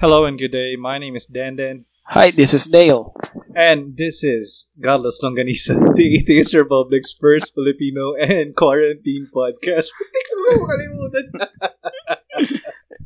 [0.00, 0.76] Hello and good day.
[0.76, 3.12] My name is Dandan, Hi, this is Dale.
[3.54, 9.92] and this is Godless Longanisa, the Atheist Republic's first Filipino and quarantine podcast.
[9.98, 11.26] Putik na mo, kalimutan.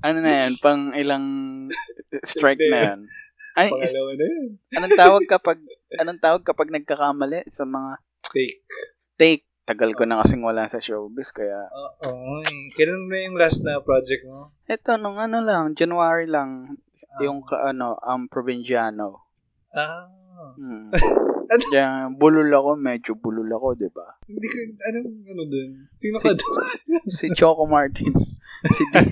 [0.04, 0.52] Ano na yan?
[0.62, 1.26] Pang ilang
[2.24, 3.00] strike na yan?
[3.54, 4.50] Ay, Pangalawa na yun.
[4.74, 5.58] anong tawag kapag
[5.98, 7.90] anong tawag kapag nagkakamali sa mga
[8.34, 8.56] Take.
[9.14, 9.44] take?
[9.64, 12.44] Tagal ko na kasing wala sa showbiz kaya Oo.
[12.44, 12.68] eh.
[12.76, 14.52] Kailan na yung last na project mo?
[14.68, 16.76] eto nung ano lang, January lang
[17.14, 17.22] Ah.
[17.22, 19.24] yung ka, ano, ang Provinciano.
[19.72, 20.04] Ah.
[20.58, 20.90] Hmm.
[21.44, 21.60] Ano?
[21.68, 24.16] Kaya bulol ako, medyo bulol ako, 'di ba?
[24.24, 25.70] Hindi ko, anong, ano dun?
[25.92, 26.56] Sino ka dun?
[27.20, 29.10] Si Choco Martins, si, Ding,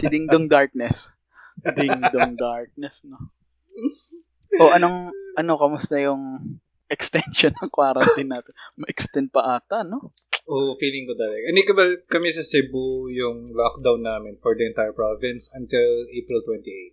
[0.00, 1.12] si Ding Dong Darkness.
[1.76, 3.20] Ding Dong Darkness, no.
[4.64, 6.56] O anong ano kamusta yung
[6.88, 8.52] extension ng quarantine natin?
[8.80, 10.12] Ma-extend pa ata, no?
[10.44, 11.48] Oo, feeling ko talaga.
[11.48, 16.44] Hindi ka ba kami sa Cebu yung lockdown namin for the entire province until April
[16.44, 16.92] 28?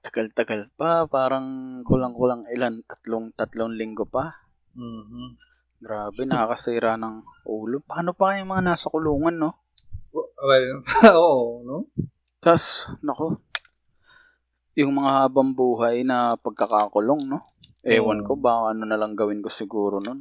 [0.00, 4.48] Tagal-tagal pa, parang kulang-kulang ilan, tatlong tatlong linggo pa.
[4.76, 5.28] Mm-hmm.
[5.76, 7.84] Grabe, nakakasira ng ulo.
[7.84, 9.50] Paano pa yung mga nasa kulungan, no?
[10.16, 10.80] Well,
[11.20, 11.92] oo, no?
[12.40, 13.44] Tas, nako,
[14.76, 17.40] yung mga habang buhay na pagkakakulong, no?
[17.80, 18.26] Ewan Oo.
[18.28, 20.20] ko, baka ano na lang gawin ko siguro nun.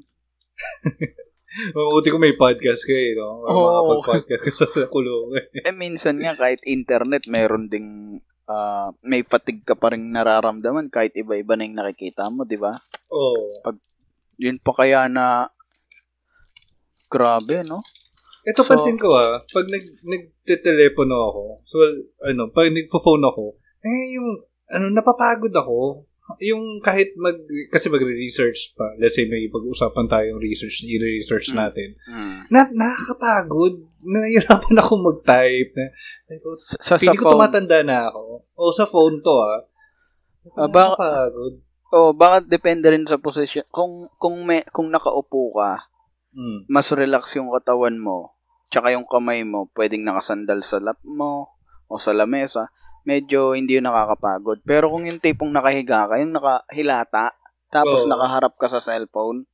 [1.76, 3.44] Mabuti ko may podcast kayo, eh, no?
[3.52, 4.00] Oo.
[4.00, 4.04] Oh.
[4.04, 5.44] podcast ka sa, kulungan.
[5.52, 11.12] Eh, minsan nga, kahit internet, meron ding, ah, may fatigue ka pa rin nararamdaman kahit
[11.20, 12.72] iba-iba na yung nakikita mo, di ba?
[13.12, 13.60] Oo.
[14.40, 15.52] Yun pa kaya na,
[17.12, 17.84] grabe, no?
[18.46, 21.82] Ito So- pansin ko ah, pag nag nagte-telepono ako, so
[22.24, 24.30] ano, pag nagfo-phone ako, eh yung
[24.66, 26.10] ano napapagod ako.
[26.42, 27.38] Yung kahit mag
[27.70, 31.62] kasi magre-research pa, let's say may pag-usapan tayong research, i-research Hmm.
[31.62, 31.94] natin.
[32.04, 32.50] Hmm.
[32.50, 33.78] Na nakakapagod.
[34.02, 35.86] Nahihirapan ako mag-type na.
[36.82, 38.22] Sa, sa, ko phone, tumatanda na ako.
[38.52, 39.62] O sa phone to ah.
[40.56, 41.54] Ah, baka- Nakakapagod.
[41.92, 43.66] oh, baka depende rin sa position.
[43.70, 45.86] Kung, kung, may, kung nakaupo ka,
[46.34, 46.68] Mm.
[46.68, 48.36] mas relax yung katawan mo,
[48.68, 51.48] tsaka yung kamay mo, pwedeng nakasandal sa lap mo,
[51.86, 52.68] o sa lamesa,
[53.06, 54.66] medyo hindi yun nakakapagod.
[54.66, 57.32] Pero kung yung tipong nakahiga ka, yung nakahilata,
[57.70, 58.10] tapos Oo.
[58.10, 59.46] nakaharap ka sa cellphone,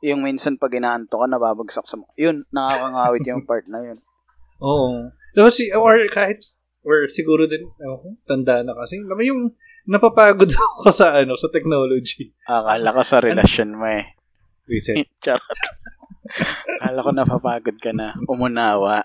[0.00, 2.08] yung minsan pag inaanto ka, nababagsak sa mo.
[2.16, 3.98] Yun, nakakangawit yung part na yun.
[4.64, 5.12] Oo.
[5.36, 6.40] Tapos, si, or kahit,
[6.84, 9.00] or siguro din, ko, tanda na kasi.
[9.00, 9.42] Alam yung
[9.88, 12.32] napapagod ako sa, ano, sa technology.
[12.48, 14.16] Akala ko sa relasyon mo eh.
[14.68, 15.04] Reset.
[15.24, 15.60] Charot.
[16.80, 18.16] Akala ko napapagod ka na.
[18.24, 19.04] Umunawa.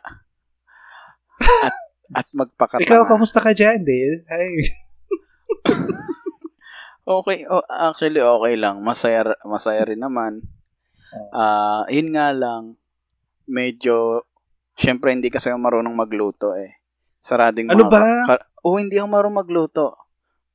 [1.36, 1.76] At,
[2.12, 2.86] at magpakatanga.
[2.86, 4.18] Ikaw, kamusta ka dyan, Dale?
[4.28, 4.50] Ay.
[7.06, 8.82] Okay, oh, actually okay lang.
[8.82, 10.42] Masaya masaya rin naman.
[11.30, 12.82] Ah, yun nga lang
[13.46, 14.26] medyo
[14.74, 16.82] syempre hindi kasi ako marunong magluto eh.
[17.22, 18.02] Sarading Ano mga ba?
[18.26, 19.94] ka- oh, hindi ako marunong magluto.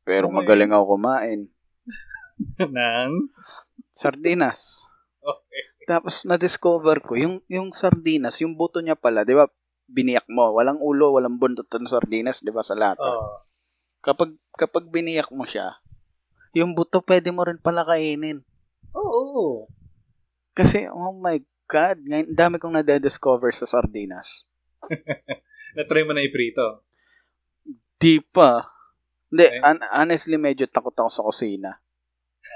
[0.02, 0.42] Pero Okay.
[0.42, 1.40] magaling ako kumain.
[2.74, 3.30] Nang?
[3.94, 4.82] Sardinas.
[5.22, 5.62] Okay.
[5.86, 9.46] Tapos na-discover ko yung yung sardinas, yung buto niya pala, 'di ba?
[9.90, 13.02] Biniyak mo, walang ulo, walang buntot ng sardinas, 'di ba sa lata?
[13.02, 13.42] Oh.
[14.00, 15.82] Kapag kapag biniyak mo siya,
[16.54, 18.42] yung buto pwede mo rin pala kainin.
[18.94, 19.66] Oo.
[20.50, 21.38] Kasi, oh my
[21.70, 24.50] God, ngayon, dami kong nade-discover sa sardinas.
[25.78, 26.82] Na-try mo na iprito.
[28.02, 28.66] Di pa.
[29.30, 29.62] Hindi, Okay.
[29.62, 31.70] an- honestly, medyo takot ako sa kusina.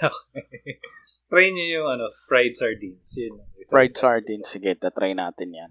[0.02, 0.82] Okay.
[1.30, 3.06] Try niyo yung, ano, fried sardines.
[3.14, 3.38] Yun.
[3.70, 5.70] Fried sardines, sige, tatry natin yan.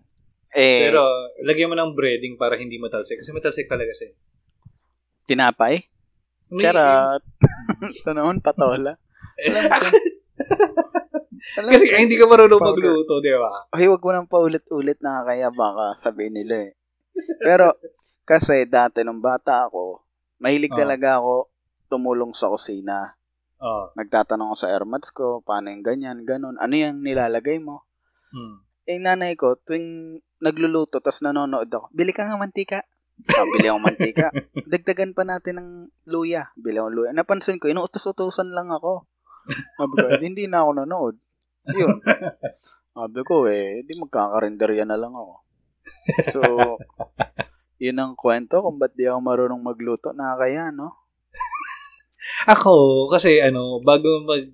[0.54, 1.02] Eh, Pero,
[1.42, 3.18] lagyan mo ng breading para hindi matalsik.
[3.18, 4.14] Kasi matalsik talaga siya.
[5.24, 5.82] tinapay?
[6.50, 7.24] May- Charot.
[7.98, 9.00] Ito naman, patola.
[11.54, 12.76] Alam Kasi ay, hindi ka marunong Powder.
[12.80, 13.68] magluto, di ba?
[13.70, 16.72] Ay, wag mo nang paulit-ulit na kaya baka sabihin nila eh.
[17.40, 17.76] Pero,
[18.24, 20.02] kasi dati nung bata ako,
[20.38, 20.80] mahilig Oh.
[20.80, 21.34] talaga ako
[21.88, 23.16] tumulong sa kusina.
[23.60, 23.92] Oo.
[23.94, 26.56] Nagtatanong ako sa airmats ko, paano yung ganyan, ganun.
[26.58, 27.84] Ano yung nilalagay mo?
[28.30, 28.64] Hmm.
[28.84, 32.84] Eh, nanay ko, tuwing nagluluto, tapos nanonood ako, bili ka nga mantika.
[33.32, 34.28] Ah, bili ako mantika.
[34.74, 35.70] Dagdagan pa natin ng
[36.12, 36.52] luya.
[36.60, 37.10] Bili ako luya.
[37.16, 39.08] Napansin ko, inuutos-utusan lang ako.
[39.80, 41.16] Sabi ko, "Eh, hindi na ako nanood.
[41.72, 41.98] Yun.
[42.94, 45.34] Sabi ko, eh, di magkakarinderya na lang ako.
[46.30, 46.42] So,
[47.84, 50.12] yun ang kwento kung ba't di ako marunong magluto.
[50.12, 51.04] Nakakaya, no?
[52.48, 54.52] Ako, kasi ano, bago mag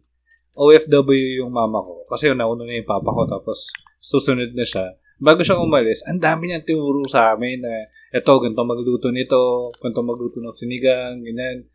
[0.60, 3.72] OFW yung mama ko, kasi nauna na yung papa ko, tapos
[4.02, 4.92] susunod na siya.
[5.20, 7.74] Bago siya umalis, ang dami niyang tinuro sa amin na
[8.16, 11.68] eto, ganito magluto nito, ganito magluto ng sinigang, ganyan.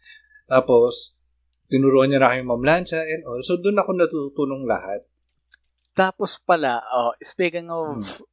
[0.49, 1.21] Tapos,
[1.69, 3.41] tinuruan niya na kami mamlansya and all.
[3.45, 5.05] So, doon ako natutunong lahat.
[5.95, 8.25] Tapos pala, oh, speaking of Hmm.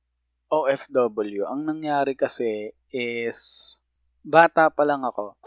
[0.51, 3.71] OFW, ang nangyari kasi is,
[4.19, 5.39] bata pa lang ako,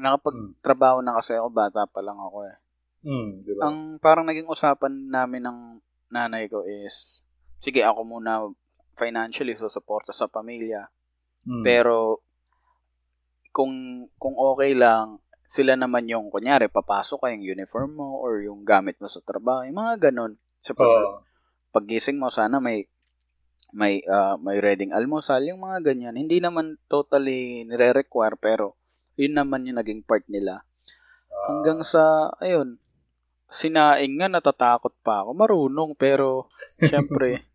[0.00, 2.56] Nakapagtrabaho na kasi ako, bata pa lang ako eh.
[3.04, 3.60] Mm, di ba?
[3.68, 5.58] Ang parang naging usapan namin ng
[6.08, 7.20] nanay ko is,
[7.60, 8.48] sige ako muna
[8.96, 10.88] financially susuporta sa pamilya.
[11.48, 11.64] Mm.
[11.64, 12.22] Pero
[13.52, 18.64] kung kung okay lang, sila naman yung kunyari papasok ka yung uniform mo or yung
[18.64, 20.40] gamit mo sa trabaho, yung mga ganun.
[20.64, 21.20] Sa pag, Oo.
[21.76, 22.88] paggising mo sana may
[23.72, 26.16] may ah, may reading almusal, yung mga ganyan.
[26.16, 28.76] Hindi naman totally nire-require pero
[29.16, 30.64] yun naman yung naging part nila.
[31.48, 32.80] Hanggang sa ayun,
[33.52, 35.36] sinaing nga natatakot pa ako.
[35.36, 36.48] Marunong pero
[36.80, 37.44] syempre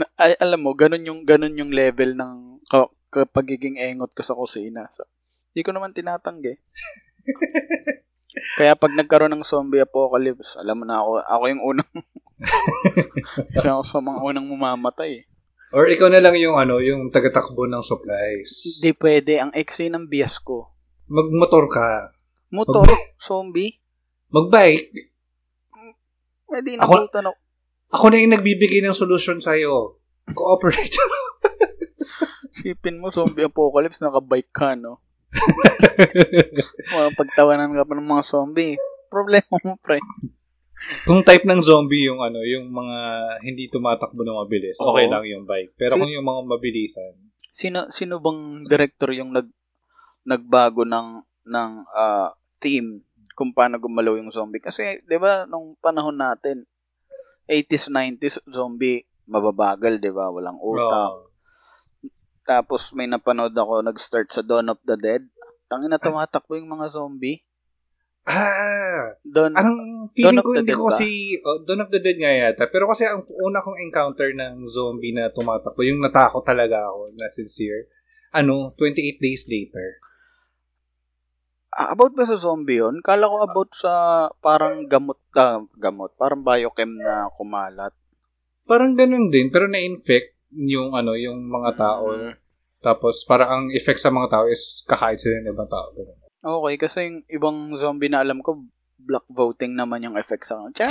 [0.00, 4.24] na, ay, alam mo, ganun yung ganun yung level ng ka, ka- pagiging engot ko
[4.24, 4.88] sa kusina.
[4.88, 5.04] So,
[5.52, 6.56] hindi ko naman tinatanggi.
[8.56, 11.92] Kaya pag nagkaroon ng zombie apocalypse, alam mo na ako, ako yung unang
[13.60, 15.26] siya ako sa mga unang mamamatay.
[15.70, 18.80] Or ikaw na lang yung ano, yung tagatakbo ng supplies.
[18.80, 19.32] Hindi pwede.
[19.38, 20.74] Ang exe ng bias ko.
[21.06, 22.10] Magmotor ka.
[22.50, 22.90] Motor,
[23.22, 23.78] zombie,
[24.30, 25.10] Magbike.
[26.50, 27.34] pwede nabutan ako.
[27.90, 29.98] Ako na yung nagbibigay ng solusyon sa'yo.
[30.30, 30.94] Cooperate.
[32.56, 35.02] Sipin mo, zombie apocalypse, nakabike ka, no?
[36.94, 38.74] Mga pagtawanan ka pa ng mga zombie.
[39.10, 39.98] Problema mo, pre.
[41.04, 42.98] kung type ng zombie yung ano, yung mga
[43.44, 45.12] hindi tumatakbo ng mabilis, okay Oo.
[45.12, 45.74] lang yung bike.
[45.76, 47.12] Pero Si- kung yung mga mabilisan,
[47.50, 49.50] Sino sino bang director yung nag
[50.22, 51.20] nagbago ng
[51.50, 52.30] ng ah,
[52.62, 53.02] team
[53.34, 54.62] kung paano gumalaw yung zombie?
[54.62, 56.62] Kasi 'di ba nung panahon natin
[57.50, 60.30] 80s 90s zombie mababagal 'di ba?
[60.30, 61.30] Walang utak.
[62.46, 65.22] Tapos may napanood ako nag-start sa Dawn of the Dead.
[65.70, 67.42] Tangina tumatakbo yung mga zombie.
[68.26, 72.30] ah, Dawn Anong feeling Dawn ko, hindi ko kasi, oh, Dawn of the Dead nga
[72.30, 72.66] yata.
[72.66, 77.30] Pero kasi ang una kong encounter ng zombie na tumatakbo, yung natakot talaga ako, na
[77.30, 77.86] sincere,
[78.34, 80.02] ano, 28 days later.
[81.70, 82.98] Ah, about ba sa zombie yun?
[82.98, 83.92] Kala ko about sa
[84.38, 87.94] parang gamot, ah, gamot, parang biochem na kumalat.
[88.66, 92.10] Parang ganun din, pero na-infect yung, ano, yung mga tao.
[92.10, 92.34] Mm.
[92.80, 95.94] Tapos, parang ang effect sa mga tao is kakain sila ng ibang tao.
[95.94, 96.18] Ganun.
[96.40, 98.64] Okay, kasi yung ibang zombie na alam ko,
[98.98, 100.90] black voting naman yung effect sa kanila.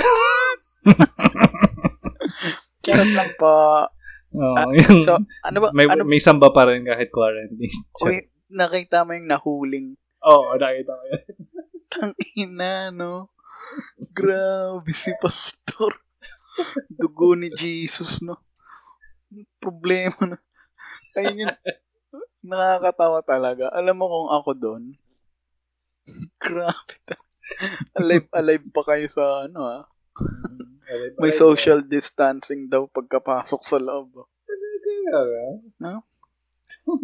[2.80, 3.10] Charot!
[3.12, 3.54] Lang po.
[4.30, 7.74] Oo, Ah, yung, So, ano ba, may, ano, may samba pa rin kahit quarantine.
[8.00, 8.16] uy,
[8.48, 9.88] nakita mo yung nahuling
[10.20, 11.24] Oo, oh, nakita ko yan.
[12.44, 13.32] ina, no?
[14.12, 15.96] Grabe si Pastor.
[16.92, 18.36] Dugo ni Jesus, no?
[19.62, 20.38] Problema na.
[21.16, 21.54] Ayun yun.
[22.44, 23.72] Nakakatawa talaga.
[23.72, 24.84] Alam mo kung ako doon,
[26.42, 26.94] grabe.
[27.06, 27.28] ta-
[27.98, 29.84] alive, alive pa kayo sa ano ah.
[31.20, 34.24] May social distancing daw pagkapasok sa loob.
[34.24, 34.28] ah.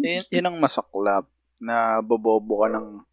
[0.01, 1.25] Yun, yun ang masaklap
[1.57, 3.06] na bobobo ka ng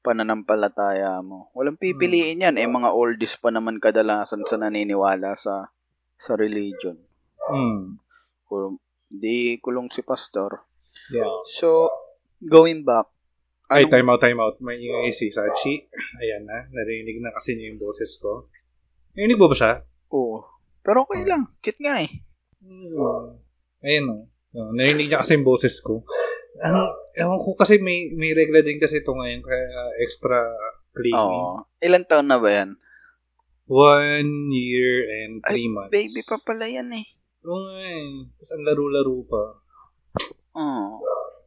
[0.00, 1.52] pananampalataya mo.
[1.52, 2.56] Walang pipiliin yan.
[2.56, 5.68] Eh, mga oldies pa naman kadalasan sa naniniwala sa
[6.16, 6.96] sa religion.
[7.40, 8.00] Hmm.
[8.48, 10.64] Kung di kulong si pastor.
[11.10, 11.26] Yeah.
[11.48, 11.90] So,
[12.42, 13.08] going back,
[13.70, 14.56] Ay, anong- time out, time out.
[14.58, 15.86] May ingay si Sachi.
[16.18, 16.66] Ayan na.
[16.74, 18.50] Narinig na kasi niya yung boses ko.
[19.14, 19.72] Narinig mo ba siya?
[20.10, 20.42] Oo.
[20.82, 21.54] Pero okay lang.
[21.62, 22.10] Cute nga eh.
[22.66, 23.38] Hmm.
[23.86, 24.16] Ayun o.
[24.50, 26.02] Oh, narinig niya kasi yung boses ko.
[26.58, 29.66] Ang, ewan ko kasi may, may regla din kasi ito ngayon kaya
[30.02, 30.46] extra
[30.94, 31.16] clingy.
[31.16, 31.66] Oo.
[31.82, 32.76] Ilan taon na ba yan?
[33.70, 35.94] One year and three months.
[35.94, 37.06] Baby pa pala yan eh.
[37.46, 38.26] Oo nga eh.
[38.34, 39.42] Tapos ang laro-laro pa.
[40.58, 40.98] Oo.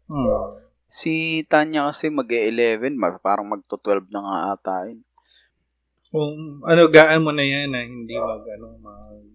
[0.07, 0.63] Hmm.
[0.87, 5.01] Si Tanya kasi mag-11, mag, parang magto-12 na nga ata yun.
[6.13, 9.25] Kung ano, gaan mo na yan na hindi mag, ano, mag,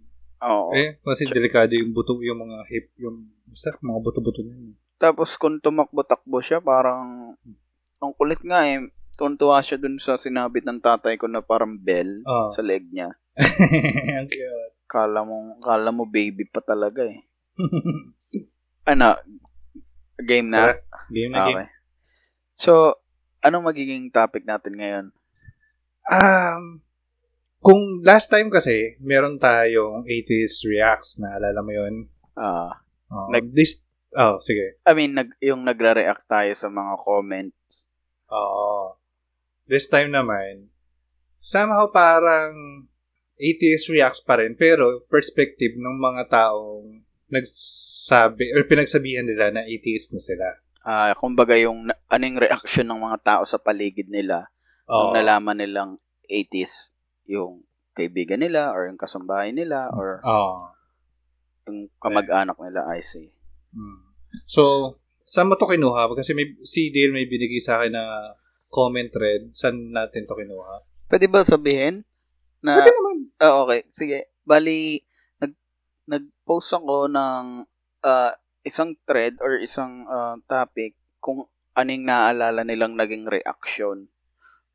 [0.46, 0.70] Oo.
[0.70, 4.78] eh, kasi delikado yung buto, yung mga hip, yung, basta, mga buto-buto niyan.
[4.98, 7.32] Tapos kung tumakbo-takbo siya, parang
[7.96, 8.82] ang kulit nga eh.
[9.14, 12.46] Tuntua siya dun sa sinabit ng tatay ko na parang bell Ah.
[12.48, 13.10] sa leg niya.
[14.14, 14.74] Ang cute.
[14.86, 17.22] Kala mo, kala mo baby pa talaga eh.
[18.86, 19.18] Ano,
[20.16, 20.72] game na?
[21.10, 21.58] Game na game.
[21.60, 21.68] Okay.
[22.54, 22.96] So,
[23.38, 25.06] anong magiging topic natin ngayon?
[26.08, 26.80] Um,
[27.60, 31.94] kung last time kasi, meron tayong 80s reacts, naalala mo yun?
[32.32, 33.84] Ah, Oh, Nag- this,
[34.16, 34.80] oh, sige.
[34.86, 37.88] I mean, nag, yung nagre-react tayo sa mga comments.
[38.32, 38.96] Oo.
[39.68, 40.72] This time naman,
[41.42, 42.86] somehow parang
[43.38, 50.16] 80s reacts pa rin, pero perspective ng mga taong nagsabi, or pinagsabihan nila na 80s
[50.16, 50.48] na sila.
[50.88, 54.48] Ah, kumbaga yung anong reaction ng mga tao sa paligid nila
[54.88, 55.12] Oo.
[55.12, 55.90] nung nalaman nilang
[56.24, 56.90] 80s
[57.28, 60.72] yung kaibigan nila or yung kasambahay nila or Oo.
[61.68, 63.28] yung kamag-anak nila, I see.
[63.72, 64.00] Mm.
[64.44, 64.62] So,
[65.24, 66.08] saan mo to kinuha?
[66.12, 68.04] Kasi may, si Dale may binigay sa akin na
[68.68, 69.52] comment thread.
[69.52, 70.84] Saan natin to kinuha?
[71.08, 72.04] Pwede ba sabihin?
[72.60, 73.16] Na, Pwede naman.
[73.40, 73.88] Ah, okay.
[73.88, 74.28] Sige.
[74.44, 75.00] Bali,
[75.40, 75.52] nag,
[76.08, 77.64] nag-post ako ng
[78.04, 78.32] ah,
[78.64, 84.10] isang thread or isang ah, topic kung anong naaalala nilang naging reaction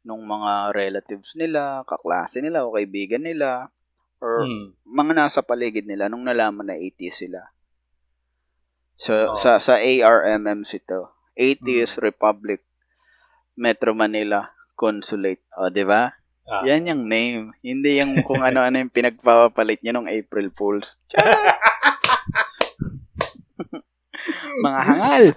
[0.03, 3.71] ng mga relatives nila, kaklase nila o kaibigan nila
[4.19, 4.75] or Hmm.
[4.87, 7.43] mga nasa paligid nila nung nalaman na atheist sila.
[9.03, 9.35] So, Oo.
[9.35, 11.11] sa sa ARMMC to.
[11.35, 12.63] Atheist Republic
[13.59, 14.47] Metro Manila
[14.79, 15.43] Consulate.
[15.59, 16.07] O, di ba?
[16.47, 16.63] Ah.
[16.63, 17.51] Yan yung name.
[17.59, 21.03] Hindi yung kung ano-ano yung pinagpapalit niya nung April Fools.
[21.11, 21.35] Charot!
[24.63, 25.25] Mga hangal.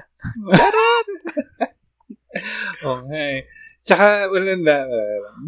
[2.85, 3.49] Okay.
[3.87, 4.85] Tsaka, wala na.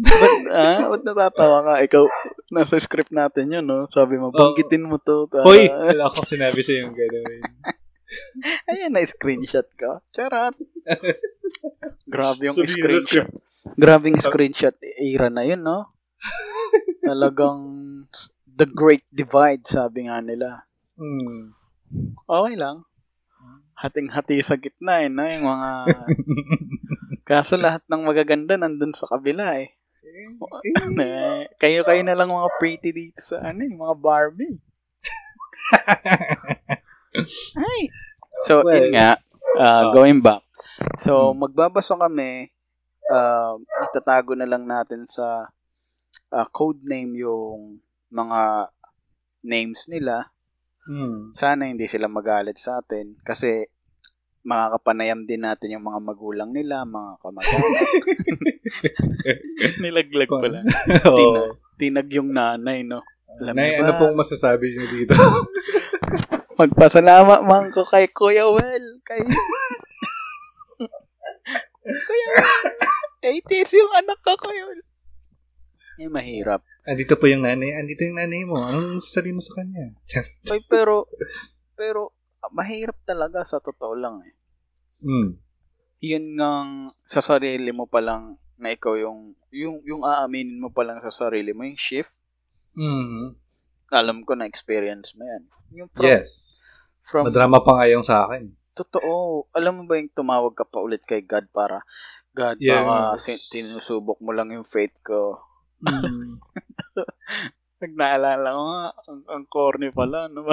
[0.08, 1.74] Ba't, ah, ba't natatawa ka?
[1.84, 2.04] Ikaw,
[2.48, 3.84] nasa script natin yun, no?
[3.92, 5.28] Sabi mo, banggitin mo to.
[5.28, 5.68] Ta- Hoy!
[5.68, 7.44] Wala akong sinabi sa yung gano'n.
[8.72, 10.00] Ayan, na-screenshot ka.
[10.12, 10.56] Charot.
[12.12, 13.28] Grabe yung Sabihin na screenshot.
[13.76, 15.92] Grabe yung screenshot era na yun, no?
[17.08, 17.60] Talagang
[18.48, 20.66] the great divide, sabi nga nila.
[20.98, 21.54] Hmm.
[22.26, 22.84] Okay lang.
[23.78, 25.22] Hating-hati sa gitna, eh, no?
[25.22, 25.70] Yung mga...
[27.28, 29.78] Kaso lahat ng magaganda nandun sa kabila, eh.
[30.98, 34.58] Eh, Kayo-kayo na lang mga pretty dito sa ano, yung mga Barbie.
[37.58, 37.80] Ay.
[38.46, 39.18] So, Well, yun nga,
[39.58, 39.92] uh, oh.
[39.94, 40.42] going back.
[41.02, 41.42] So, Hmm.
[41.42, 42.54] magbabasa kami,
[43.10, 43.54] uh,
[43.90, 45.50] itatago na lang natin sa
[46.30, 47.82] uh, code name yung
[48.12, 48.70] mga
[49.42, 50.30] names nila.
[50.88, 51.34] Hmm.
[51.36, 53.68] Sana hindi sila magalit sa atin kasi
[54.48, 57.88] makakapanayam din natin yung mga magulang nila, mga kamag-anak.
[59.84, 60.64] Nilaglag pala.
[61.12, 61.60] Oo.
[61.76, 63.04] Tinag yung nanay, no?
[63.38, 65.12] Alam Nay, ano pong masasabi niyo dito?
[66.58, 68.86] Magpasalamat man ko kay Kuya Well.
[69.06, 69.22] Kay...
[71.86, 72.74] Kuya Well.
[73.22, 74.82] 80s yung anak ko, Kuya Well.
[76.02, 76.66] Eh, mahirap.
[76.82, 77.78] Andito po yung nanay.
[77.78, 78.58] Andito yung nanay mo.
[78.58, 79.94] Anong sasabihin mo sa kanya?
[80.50, 81.06] Ay, pero,
[81.78, 82.10] pero,
[82.42, 84.34] ah, mahirap talaga sa totoo lang eh.
[85.06, 85.38] hmm.
[86.02, 86.70] Yun ngang
[87.06, 91.10] sa sarili mo pa lang na ikaw yung, yung, yung aaminin mo pa lang sa
[91.10, 92.18] sarili mo, yung shift,
[92.74, 93.47] hmm
[93.90, 95.42] alam ko na experience mo yan.
[95.74, 96.62] Yung from, Yes.
[97.00, 98.52] from Madrama pa nga yung sa akin.
[98.72, 99.46] Totoo.
[99.50, 101.82] Alam mo ba yung tumawag ka pa ulit kay God para,
[102.30, 102.84] God, Yeah.
[102.84, 105.40] baka sin- tinusubok mo lang yung faith ko.
[105.78, 106.42] Hmm.
[107.78, 110.42] Pag naalala ko nga, ang, ang corny pala, no?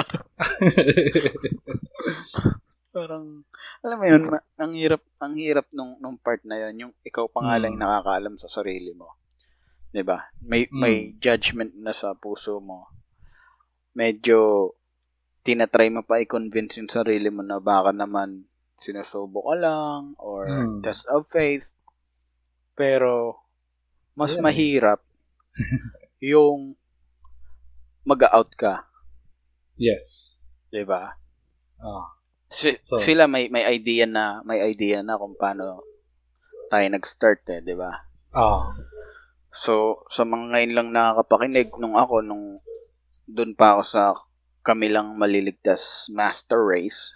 [2.94, 3.42] Parang,
[3.82, 7.26] alam mo yun, ma- ang hirap, ang hirap nung, nung part na yun, yung ikaw
[7.26, 7.82] pa nga lang Mm.
[7.82, 9.18] nakakaalam sa sarili mo.
[9.90, 10.78] 'Di ba May, Mm.
[10.78, 12.88] may judgment na sa puso mo.
[13.96, 14.70] Medyo,
[15.40, 18.44] tinatry mo pa i-convince yung sarili mo na baka naman
[18.76, 20.84] sinusubo ka lang or Mm.
[20.84, 21.72] test of faith.
[22.76, 23.40] Pero,
[24.12, 24.44] mas Yeah.
[24.44, 25.00] mahirap
[26.20, 26.76] yung
[28.04, 28.84] mag-out ka,
[29.74, 30.38] yes.
[30.68, 31.16] 'di ba?
[31.80, 32.06] Ah.
[32.52, 35.82] Si- So- sila may may idea na may idea na kung paano
[36.68, 37.90] tayo nag-start eh, 'di ba?
[38.30, 38.76] Ah.
[39.50, 42.60] So, sa mga ngayon lang nakakapakinig nung ako nung
[43.26, 44.02] doon pa ako sa
[44.66, 47.14] kami lang maliligtas master race,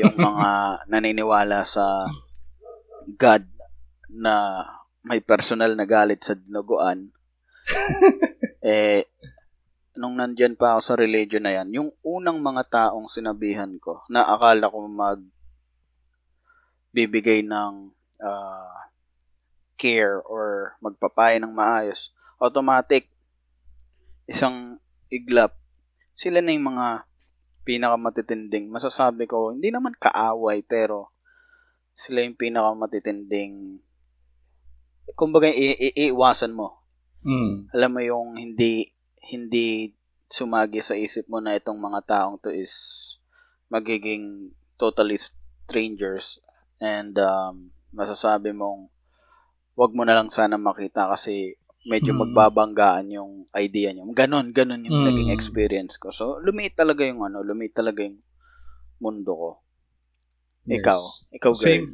[0.00, 0.48] yung mga
[0.88, 2.04] naniniwala sa
[3.16, 3.48] God
[4.12, 4.64] na
[5.00, 7.08] may personal na galit sa dinuguan.
[8.64, 9.08] eh
[9.96, 14.24] nung nandyan pa ako sa religion na yan, yung unang mga taong sinabihan ko na
[14.24, 15.20] akala ko mag
[16.92, 18.88] bibigay ng ah,
[19.80, 23.08] care or magpapaya ng maayos, automatic,
[24.28, 24.81] isang
[25.12, 25.52] iglap,
[26.16, 27.04] sila na yung mga
[27.62, 28.72] pinakamatitinding.
[28.72, 31.12] Masasabi ko, hindi naman kaaway, pero
[31.92, 33.78] sila yung pinakamatitinding
[35.12, 36.80] kumbaga i- i- iiwasan mo
[37.22, 37.70] Hmm.
[37.70, 38.90] alam mo yung hindi
[39.30, 39.94] hindi
[40.26, 42.74] sumagi sa isip mo na itong mga taong to is
[43.70, 46.42] magiging totally strangers
[46.82, 48.90] and um, masasabi mong
[49.78, 51.54] wag mo na lang sana makita kasi
[51.84, 52.22] medyo Hmm.
[52.22, 54.06] magbabanggaan yung idea niyo.
[54.12, 55.08] Ganon, ganon yung Hmm.
[55.10, 56.14] naging experience ko.
[56.14, 58.22] So, lumiit talaga yung ano, lumiit talaga yung
[59.02, 59.50] mundo ko.
[60.70, 61.26] Ikaw, Yes.
[61.34, 61.58] ikaw girl.
[61.58, 61.86] Same.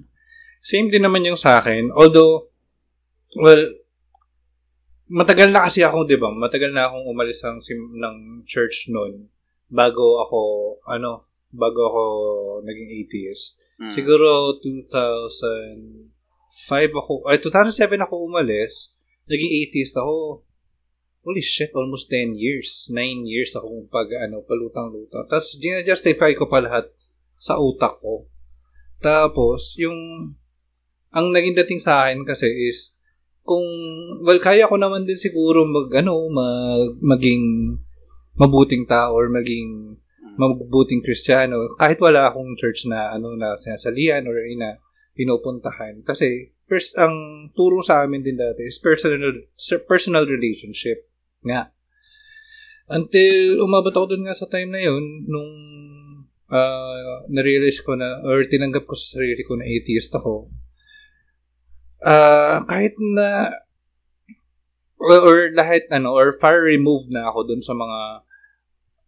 [0.60, 1.88] Same din naman yung sa akin.
[1.96, 2.52] Although,
[3.40, 3.64] well,
[5.08, 6.28] matagal na kasi ako, di ba?
[6.28, 9.32] Matagal na akong umalis ng, sim- ng church noon
[9.72, 10.40] bago ako,
[10.84, 12.02] ano, bago ako
[12.60, 13.80] naging atheist.
[13.80, 13.88] Mm.
[13.88, 16.12] Siguro 2005
[16.92, 18.97] ako, ay 2007 ako umalis,
[19.28, 20.42] naging atheist ako.
[21.22, 22.88] Holy shit, almost 10 years.
[22.88, 25.28] 9 years akong pag, ano, palutang-lutang.
[25.28, 26.88] Tapos, gina-justify ko pa lahat
[27.36, 28.26] sa utak ko.
[28.98, 30.32] Tapos, yung
[31.12, 32.96] ang naging dating sa akin kasi is,
[33.44, 33.64] kung,
[34.24, 37.76] well, kaya ko naman din siguro mag, ano, mag, maging
[38.38, 39.98] mabuting tao or maging
[40.38, 44.78] mabuting kristyano kahit wala akong church na ano na sinasalian or ina
[45.18, 49.32] pinupuntahan kasi first ang turo sa amin din dati is personal
[49.88, 51.08] personal relationship
[51.42, 51.72] nga
[52.92, 55.52] until umabot ako dun nga sa time na yun nung
[56.52, 60.48] uh, na-realize ko na or tinanggap ko sa sarili ko na atheist ako
[62.04, 63.56] uh, kahit na
[65.00, 68.00] or, or lahat ano or far removed na ako dun sa mga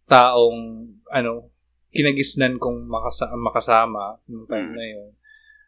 [0.09, 1.51] taong ano
[1.91, 4.75] kinagisnan kong makasa- makasama nung time mm.
[4.79, 5.09] na yun.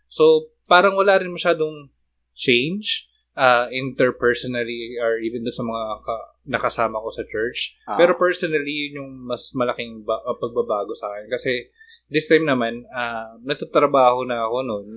[0.08, 1.92] So, parang wala rin masyadong
[2.34, 7.78] change uh, interpersonally or even sa mga ka- nakasama ko sa church.
[7.86, 7.98] Ah.
[7.98, 11.28] Pero personally, yun yung mas malaking ba- uh, pagbabago sa akin.
[11.30, 11.70] Kasi
[12.10, 14.90] this time naman, uh, natatrabaho na ako noon.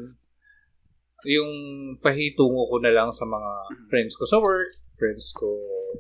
[1.27, 1.51] Yung
[1.99, 3.51] pahitungo ko na lang sa mga
[3.91, 5.49] friends ko sa work, friends ko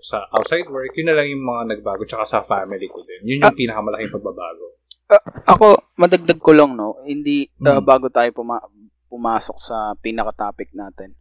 [0.05, 2.05] sa outside work, yun na lang yung mga nagbago.
[2.05, 3.23] Tsaka sa family ko din.
[3.25, 4.77] Yun yung ah, pinakamalaking pagbabago.
[5.07, 6.99] Uh, ako, madagdag ko lang, no?
[7.07, 8.67] Hindi, uh, bago tayo puma-
[9.07, 11.15] pumasok sa pinaka-topic natin.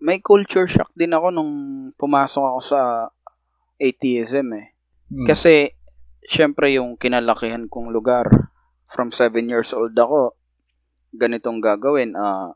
[0.00, 1.52] May culture shock din ako nung
[1.96, 2.80] pumasok ako sa
[3.80, 4.76] atheism eh.
[5.12, 5.26] Mm.
[5.28, 5.72] Kasi,
[6.26, 8.52] syempre yung kinalakihan kong lugar,
[8.86, 10.36] from 7 years old ako,
[11.14, 12.52] ganitong gagawin, uh,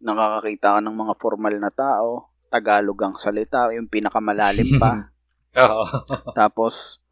[0.00, 5.10] nakakakita ka ng mga formal na tao, Tagalog ang salita, yung pinakamalalim pa.
[5.66, 5.84] Oo.
[6.36, 7.02] Tapos,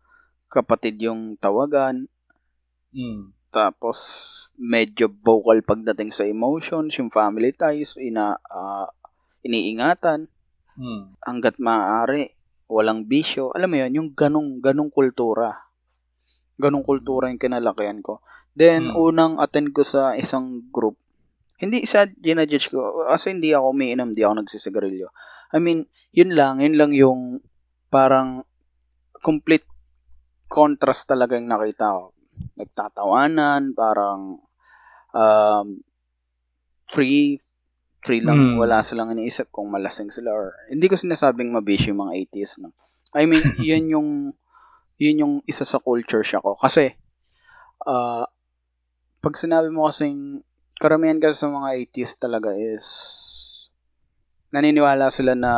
[0.47, 2.07] kapatid yung tawagan.
[2.95, 3.35] Mm.
[3.55, 3.99] Tapos,
[4.59, 8.91] medyo vocal pagdating sa emotions, yung family ties, ina, uh,
[9.47, 10.27] iniingatan.
[10.75, 11.15] Mm.
[11.23, 12.35] Hanggat maaari,
[12.67, 13.55] walang bisyo.
[13.55, 15.71] Alam mo yun, yung ganong, ganong kultura.
[16.59, 18.19] Ganong kultura yung kinalakihan ko.
[18.59, 18.99] Then, mm.
[18.99, 20.99] unang attend ko sa isang group,
[21.59, 23.07] hindi sa ginajudge ko.
[23.07, 25.09] Kasi hindi ako umiinom, hindi ako nagsisigarilyo.
[25.55, 27.39] I mean, yun lang, yun lang yung
[27.91, 28.43] parang
[29.23, 29.67] complete
[30.51, 32.14] contrast talaga yung nakita ko.
[32.55, 34.45] Nagtatawanan, parang
[35.15, 35.67] um,
[36.91, 37.41] free,
[38.03, 38.61] free lang, mm.
[38.61, 42.61] wala silang iniisip kung malasing sila or hindi ko sinasabing mabisyo yung mga 80s.
[42.61, 42.75] No?
[43.15, 44.11] I mean, yun yung
[44.99, 46.55] yun yung isa sa culture shock ko.
[46.55, 46.95] Kasi,
[47.87, 48.25] uh,
[49.25, 50.45] pag sinabi mo kasing
[50.79, 52.87] karamihan kasi sa mga atheist talaga is
[54.55, 55.55] naniniwala sila na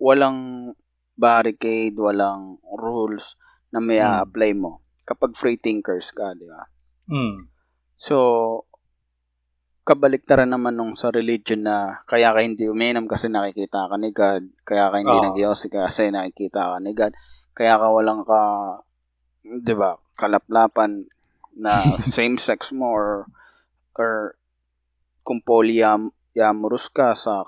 [0.00, 0.72] walang
[1.18, 3.36] barricade, walang rules
[3.68, 4.08] na may mm.
[4.24, 6.62] apply mo kapag free thinkers ka, di ba?
[7.10, 7.50] Mm.
[7.98, 8.16] So,
[9.82, 14.46] kabaliktaran naman nung sa religion na kaya ka hindi uminom kasi nakikita ka ni God,
[14.62, 15.22] kaya ka hindi oh.
[15.26, 15.36] nag
[15.66, 17.12] kasi nakikita ka ni God,
[17.52, 18.40] kaya ka walang ka,
[19.42, 21.10] di ba, kalaplapan
[21.58, 21.82] na
[22.16, 23.08] same sex mo or
[23.98, 24.38] or
[25.26, 27.46] kung polyamorous ka sa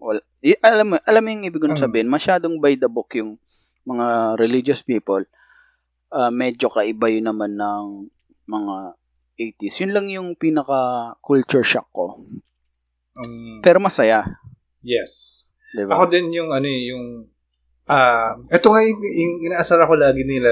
[0.00, 1.84] well, y- alam mo alam mo yung ibig kong mm.
[1.84, 3.38] sabihin masyadong by the book yung
[3.86, 5.22] mga religious people
[6.14, 8.08] uh, medyo kaiba yun naman ng
[8.46, 8.94] mga
[9.34, 12.22] 80s yun lang yung pinaka culture shock ko
[13.18, 14.38] um, pero masaya
[14.80, 15.98] yes diba?
[15.98, 17.26] ako din yung ano eh, yung
[17.90, 20.50] ah uh, ito nga yung, yung inaasar ako lagi nila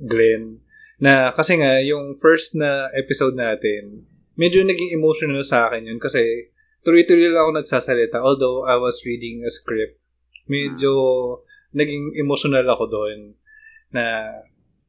[0.00, 0.58] Glenn
[0.98, 6.50] na kasi nga yung first na episode natin medyo naging emotional sa akin yun kasi
[6.82, 9.98] tuloy-tuloy lang ako nagsasalita although I was reading a script.
[10.50, 10.92] Medyo
[11.72, 13.38] naging emotional ako doon
[13.94, 14.34] na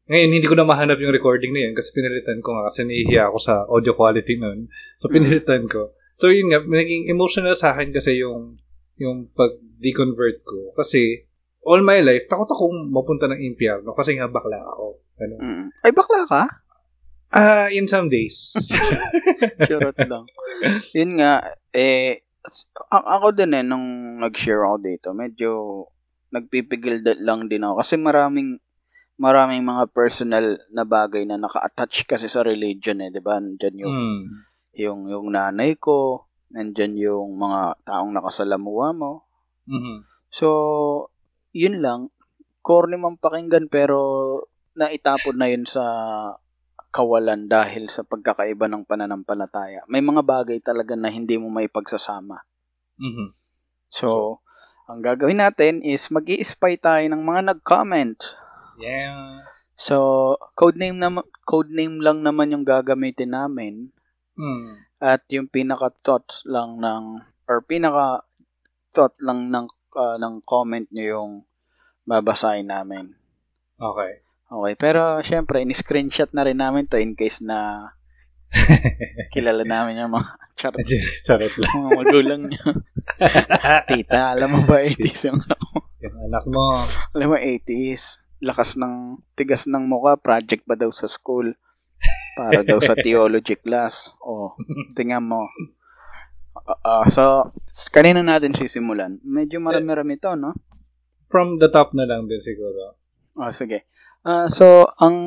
[0.04, 3.32] ngayon, hindi ko na mahanap yung recording na yun kasi pinalitan ko nga kasi nahihiya
[3.32, 4.68] ako sa audio quality nun.
[5.00, 5.14] So, mm.
[5.16, 5.96] pinalitan ko.
[6.20, 8.60] So, yun nga, naging emotional sa akin kasi yung
[9.00, 10.76] yung pag-deconvert ko.
[10.76, 11.24] Kasi,
[11.64, 14.88] all my life, takot akong mapunta ng impyerno kasi nga bakla ako.
[15.24, 15.36] Ano?
[15.40, 15.66] Mm.
[15.82, 16.44] Ay, bakla ka?
[17.34, 18.54] Ah, uh, in some days.
[19.68, 20.30] Charot lang.
[20.94, 21.42] Yun nga,
[21.74, 22.22] eh,
[22.92, 25.50] ako din eh, nung nag-share ako dito, medyo
[26.30, 27.82] nagpipigil lang din ako.
[27.82, 28.62] Kasi maraming,
[29.18, 33.38] maraming mga personal na bagay na naka-attach kasi sa religion eh, di ba?
[33.38, 34.24] Nandyan yung, mm.
[34.82, 39.26] yung, yung nanay ko, nandyan yung mga taong nakasalamuha mo.
[39.70, 39.98] Mm-hmm.
[40.34, 40.48] So,
[41.54, 42.10] yun lang.
[42.64, 44.00] Corny man pakinggan pero
[44.74, 45.84] naitapon na yun sa
[46.94, 49.82] kawalan dahil sa pagkakaiba ng pananampalataya.
[49.90, 52.46] May mga bagay talaga na hindi mo may pagsasama.
[53.02, 53.30] Mm-hmm.
[53.90, 54.18] So, so,
[54.90, 58.43] ang gagawin natin is mag spy tayo ng mga nag-comment.
[58.80, 59.74] Yes.
[59.78, 61.10] So, codename na
[61.46, 63.94] codename lang naman yung gagamitin namin.
[64.38, 64.82] Mm.
[65.04, 68.24] At yung pinaka-thoughts lang ng or pinaka
[68.96, 71.32] thought lang ng uh, ng comment nyo yung
[72.08, 73.14] babasahin namin.
[73.78, 74.24] Okay.
[74.54, 77.90] Okay, pero syempre, in-screenshot na rin namin to in case na
[79.34, 80.30] Kilala namin yung mga
[80.62, 80.86] charot,
[81.26, 81.74] Charot lang.
[81.74, 82.64] mga magulang niya.
[83.90, 85.78] Tita, alam mo ba 80s yung anak mo?
[86.06, 86.66] Yung anak mo,
[87.18, 88.23] Alam mo 80s.
[88.44, 91.56] Lakas ng, tigas ng mukha, project ba daw sa school?
[92.36, 94.12] Para daw sa theology class.
[94.20, 94.60] O,
[95.00, 95.48] tingnan mo.
[96.54, 97.56] Ah, ah, so,
[97.90, 99.18] kanina natin sisimulan.
[99.24, 100.52] Medyo marami-rami to, no?
[101.34, 102.94] from the top na lang din siguro.
[103.34, 103.90] Oh, sige.
[104.22, 105.18] Ah, so, ang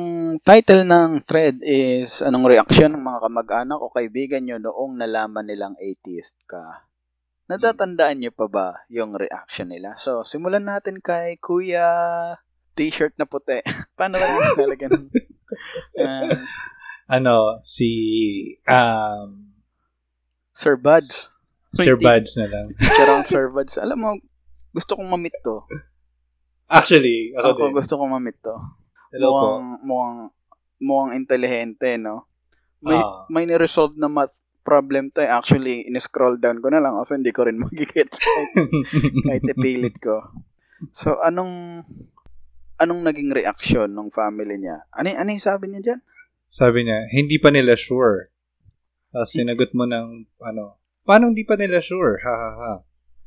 [0.41, 5.75] title ng thread is anong reaksyon ng mga kamag-anak o kaibigan nyo noong nalaman nilang
[5.75, 6.87] atheist ka?
[7.51, 9.99] Natatandaan nyo pa ba yung reaction nila?
[9.99, 11.91] So, simulan natin kay Kuya
[12.77, 13.57] t-shirt na puti.
[13.97, 14.91] Paano ba natin nalagyan?
[15.97, 16.43] Ah,
[17.07, 17.87] Ano, si
[18.67, 19.55] um,
[20.51, 21.31] Sir Buds.
[21.73, 22.67] Sir Wait, Buds na lang.
[23.15, 23.79] Ang Sir Buds.
[23.79, 24.09] Alam mo,
[24.69, 25.63] gusto kong mamit to.
[26.67, 27.73] Actually, ako, Ako, din.
[27.73, 28.55] gusto kong mamit to.
[29.09, 29.39] Hello po.
[29.39, 30.19] mukhang, mukhang,
[30.77, 32.27] mukhang intelihente, no?
[32.83, 33.23] May, Ah.
[33.31, 35.23] may ni-resolve na math problem to.
[35.23, 35.31] eh.
[35.31, 38.51] Actually, in-scroll down ko na lang kasi hindi ko rin magigit kahit,
[39.23, 40.27] kahit ipilit ko.
[40.91, 41.87] So, anong
[42.77, 44.85] anong naging reaction ng family niya?
[44.93, 45.99] Ano, ano yung sabi niya dyan?
[46.47, 48.31] Sabi niya, hindi pa nila sure.
[49.11, 52.21] Tapos sinagot mo ng, ano, paano hindi pa nila sure?
[52.23, 52.73] Ha, ha, ha.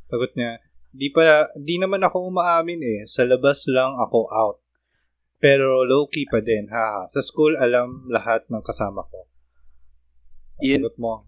[0.09, 0.59] Sagot niya,
[0.91, 3.01] di pa, di naman ako umaamin eh.
[3.07, 4.59] Sa labas lang ako out.
[5.41, 7.03] Pero low-key pa din, ha, ha.
[7.09, 9.29] Sa school, alam lahat ng kasama ko.
[10.61, 11.25] Yun- Sagot mo,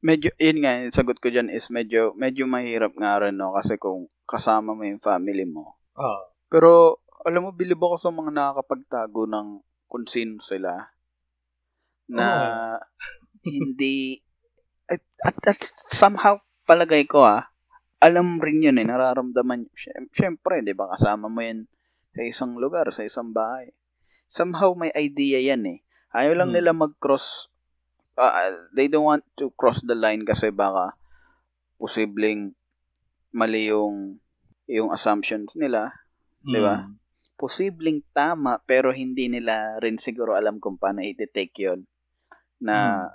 [0.00, 3.52] Medyo, yun nga, yung sagot ko dyan is medyo, medyo mahirap nga rin, no?
[3.52, 5.76] Kasi kung kasama mo yung family mo.
[5.92, 10.88] ah, Pero, alam mo, bilib ako sa mga nakakapagtago ng kung sino sila.
[12.10, 12.26] Na,
[13.46, 14.18] hindi,
[14.90, 17.50] at, at, at somehow, palagay ko ah,
[18.00, 19.68] alam rin yun eh, nararamdaman.
[19.76, 21.68] Siyem- Siyempre, di ba, kasama mo yan
[22.16, 23.70] sa isang lugar, sa isang bahay.
[24.26, 25.78] Somehow, may idea yan eh.
[26.10, 26.56] Ayaw lang Hmm.
[26.58, 27.46] nila mag-cross,
[28.16, 30.96] ah, they don't want to cross the line kasi baka
[31.76, 32.52] posibleng
[33.30, 34.18] mali yung
[34.66, 35.90] yung assumptions nila,
[36.40, 36.88] Di ba?
[37.40, 41.88] Posibleng tama pero hindi nila rin siguro alam kung paano i-take yon
[42.60, 43.08] na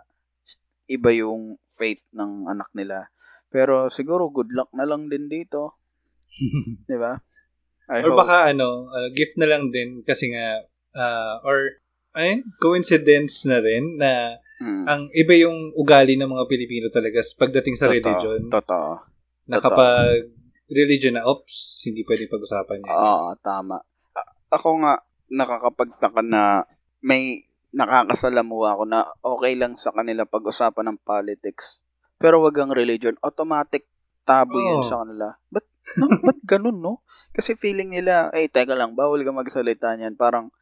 [0.89, 3.13] iba yung faith ng anak nila.
[3.53, 5.77] Pero siguro good luck na lang din dito,
[6.89, 7.21] 'di ba?
[7.85, 8.25] I or hope.
[8.25, 10.65] baka ano, uh, gift na lang din kasi nga,
[10.97, 11.77] ah, or,
[12.17, 17.75] ayun, coincidence na rin na Mm, ang iba yung ugali ng mga Pilipino talaga pagdating
[17.75, 18.41] sa totoo, religion.
[18.47, 18.91] Totoo.
[19.45, 19.67] na totoo.
[19.67, 20.31] kapag
[20.71, 22.95] religion na, oops, hindi pwede pag-usapan yan.
[22.95, 23.77] Oo, tama.
[24.53, 26.65] Ako nga nakakapagtaka na
[27.01, 31.83] may nakakasalamuha ako na okay lang sa kanila pag-usapan ng politics.
[32.15, 33.19] Pero wag ang religion.
[33.19, 33.83] Automatic
[34.23, 34.87] tabu yun Oo.
[34.87, 35.35] sa kanila.
[35.51, 35.67] Ba't,
[35.99, 37.03] no, ba't ganun, no?
[37.35, 40.15] Kasi feeling nila, eh, teka lang, bawal ka magsalita niyan.
[40.15, 40.55] Parang,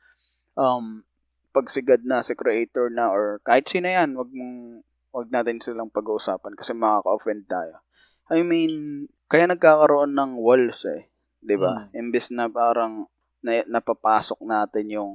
[0.58, 1.06] um,
[1.54, 4.82] pagsigad na si creator na or kahit sino yan, wag mong,
[5.14, 7.86] wag natin silang pag-uusapan kasi makaka-offend tayo.
[8.34, 11.14] I mean, kaya nagkakaroon ng walls eh.
[11.44, 11.92] 'di ba?
[11.92, 13.12] Imbes na parang
[13.44, 15.14] na, napapasok natin yung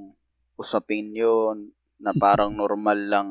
[0.55, 3.29] usapin yun, na parang normal lang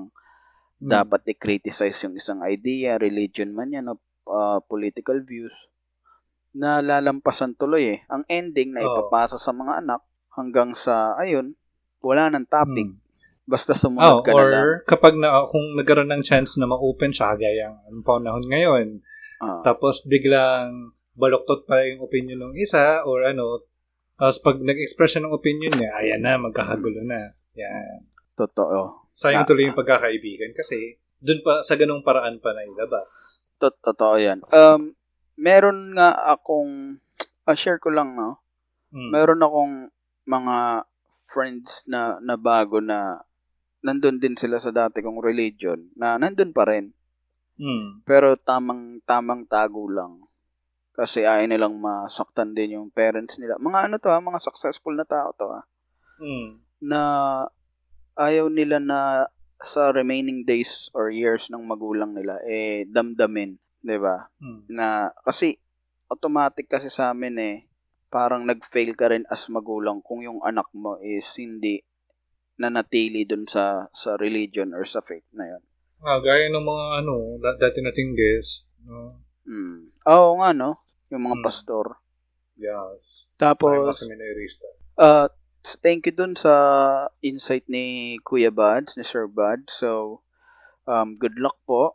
[0.77, 0.93] Hmm.
[0.93, 5.49] dapat i-criticize yung isang idea, religion man yan, uh, political views,
[6.53, 7.99] na lalampasan tuloy eh.
[8.13, 10.05] Ang ending na ipapasa sa mga anak
[10.37, 11.57] hanggang sa, ayun,
[11.97, 12.93] wala ng topic.
[12.93, 13.01] Hmm.
[13.49, 14.61] Basta Oh, sumunod ka na lang.
[14.61, 19.01] or kapag na, kung nagkaroon ng chance na ma-open siya, gaya ang panahon ngayon,
[19.41, 23.65] Ah, tapos biglang baloktot pa yung opinion ng isa, or ano,
[24.17, 27.31] tapos pag nag-express siya ng opinion niya, ayan na, magkakagulo na.
[27.53, 28.05] Yan.
[28.37, 28.85] totoo.
[29.17, 29.49] Sayang Ah.
[29.49, 33.09] tuloy yung pagkakaibigan kasi dun pa, sa ganung paraan pa na ilabas.
[33.57, 34.45] Tot- Totoo yan.
[34.53, 34.93] Um,
[35.33, 37.01] meron nga akong,
[37.45, 38.37] ah, share ko lang, no?
[38.93, 39.09] Hmm.
[39.11, 39.73] meron akong
[40.23, 40.85] mga
[41.27, 43.19] friends na, na bago na
[43.81, 46.93] nandun din sila sa dati kong religion na nandun pa rin.
[47.57, 48.05] Hmm.
[48.05, 50.26] Pero tamang tamang tago lang.
[50.97, 53.61] Kasi ayaw nilang masaktan din yung parents nila.
[53.61, 55.61] Mga ano to ha, mga successful na tao to ha.
[56.17, 56.57] Hmm.
[56.81, 57.01] Na
[58.17, 59.29] ayaw nila na
[59.61, 64.25] sa remaining days or years ng magulang nila eh damdamin, 'di ba?
[64.41, 64.65] Hmm.
[64.73, 65.61] Na kasi
[66.09, 67.55] automatic kasi sa amin eh
[68.09, 71.83] parang nag-fail ka rin as magulang kung yung anak mo is hindi
[72.57, 75.63] nanatili dun sa sa religion or sa faith na yun.
[76.01, 79.21] Ah, gaya ng mga ano, da- dati nating guest, no?
[79.45, 79.93] Mm.
[80.05, 81.45] Oo nga no, yung mga Mm.
[81.45, 81.85] pastor.
[82.57, 83.29] Yes.
[83.37, 84.01] Tapos
[84.97, 85.27] uh,
[85.85, 86.53] thank you dun sa
[87.21, 89.69] insight ni Kuya Buds, ni Sir Bud.
[89.69, 90.21] So
[90.89, 91.93] um, good luck po.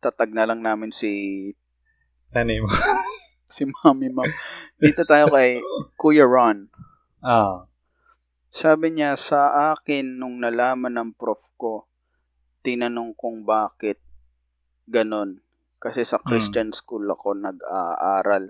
[0.00, 1.52] Tatag na lang namin si
[2.32, 2.66] Nanay mo.
[3.54, 4.26] si Mami Ma'am.
[4.80, 5.60] Dito tayo kay
[6.00, 6.66] Kuya Ron.
[7.22, 7.68] ah.
[8.54, 11.90] Sabi niya, sa akin, nung nalaman ng prof ko
[12.62, 14.00] tinanong kung bakit
[14.86, 15.43] ganon.
[15.84, 18.48] Kasi sa Christian school ako nag-aaral.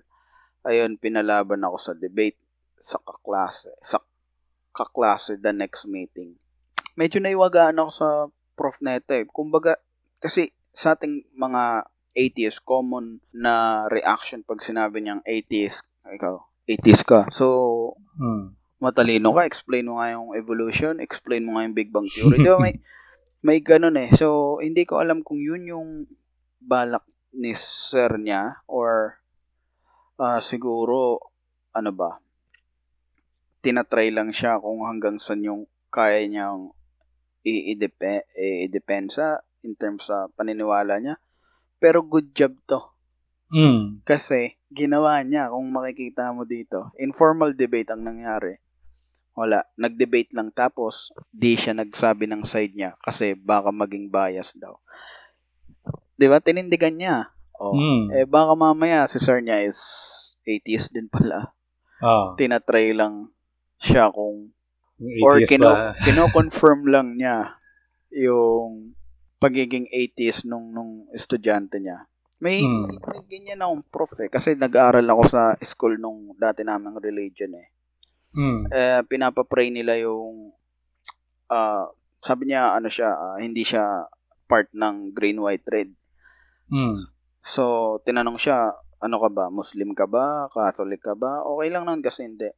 [0.62, 2.38] Ayun, pinalaban ako sa debate
[2.78, 3.74] sa kaklase.
[3.82, 3.98] Sa
[4.70, 6.38] kaklase the next meeting.
[6.94, 8.08] Medyo naiwagaan ako sa
[8.54, 9.26] prof neto eh.
[9.26, 9.74] Kumbaga,
[10.22, 16.38] kasi sa ating mga atheist, common na reaction pag sinabi niyang atheist, ikaw,
[16.70, 17.26] atheist ka.
[17.34, 18.54] So, Hmm.
[18.78, 22.38] matalino ka, explain mo nga yung evolution, explain mo nga yung Big Bang Theory.
[22.46, 22.78] Di ba may,
[23.42, 24.14] may ganun eh.
[24.14, 25.88] So, hindi ko alam kung yun yung
[26.62, 27.02] balak
[27.34, 29.18] ni sir niya or
[30.18, 31.18] ah, siguro,
[31.74, 32.22] ano ba,
[33.64, 36.74] tinatry lang siya kung hanggang saan yung kaya niyang
[37.44, 41.16] i-depensa in terms sa paniniwala niya.
[41.82, 42.80] Pero good job to.
[43.52, 44.00] Hmm.
[44.02, 48.56] Kasi, ginawa niya, kung makikita mo dito, informal debate ang nangyari.
[49.34, 49.66] Wala.
[49.76, 54.78] Nag-debate lang tapos, di siya nagsabi ng side niya kasi baka maging bias daw.
[56.14, 56.38] Di ba?
[56.38, 57.34] Tinindigan niya.
[57.58, 57.74] Oh.
[57.74, 58.10] Hmm.
[58.10, 59.78] Eh, baka mamaya si sir niya is
[60.46, 61.50] atheist din pala.
[62.02, 62.34] Ah.
[62.34, 63.30] Tinatry lang
[63.78, 64.52] siya kung
[65.22, 65.70] or kino,
[66.06, 67.58] kino-confirm lang niya
[68.14, 68.94] yung
[69.42, 72.06] pagiging atheist nung nung estudyante niya.
[72.42, 72.90] May, Hmm.
[72.90, 74.28] may ganyan akong prof eh.
[74.28, 77.68] Kasi nag-aaral ako sa school nung dati naming religion eh.
[78.34, 78.66] Hmm.
[78.68, 80.50] Eh, pinapapray nila yung
[81.48, 81.86] ah
[82.24, 84.08] sabi niya ano siya, ah, hindi siya
[84.48, 85.92] part ng green, white, red.
[86.68, 87.08] Hmm.
[87.44, 89.44] So, tinanong siya, ano ka ba?
[89.52, 90.48] Muslim ka ba?
[90.48, 91.44] Catholic ka ba?
[91.44, 92.48] Okay lang nun kasi hindi.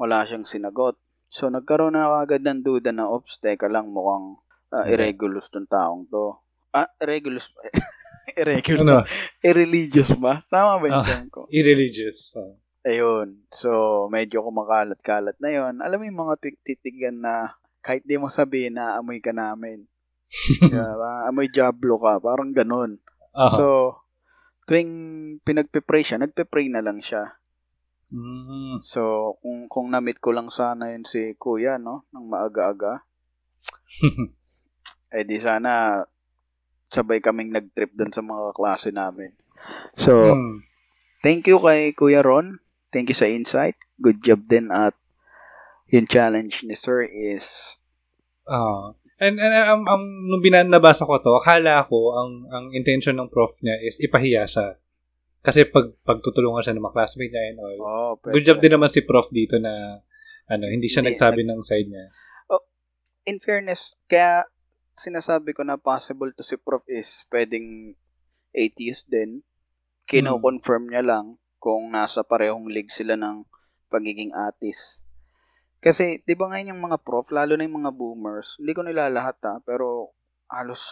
[0.00, 0.96] Wala siyang sinagot.
[1.28, 4.40] So, nagkaroon na agad ng duda na, ops, teka lang, mukhang
[4.72, 4.96] ah, Okay.
[4.96, 6.40] irregulous tong taong to.
[6.72, 7.60] Ah, irregulous ba?
[8.40, 8.82] irregulous.
[8.82, 9.02] Ano?
[9.42, 10.40] Irreligious ba?
[10.48, 11.06] Tama ba yung Ah.
[11.06, 11.40] term ko?
[11.50, 12.34] Irreligious.
[12.38, 12.54] Ah.
[12.86, 13.44] Ayun.
[13.52, 13.70] So,
[14.08, 15.84] medyo kumakalat-kalat na yon.
[15.84, 17.52] Alam mo yung mga tit- titigan na
[17.84, 19.84] kahit di mo sabihin na amoy ka namin.
[20.64, 21.26] Diba?
[21.28, 22.22] amoy Diablo ka.
[22.22, 22.96] Parang ganun.
[23.34, 23.54] Aha.
[23.54, 23.66] So,
[24.66, 24.92] tuwing
[25.46, 27.38] pinagpe-pray siya, nagpe-pray na lang siya.
[28.10, 28.82] Hmm.
[28.82, 33.06] So, kung kung na-meet ko lang sana yun si Kuya, no, ng maaga-aga,
[35.14, 36.02] eh di sana
[36.90, 39.30] sabay kaming nag-trip dun sa mga klase namin.
[39.94, 40.66] So, Hmm.
[41.22, 42.58] thank you kay Kuya Ron.
[42.90, 43.78] Thank you sa insight.
[44.02, 44.98] Good job din at
[45.86, 47.78] yung challenge ni Sir is
[48.50, 48.98] Ah.
[49.20, 53.28] And, and um, um, nung binan nabasa ko to, akala ko ang ang intention ng
[53.28, 54.80] prof niya is ipahiya siya.
[55.44, 57.76] Kasi pag pagtutulungan siya ng mga classmate niya and all.
[57.84, 60.00] oh, Good job din naman si prof dito na
[60.50, 62.06] ano, hindi siya Hindi, nagsabi ng side niya.
[63.28, 64.42] in fairness, kaya
[64.96, 67.94] sinasabi ko na possible to si Prof is pwedeng
[68.50, 69.46] atheist din.
[70.10, 73.46] Kino-confirm niya lang kung nasa parehong league sila ng
[73.92, 75.04] pagiging atheist.
[75.80, 79.08] Kasi, di ba ngayon yung mga prof, lalo na yung mga boomers, hindi ko nila
[79.08, 80.12] lahat ha, pero
[80.52, 80.82] halos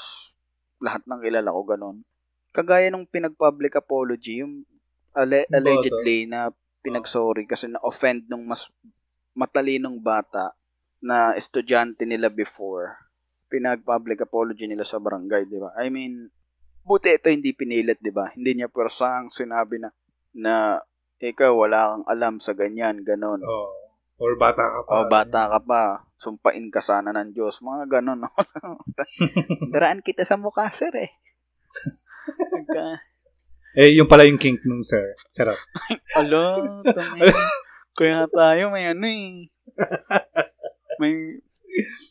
[0.81, 1.97] lahat ng kilala ko ganun.
[2.57, 4.65] Kagaya nung pinag-public apology, yung
[5.13, 5.29] Bata.
[5.53, 6.49] allegedly na
[6.81, 8.71] pinag-sorry kasi na-offend nung mas
[9.37, 10.55] matalinong bata
[11.05, 12.97] na estudyante nila before,
[13.53, 15.71] pinag-public apology nila sa barangay, di ba?
[15.79, 16.33] I mean,
[16.83, 18.33] buti ito hindi pinilit, di ba?
[18.33, 19.93] Hindi niya persang sinabi na,
[20.35, 20.55] na
[21.21, 23.45] ikaw wala kang alam sa ganyan, ganon.
[23.45, 23.78] Oh.
[24.19, 24.91] Or bata ka pa.
[24.91, 25.83] O bata ka pa,
[26.19, 27.63] sumpain ka sana ng Diyos.
[27.63, 28.27] Mga ganon.
[29.75, 31.11] Daraan kita sa mukha, sir eh.
[32.29, 33.07] Nagka-
[33.79, 35.15] Eh, yung pala yung kink nung sir.
[35.31, 35.61] Charot.
[36.19, 36.83] Alo.
[37.95, 39.47] Kaya tayo may ano eh.
[40.99, 41.39] May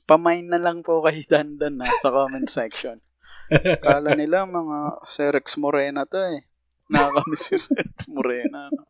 [0.08, 3.04] pamain na lang po kay Dandan na sa comment section.
[3.84, 6.48] Kala nila mga Serex Morena to eh.
[6.88, 8.72] Nakakamiss yung Serex Morena.
[8.72, 8.88] no?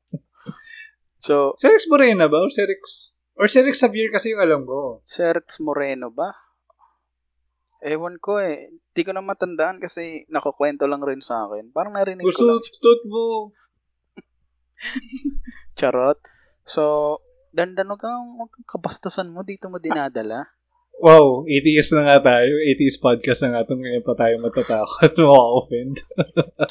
[1.28, 2.40] So, Sir Rex Morena ba?
[2.40, 3.12] Or Rex?
[3.36, 5.04] Or Sir Rex Xavier kasi yung alam ko.
[5.04, 6.32] Serex Moreno ba?
[7.84, 8.72] Ewan ko eh.
[8.72, 11.76] Hindi ko na matandaan kasi nakakwento lang rin sa akin.
[11.76, 12.64] Parang narinig ko lang.
[12.64, 13.52] Gusto, tut mo.
[15.78, 16.18] Charot.
[16.64, 16.84] So,
[17.52, 19.44] dandan huwag kang huwag kabastasan mo.
[19.44, 20.48] Dito mo dinadala.
[20.98, 22.58] Wow, 80s na nga tayo.
[22.58, 25.12] 80s podcast na nga itong ngayon pa tayo matatakot.
[25.22, 26.02] Maka-offend.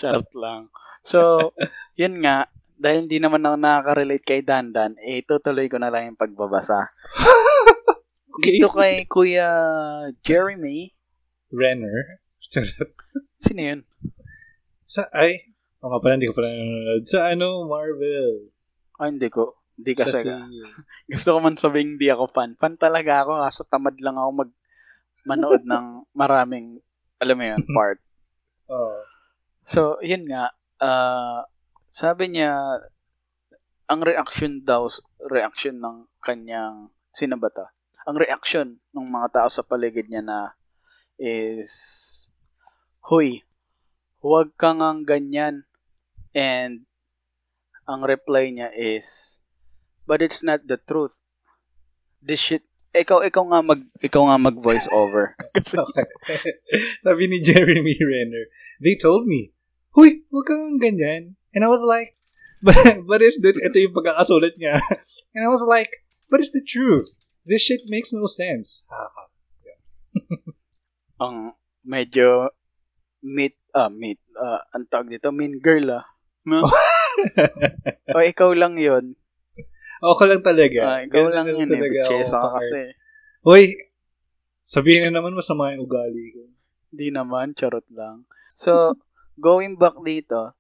[0.01, 0.73] Charot lang.
[1.07, 1.55] So,
[1.95, 2.51] yun nga.
[2.77, 6.93] Dahil hindi naman ako nakaka-relate kay Dandan, eh, tutuloy ko na lang yung pagbabasa.
[8.37, 8.61] Okay.
[8.61, 9.49] Dito kay Kuya
[10.21, 10.93] Jeremy.
[11.49, 12.21] Renner.
[13.45, 13.81] Sino yun?
[14.85, 17.09] Sa, ay, o nga pala, hindi ko pala nanonood.
[17.09, 18.53] Sa ano, Marvel.
[19.01, 19.57] Ah, hindi ko.
[19.81, 20.21] Hindi kasi.
[20.21, 20.37] Kasi,
[21.13, 22.61] Gusto ko man sabihin hindi ako fan.
[22.61, 24.53] Fan talaga ako, kaso tamad lang ako mag
[25.27, 26.79] manood ng maraming,
[27.19, 27.99] alam mo yun, part.
[28.69, 29.01] oh.
[29.67, 31.43] So, yun nga, ah,
[31.97, 32.53] sabi niya,
[33.89, 34.85] ang reaction daw,
[35.33, 37.65] reaction ng kanyang, sino ba to?
[38.05, 40.53] Ang reaction ng mga tao sa paligid niya na
[41.17, 41.73] is
[43.01, 43.41] Huy,
[44.21, 45.65] huwag kang ang ganyan.
[46.37, 46.85] And
[47.89, 49.41] ang reply niya is,
[50.05, 51.17] but it's not the truth.
[52.21, 55.33] This shit, ikaw, ikaw nga mag, ikaw nga mag voice over.
[57.07, 58.53] Sabi ni Jeremy Renner,
[58.85, 59.57] they told me,
[59.97, 61.41] Huy, huwag kang ganyan.
[61.57, 62.13] And I was like,
[62.67, 62.77] but,
[63.09, 64.77] but it's the, ito yung pagkakasulat niya.
[65.35, 67.17] And I was like, but it's the truth.
[67.49, 68.85] This shit makes no sense.
[71.23, 72.53] ang medyo
[73.25, 76.05] meet, ah, meet, ah, ang tawag dito, mean girl ah.
[76.45, 76.61] No?
[78.13, 79.17] o ikaw lang yon
[80.05, 80.81] Ako lang talaga.
[80.85, 81.73] Ah, ikaw Ganun lang na yun eh.
[81.73, 82.17] talaga ako.
[82.21, 82.81] ka kasi.
[83.47, 83.63] Hoy,
[84.61, 86.53] sabihin na naman masama yung ugali ko.
[86.93, 88.29] Hindi naman, charot lang.
[88.53, 89.01] So,
[89.41, 90.53] going back dito,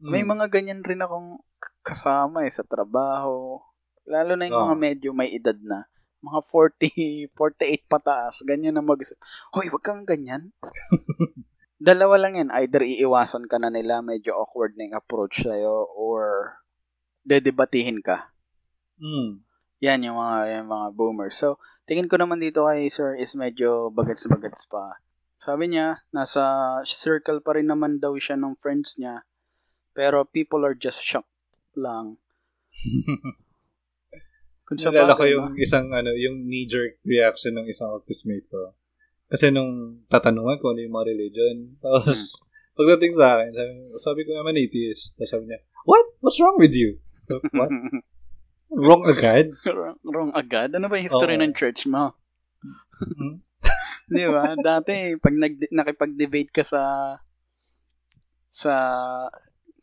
[0.00, 0.30] may Mm.
[0.34, 1.38] mga ganyan rin akong
[1.82, 3.60] kasama eh sa trabaho.
[4.04, 4.64] Lalo na yung Ah.
[4.70, 5.86] mga medyo may edad na.
[6.20, 6.90] Mga 40,
[7.32, 8.40] 48 pataas.
[8.42, 9.00] Ganyan na mag
[9.52, 10.52] Hoy, wag kang ganyan.
[11.80, 12.50] Dalawa lang yan.
[12.54, 16.54] Either iiwasan ka na nila, medyo awkward na yung approach sa'yo, or
[17.22, 18.32] dedebatihin ka.
[18.96, 19.42] Mm.
[19.82, 21.36] Yan yung mga, yung mga boomers.
[21.36, 24.96] So, tingin ko naman dito kay sir is medyo bagets-bagets pa.
[25.44, 26.40] Sabi niya, nasa
[26.88, 29.20] circle pa rin naman daw siya ng friends niya.
[29.94, 31.30] Pero people are just shocked
[31.78, 32.18] lang.
[34.66, 38.74] Kung sa Nalala ko yung isang ano, yung knee-jerk reaction ng isang office mate ko.
[39.28, 42.40] Kasi nung tatanungan ko ano yung mga religion, tapos
[42.74, 45.14] pagdating sa akin, sabi, sabi ko naman atheist.
[45.14, 46.06] Tapos sabi niya, What?
[46.24, 46.98] What's wrong with you?
[47.30, 47.70] So, What?
[48.84, 49.52] wrong agad?
[49.68, 50.74] wrong, wrong agad.
[50.74, 51.42] Ano ba yung history Oo.
[51.44, 52.16] ng church mo?
[53.04, 53.44] Mhm.
[54.04, 54.52] Di ba?
[54.56, 56.82] Dati, pag nag, nakipag-debate ka sa
[58.48, 58.74] sa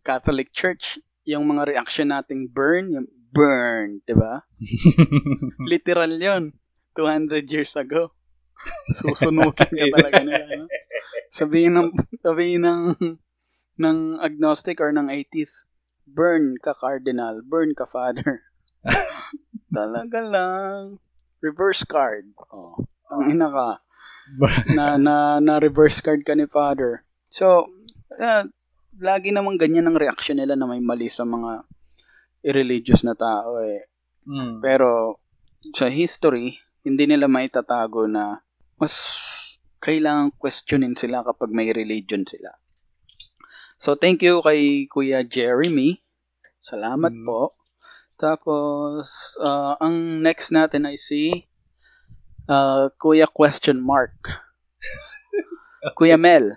[0.01, 4.43] Catholic Church, yung mga reaction nating burn, yung burn, di ba?
[5.71, 6.53] Literal yon
[6.97, 8.11] 200 years ago.
[8.93, 10.45] Susunugin ka talaga nila.
[10.61, 10.65] No?
[11.31, 11.89] Sabihin ng,
[12.21, 12.81] sabihin ng,
[13.79, 15.65] ng agnostic or ng atheist,
[16.05, 18.43] burn ka cardinal, burn ka father.
[19.73, 20.99] talaga lang.
[21.41, 22.29] Reverse card.
[22.51, 23.69] Oh, tangina ka.
[24.77, 27.01] na, na, na reverse card ka ni father.
[27.31, 27.71] So,
[28.19, 28.45] uh,
[29.01, 31.65] lagi namang ganyan ang reaction nila na may mali sa mga
[32.45, 33.89] irreligious na tao eh.
[34.29, 34.61] Mm.
[34.61, 35.17] Pero
[35.73, 36.53] sa history,
[36.85, 38.41] hindi nila maitatago na
[38.77, 38.93] mas
[39.81, 42.53] kailangan questionin sila kapag may religion sila.
[43.81, 45.97] So thank you kay Kuya Jeremy.
[46.61, 47.25] Salamat Mm.
[47.25, 47.57] po.
[48.21, 51.49] Tapos ah, ang next natin ay si
[52.45, 54.13] ah, Kuya question mark.
[55.97, 56.53] Kuya Mel.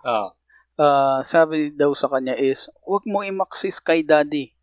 [0.00, 0.32] Ah.
[0.80, 4.56] Ah, sabi daw sa kanya is, huwag mo i-maxis kay daddy.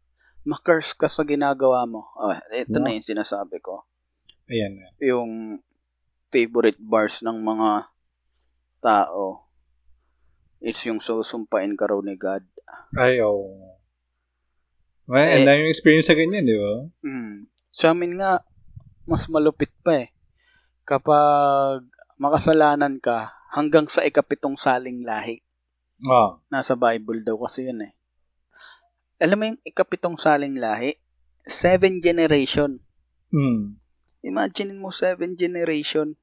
[0.49, 2.09] Makers ka sa ginagawa mo.
[2.17, 2.97] Oh, ito na Wow.
[2.97, 3.85] yung sinasabi ko.
[4.49, 4.89] Ayan na.
[4.97, 5.61] Yung
[6.33, 7.93] favorite bars ng mga
[8.81, 9.45] tao
[10.57, 12.41] is yung susumpain ka raw ni God.
[12.97, 13.77] Ay, oh.
[15.05, 16.89] Well, Eh, ang daming experience sa ganyan, di ba?
[17.05, 17.45] Mm.
[17.69, 18.41] Sa amin nga,
[19.05, 20.09] mas malupit pa eh.
[20.81, 21.85] Kapag
[22.17, 25.45] makasalanan ka hanggang sa ikapitong saling lahi.
[26.05, 26.37] Ah.
[26.53, 27.93] Nasa Bible daw kasi yun eh.
[29.17, 30.93] Alam mo yung ikapitong saling lahi?
[31.47, 32.77] Seven generation.
[33.33, 33.81] Mm.
[34.21, 36.13] Imagine mo seven generation.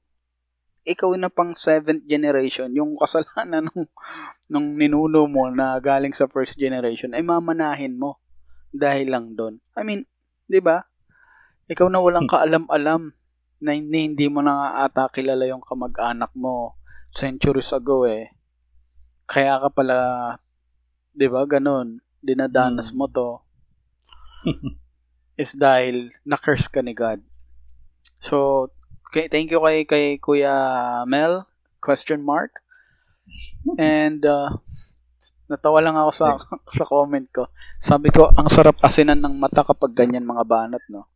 [0.85, 2.71] Ikaw na pang seventh generation.
[2.77, 3.89] Yung kasalanan ng,
[4.53, 8.21] ng ninuno mo na galing sa first generation ay mamanahin mo
[8.71, 9.59] dahil lang doon.
[9.75, 10.05] I mean,
[10.45, 10.85] di ba?
[11.71, 13.17] Ikaw na walang kaalam-alam
[13.65, 16.77] na hindi, hindi mo na ata kilala yung kamag-anak mo
[17.15, 18.34] centuries ago eh.
[19.25, 19.99] Kaya ka pala,
[21.14, 22.99] di ba, ganun, dinadanas Hmm.
[23.01, 23.45] mo to
[25.41, 27.20] is dahil na-curse ka ni God.
[28.20, 28.68] So,
[29.11, 30.55] okay, thank you kay, kay Kuya
[31.09, 31.49] Mel,
[31.81, 32.61] question mark.
[33.81, 34.61] And, uh,
[35.49, 36.27] natawa lang ako sa,
[36.79, 37.49] sa comment ko.
[37.81, 41.09] Sabi ko, ang sarap asinan ng mata kapag ganyan mga banat, no?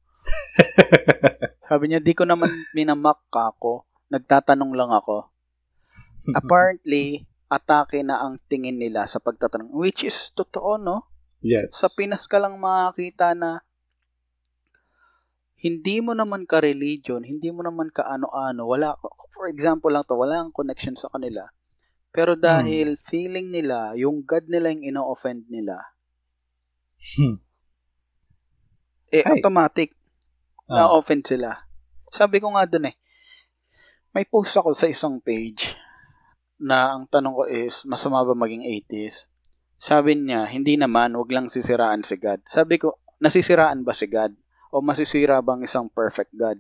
[1.68, 3.84] Sabi niya, di ko naman minamak ka ako.
[4.08, 5.28] Nagtatanong lang ako.
[6.38, 9.72] Apparently, atake na ang tingin nila sa pagtatanong.
[9.72, 11.08] Which is totoo, no?
[11.40, 11.80] yes.
[11.80, 13.64] Sa Pinas ka lang makakita na
[15.58, 18.94] hindi mo naman ka religion, hindi mo naman ka ano-ano, wala,
[19.34, 21.50] for example lang to, wala kang connection sa kanila.
[22.14, 25.82] Pero dahil feeling nila, yung God nila yung ino-offend nila,
[26.98, 27.38] Hmm.
[29.10, 29.38] eh Ay.
[29.38, 29.94] automatic,
[30.66, 30.82] Ah.
[30.86, 31.62] na-offend sila.
[32.10, 32.96] Sabi ko nga dun eh,
[34.14, 35.74] may post ako sa isang page
[36.58, 39.30] na ang tanong ko is, masama ba maging atheist?
[39.78, 42.42] Sabi niya, hindi naman, wag lang sisiraan si God.
[42.50, 44.34] Sabi ko, nasisiraan ba si God?
[44.74, 46.58] O masisira bang isang perfect God?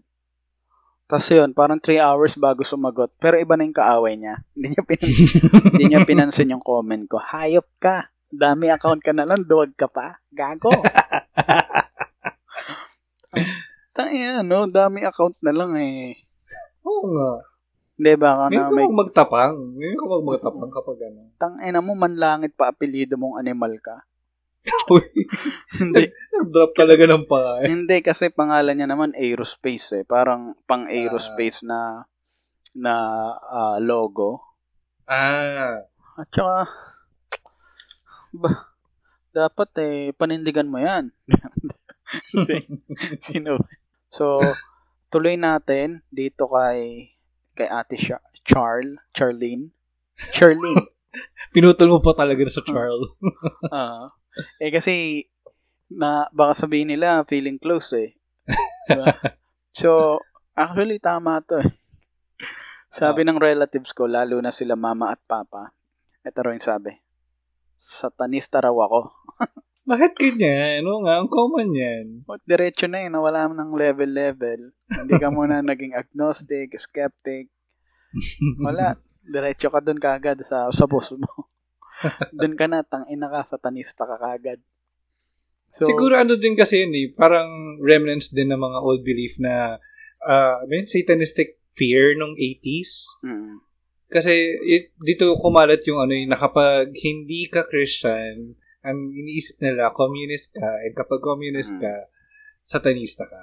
[1.08, 3.10] Tapos yun, parang 3 hours bago sumagot.
[3.16, 4.44] Pero iba na yung kaaway niya.
[4.54, 5.10] Hindi niya, pinan
[5.72, 7.16] hindi niya pinansin yung comment ko.
[7.16, 8.12] Hayop ka.
[8.28, 10.20] Dami account ka na lang, duwag ka pa.
[10.28, 10.68] Gago.
[13.96, 14.68] Tangina, no?
[14.68, 16.12] Dami account na lang eh.
[16.84, 17.40] Oo nga.
[17.98, 18.86] Hindi ba ka Ngayon na may...
[18.86, 19.54] mag magtapang.
[19.74, 21.20] Ngayon ko mag magtapang kapag ano.
[21.34, 24.06] Tangina mo, manlangit pa apelido mong animal ka.
[25.80, 26.14] Hindi.
[26.54, 27.64] drop talaga ng pa.
[27.64, 30.04] hindi, kasi pangalan niya naman aerospace eh.
[30.04, 32.04] Parang pang aerospace na
[32.76, 32.94] na
[33.48, 34.44] ah, logo.
[35.08, 35.88] Ah.
[36.20, 36.68] At saka,
[38.36, 38.50] ba,
[39.32, 41.10] dapat eh, panindigan mo yan.
[42.28, 42.68] Si-
[43.20, 43.60] Sino?
[44.08, 44.40] So,
[45.12, 47.12] tuloy natin dito kay
[47.58, 49.74] kay Ate Sha- Charl, Charlene.
[50.30, 50.86] Charlene.
[51.54, 53.10] Pinutol mo pa talaga sa Charles.
[53.74, 54.14] Ah.
[54.62, 55.26] eh kasi
[55.90, 58.14] na baka sabihin nila feeling close eh.
[58.86, 59.10] Diba?
[59.82, 60.22] so,
[60.54, 61.58] actually tama 'to.
[61.58, 61.70] eh.
[62.88, 65.74] Sabi ng relatives ko, lalo na sila mama at papa.
[66.24, 66.94] Ito raw yung sabi.
[67.74, 69.12] Satanista raw ako.
[69.88, 70.84] Bakit ganyan?
[70.84, 72.06] Ano nga, ang common yan.
[72.28, 74.76] What, diretso na eh, nawala mo ng level-level.
[74.84, 77.48] Hindi ka muna naging agnostic, skeptic.
[78.60, 79.00] Wala.
[79.24, 81.48] Diretso ka dun kagad sa, sa boss mo.
[82.40, 84.60] dun ka na, tangina ka, satanista ka kagad.
[85.72, 89.76] So, Siguro ano din kasi yun eh, parang remnants din ng mga old belief na
[90.24, 93.20] uh, I mean, satanistic fear nung 80s.
[93.24, 93.56] mm,
[94.08, 94.32] Kasi
[94.64, 100.52] it, dito kumalat yung ano yung na kapag hindi ka Christian, ang iniisip nila, communist
[100.52, 101.82] ka, and kapag communist Mm.
[101.82, 101.92] ka,
[102.62, 103.42] satanista ka.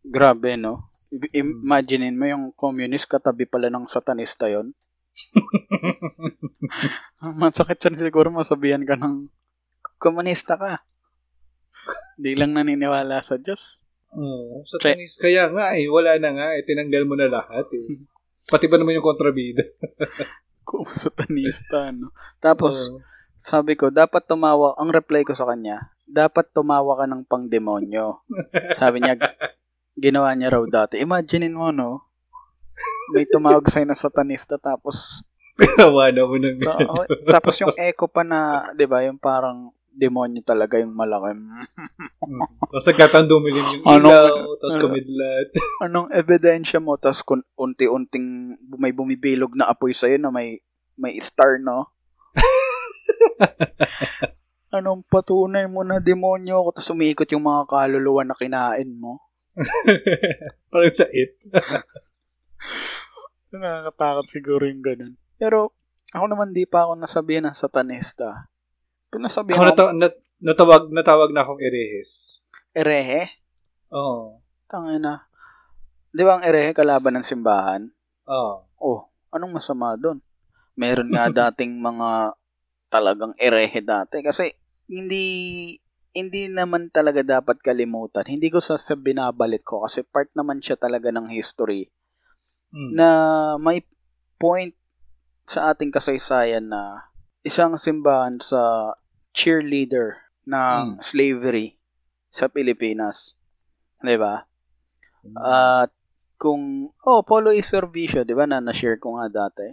[0.00, 0.88] grabe, no?
[1.12, 4.72] I- Imaginein mo yung communist katabi pala ng satanista yon.
[7.36, 9.28] Masakit sa siguro masabihan ka ng
[9.96, 10.80] komunista ka.
[12.16, 13.84] Di lang naniniwala sa Diyos.
[14.10, 15.22] Oo, satanista.
[15.22, 18.00] Kaya nga eh, wala na nga eh, tinanggal mo na lahat eh.
[18.44, 19.62] Pati ba naman yung kontrabida?
[20.66, 22.10] Kung satanista, no?
[22.38, 22.98] Tapos, Oo.
[23.40, 28.20] Sabi ko, dapat tumawa, ang reply ko sa kanya, dapat tumawa ka ng pangdemonyo.
[28.76, 29.16] Sabi niya,
[29.96, 31.00] ginawa niya raw dati.
[31.00, 32.04] Imaginein mo, no?
[33.12, 35.24] May tumawag sa'yo na satanista, tapos,
[35.60, 36.56] Kawa na mo ng
[36.88, 41.36] oh, tapos yung echo pa na, di ba, yung parang demonyo talaga yung malaki.
[42.70, 45.46] Tapos nagkataon dumilim yung Anong- ilaw, tapos kumidlat.
[45.84, 46.96] Anong ebidensya mo?
[46.96, 50.64] Tapos kung unti-unting may bumibilog na apoy sa'yo na may
[50.96, 51.92] may star, no?
[54.70, 56.68] Anong patunay mo na demonyo ako?
[56.72, 59.18] Tapos umiikot yung mga kaluluwa na kinain mo.
[60.70, 61.34] Parang sa it.
[63.50, 65.18] Nakakatakot siguro yung ganun.
[65.34, 65.74] Pero
[66.12, 68.46] ako naman di pa ako nasabihan ng satanista.
[69.10, 72.42] Pero nasabihan Ako nata- nat- natawag, natawag na akong erehis.
[72.70, 73.26] erehe.
[73.90, 74.38] Oo.
[74.70, 75.26] Tangina.
[76.10, 77.90] Di ba ang erehe kalaban ng simbahan?
[78.30, 78.70] Oo.
[78.78, 80.22] Oh, anong masama doon?
[80.78, 82.38] Meron nga dating mga
[82.90, 84.50] talagang erehe dati kasi
[84.90, 85.24] hindi
[86.10, 88.26] hindi naman talaga dapat kalimutan.
[88.26, 91.86] Hindi ko sa sa binabalik ko kasi part naman siya talaga ng history
[92.70, 92.90] Mm.
[92.94, 93.08] na
[93.58, 93.82] may
[94.38, 94.74] point
[95.42, 97.10] sa ating kasaysayan na
[97.42, 98.94] isang simbahan sa
[99.34, 101.02] cheerleader ng Mm.
[101.02, 101.78] slavery
[102.30, 103.34] sa Pilipinas.
[104.02, 104.46] 'Di ba?
[105.26, 105.34] Mm.
[105.42, 105.90] At
[106.38, 108.46] kung oh, polo is servisyo, 'di ba?
[108.46, 109.66] Na na-share ko nga dati.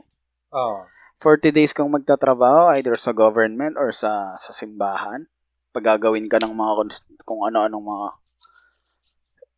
[0.58, 0.97] Oo.
[1.18, 5.26] 40 days kang magtatrabaho either sa government or sa sa simbahan.
[5.74, 6.74] Pagagawin ka ng mga
[7.26, 8.08] kung ano-anong mga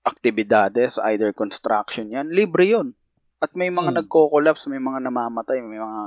[0.10, 2.95] aktibidades, either construction yan, libre yun.
[3.39, 3.97] At may mga Hmm.
[4.03, 6.03] nagko-collapse, may mga namamatay, may mga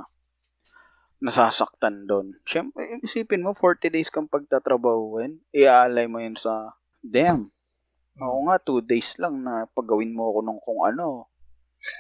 [1.23, 2.35] nasasaktan doon.
[2.45, 7.53] Siyempre, isipin mo, 40 days kang pagtatrabahuin, iaalay mo yun sa, damn,
[8.21, 11.33] Oo nga, 2 days lang na paggawin mo ako ng kung ano.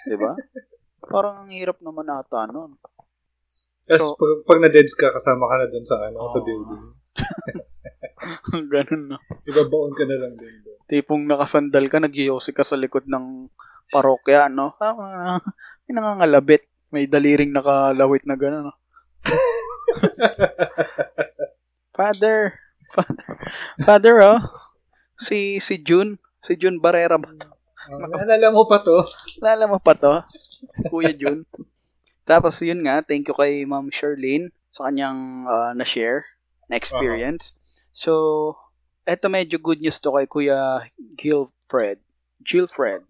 [0.05, 0.33] 'Di ba?
[1.13, 2.77] Parang ang hirap naman ata nun.
[3.93, 6.32] Tapos So- pag, pag na-deads ka, kasama ka na dun sa, ano, Oo.
[6.32, 6.84] sa building.
[8.72, 9.16] Ganun na.
[9.45, 10.80] Ibabaon ka na lang din doon.
[10.88, 13.53] Tipong nakasandal ka, nagyosi ka sa likod ng
[13.93, 14.72] parokya, no?
[14.80, 15.36] Ah,
[15.84, 16.64] may nangangalabit.
[16.88, 18.68] May daliring nakalawit na gano'n.
[18.68, 18.72] No?
[21.97, 22.57] Father,
[22.88, 23.26] Father,
[23.84, 24.40] Father, oh.
[25.16, 27.49] Si, si June, si June Barrera ba to?
[27.93, 29.01] Uh, naalala mo pa to?
[29.40, 30.20] Lala mo pa to?
[30.62, 31.45] Si Kuya June.
[32.23, 36.25] Tapos yun nga, thank you kay Ma'am Charlene sa kanyang ah, na-share
[36.70, 37.53] na experience.
[37.91, 38.57] So,
[39.05, 40.87] eto medyo good news to kay Kuya
[41.18, 41.99] Gilfred.
[42.41, 43.03] Gilfred.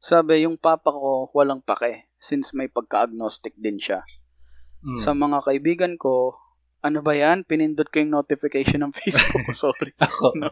[0.00, 4.00] Sabi, yung papa ko walang pake since may pagka-agnostic din siya.
[4.80, 4.96] Mm.
[4.96, 6.40] Sa mga kaibigan ko,
[6.80, 7.44] ano ba yan?
[7.44, 9.52] Pinindot ko yung notification ng Facebook ko.
[9.68, 9.92] Sorry.
[10.00, 10.32] Ako.
[10.40, 10.48] No.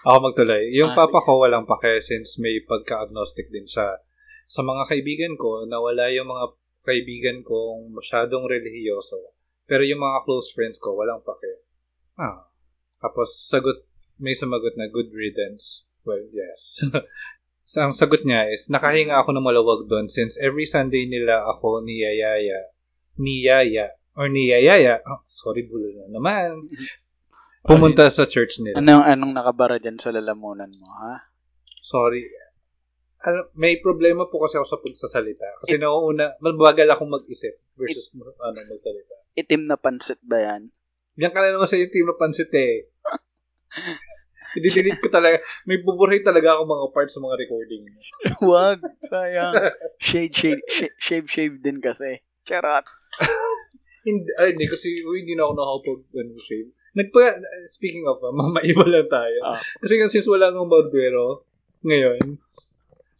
[0.00, 0.72] Ako magtuloy.
[0.72, 4.00] Yung Ah, papa ko walang pake since may pagka-agnostic din siya.
[4.48, 9.36] Sa mga kaibigan ko, nawala yung mga kaibigan kong masyadong relihiyoso.
[9.70, 11.62] Pero yung mga close friends ko, walang pake.
[12.18, 12.50] Ah.
[12.98, 13.86] Tapos, sagot,
[14.18, 15.86] may sumagot na good riddance.
[16.02, 16.82] Well, yes.
[17.62, 21.86] so, ang sagot niya is, nakahinga ako ng malawag doon since every Sunday nila ako
[21.86, 22.74] niyayaya.
[23.16, 23.94] Niyaya.
[24.18, 25.00] Or niyayaya.
[25.06, 26.66] Oh, sorry, bulo na naman.
[27.68, 28.80] Pumunta sa church nila.
[28.80, 31.28] Anong, anong nakabara dyan sa lalamunan mo, ha?
[31.68, 32.24] Sorry.
[33.52, 35.60] May problema po kasi ako sa pagsasalita.
[35.60, 38.32] Kasi nauuna, mabagal akong mag-isip versus ano,
[38.64, 39.14] magsalita.
[39.36, 40.72] Itim na pansit ba yan?
[41.20, 42.88] Yan ka na naman sa team na pansit eh.
[44.58, 45.38] I-delete ko talaga.
[45.62, 47.82] May buburay talaga ako mga parts sa mga recording.
[48.50, 49.54] Wag, sayang.
[50.02, 52.24] Shade, shade, shave, shave, shave din kasi.
[52.42, 52.88] Charot.
[54.08, 56.72] Hindi, ay, hindi kasi uy, hindi na ako nakakapag ano, shave.
[56.96, 57.36] Nagpa,
[57.68, 59.38] speaking of, mamaiba lang tayo.
[59.44, 59.60] Ah.
[59.76, 61.44] Kasi since wala nang barbero,
[61.84, 62.40] ngayon,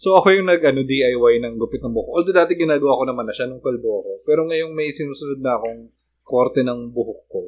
[0.01, 2.16] so ako yung nag ano, DIY ng gupit ng buhok.
[2.16, 4.12] Although dati ginagawa ko naman na siya nung kalbo ako.
[4.24, 5.92] Pero ngayong may sinusunod na akong
[6.24, 7.42] korte ng buhok ko.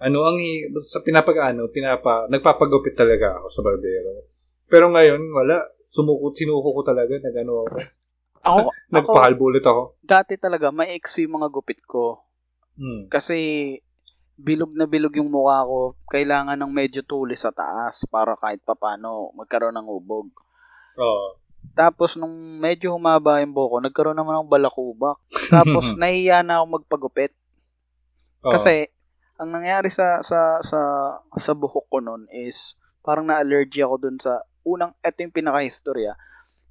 [0.00, 0.40] Ano ang
[0.80, 4.26] sa pinapag-ano, pinapa, nagpapagupit talaga ako sa barbero.
[4.64, 5.60] Pero ngayon, wala.
[5.84, 7.14] Sumuko, sinuko ko talaga.
[7.20, 7.76] Nagano ako.
[8.44, 8.58] Ako,
[8.96, 10.00] Nagpahalbo ulit ako.
[10.02, 12.26] dati talaga, maiksi yung mga gupit ko.
[12.74, 13.06] Hmm.
[13.06, 13.78] Kasi,
[14.34, 15.94] bilog na bilog yung mukha ko.
[16.10, 20.26] Kailangan ng medyo tulis sa taas para kahit papano magkaroon ng ubog.
[20.98, 21.38] Oo.
[21.72, 25.16] Tapos, nung medyo humaba yung buhok ko, nagkaroon naman ng balakubak.
[25.48, 27.32] Tapos, nahiya na ako magpagupit.
[28.44, 28.52] Oo.
[28.52, 28.92] Kasi
[29.40, 30.80] ang nangyari sa sa sa
[31.18, 36.14] sa buhok ko noon is parang na-allergy ako dun sa unang eto yung pinaka-historya.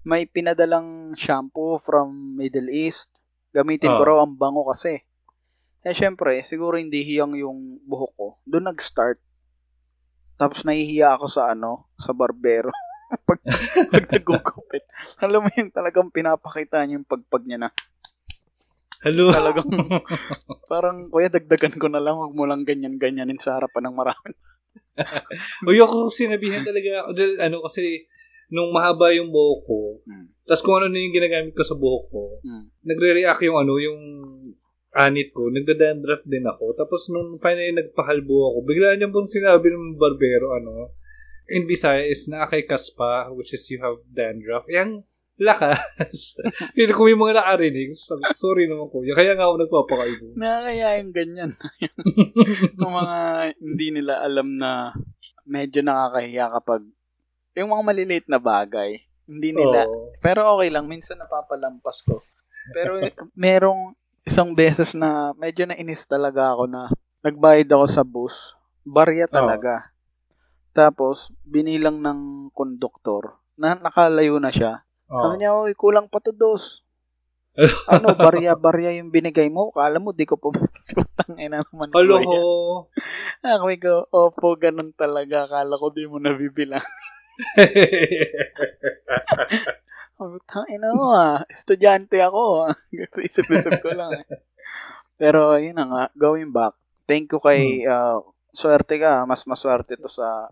[0.06, 3.10] May pinadalang shampoo from Middle East.
[3.52, 4.08] Gamitin ko Ah.
[4.08, 5.02] raw ang bango kasi.
[5.84, 8.28] Eh syempre, siguro hindi hiyang yung buhok ko.
[8.48, 9.20] Doon nag-start.
[10.40, 12.72] Tapos nahihiya ako sa ano, sa barbero.
[13.22, 13.40] pag,
[13.94, 14.84] pag nagugupit.
[15.22, 17.70] Alam mo yung talagang pinapakita niya yung pagpag niya na
[19.04, 19.30] Hello.
[19.36, 19.68] talagang
[20.72, 24.32] parang kuya dagdagan ko na lang wag mo lang ganyan ganyanin sa harapan ng marami.
[25.68, 27.12] Uy, ako sinabihan talaga
[27.44, 28.08] ano, kasi
[28.54, 30.30] nung mahaba yung buhok ko, Hmm.
[30.46, 32.70] tapos kung ano na yung ginagamit ko sa buhok ko, Hmm.
[32.86, 34.00] nagre-react yung ano, yung
[34.94, 36.78] anit ko, nagda-dandruff din ako.
[36.78, 40.94] Tapos nung finally nagpahalbo ako, bigla niya pong sinabi ng barbero, ano,
[41.54, 44.66] in Bisaya is nakakaikas pa, which is you have dandruff.
[44.66, 45.06] Yang
[45.38, 46.38] lakas.
[46.78, 47.94] Pero kung may mga nakarinig,
[48.38, 49.02] sorry naman ko.
[49.02, 50.26] Kaya nga ako nagpapakaibo.
[50.38, 51.52] Nakakaya yung ganyan.
[52.82, 53.18] yung mga
[53.58, 54.94] hindi nila alam na
[55.46, 56.82] medyo nakakahiya kapag
[57.54, 58.98] yung mga maliliit na bagay,
[59.30, 59.86] hindi nila.
[59.86, 60.14] Oo.
[60.18, 62.18] Pero okay lang, minsan napapalampas ko.
[62.74, 62.98] Pero
[63.38, 63.94] merong
[64.24, 66.82] isang beses na medyo nainis talaga ako na
[67.22, 68.58] nagbayad ako sa bus.
[68.84, 69.93] Barya talaga.
[70.74, 74.82] Tapos, binilang ng konduktor na nakalayo na siya.
[75.14, 75.22] Oo.
[75.22, 76.82] Sabi niya, oy, kulang pa to dos.
[77.94, 79.70] ano, barya-barya yung binigay mo.
[79.70, 81.94] Kala mo, di ko pa putang ina naman.
[81.94, 82.26] Kuya.
[82.26, 82.42] ko.
[83.46, 85.46] Ako ko, opo, ganun talaga.
[85.46, 86.82] Kala ko di mo nabibilang.
[90.18, 91.46] Putang ina mo ah.
[91.50, 92.74] Estudyante ako ah.
[93.22, 94.26] Isip-isip ko lang eh.
[95.22, 96.74] Pero yun na nga, going back.
[97.06, 99.26] Thank you kay, ah, swerte ka.
[99.26, 100.48] Mas maswerte to sa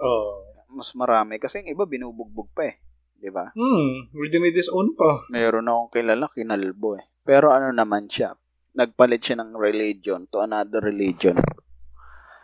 [0.00, 0.42] Oo.
[0.74, 1.38] mas marami.
[1.38, 2.80] Kasi yung iba binubugbog pa eh.
[3.14, 3.54] Di ba?
[3.54, 5.22] Hmm, reading this own pa.
[5.30, 7.04] Meron akong kilala, kinalbo eh.
[7.24, 8.36] Pero ano naman siya,
[8.76, 11.38] nagpalit siya ng religion to another religion.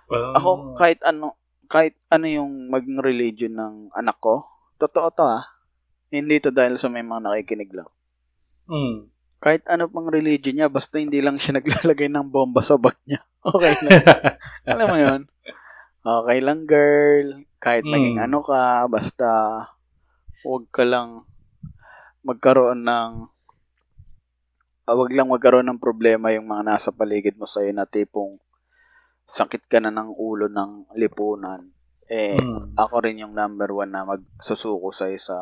[0.08, 0.40] Ah.
[0.40, 1.36] Ako, kahit ano,
[1.68, 4.48] kahit ano yung maging religion ng anak ko,
[4.80, 5.44] totoo to ah.
[6.10, 7.90] Hindi to dahil sa may mga nakikinig lang.
[8.66, 9.10] Hmm.
[9.40, 13.20] Kahit ano pang religion niya, basta hindi lang siya naglalagay ng bomba sa bag niya.
[13.40, 14.04] Okay lang.
[14.68, 15.20] Alam mo yun?
[16.00, 17.44] Okay lang, girl.
[17.60, 17.92] Kahit Mm.
[17.92, 19.28] maging ano ka, basta
[20.44, 21.28] huwag ka lang
[22.24, 23.12] magkaroon ng
[24.88, 28.40] ah, wag lang magkaroon ng problema yung mga nasa paligid mo sa'yo na tipong
[29.28, 31.70] sakit ka na ng ulo ng lipunan.
[32.10, 32.74] Eh, Hmm.
[32.74, 35.36] ako rin yung number one na magsusuko sa'yo sa,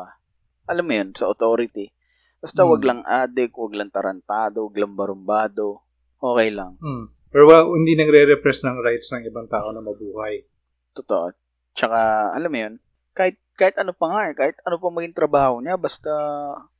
[0.69, 1.89] alam mo yun, sa authority.
[2.37, 2.87] Basta wag Mm.
[2.87, 5.81] lang adik, wag lang tarantado, wag lang barumbado.
[6.21, 6.77] Okay lang.
[6.77, 7.09] Hmm.
[7.29, 10.41] Pero well, hindi nagre-repress ng rights ng ibang tao na mabuhay.
[10.97, 11.29] Totoo.
[11.77, 12.73] Tsaka, alam mo yun,
[13.13, 16.11] kahit, kahit ano pa nga eh, kahit ano pa maging trabaho niya, basta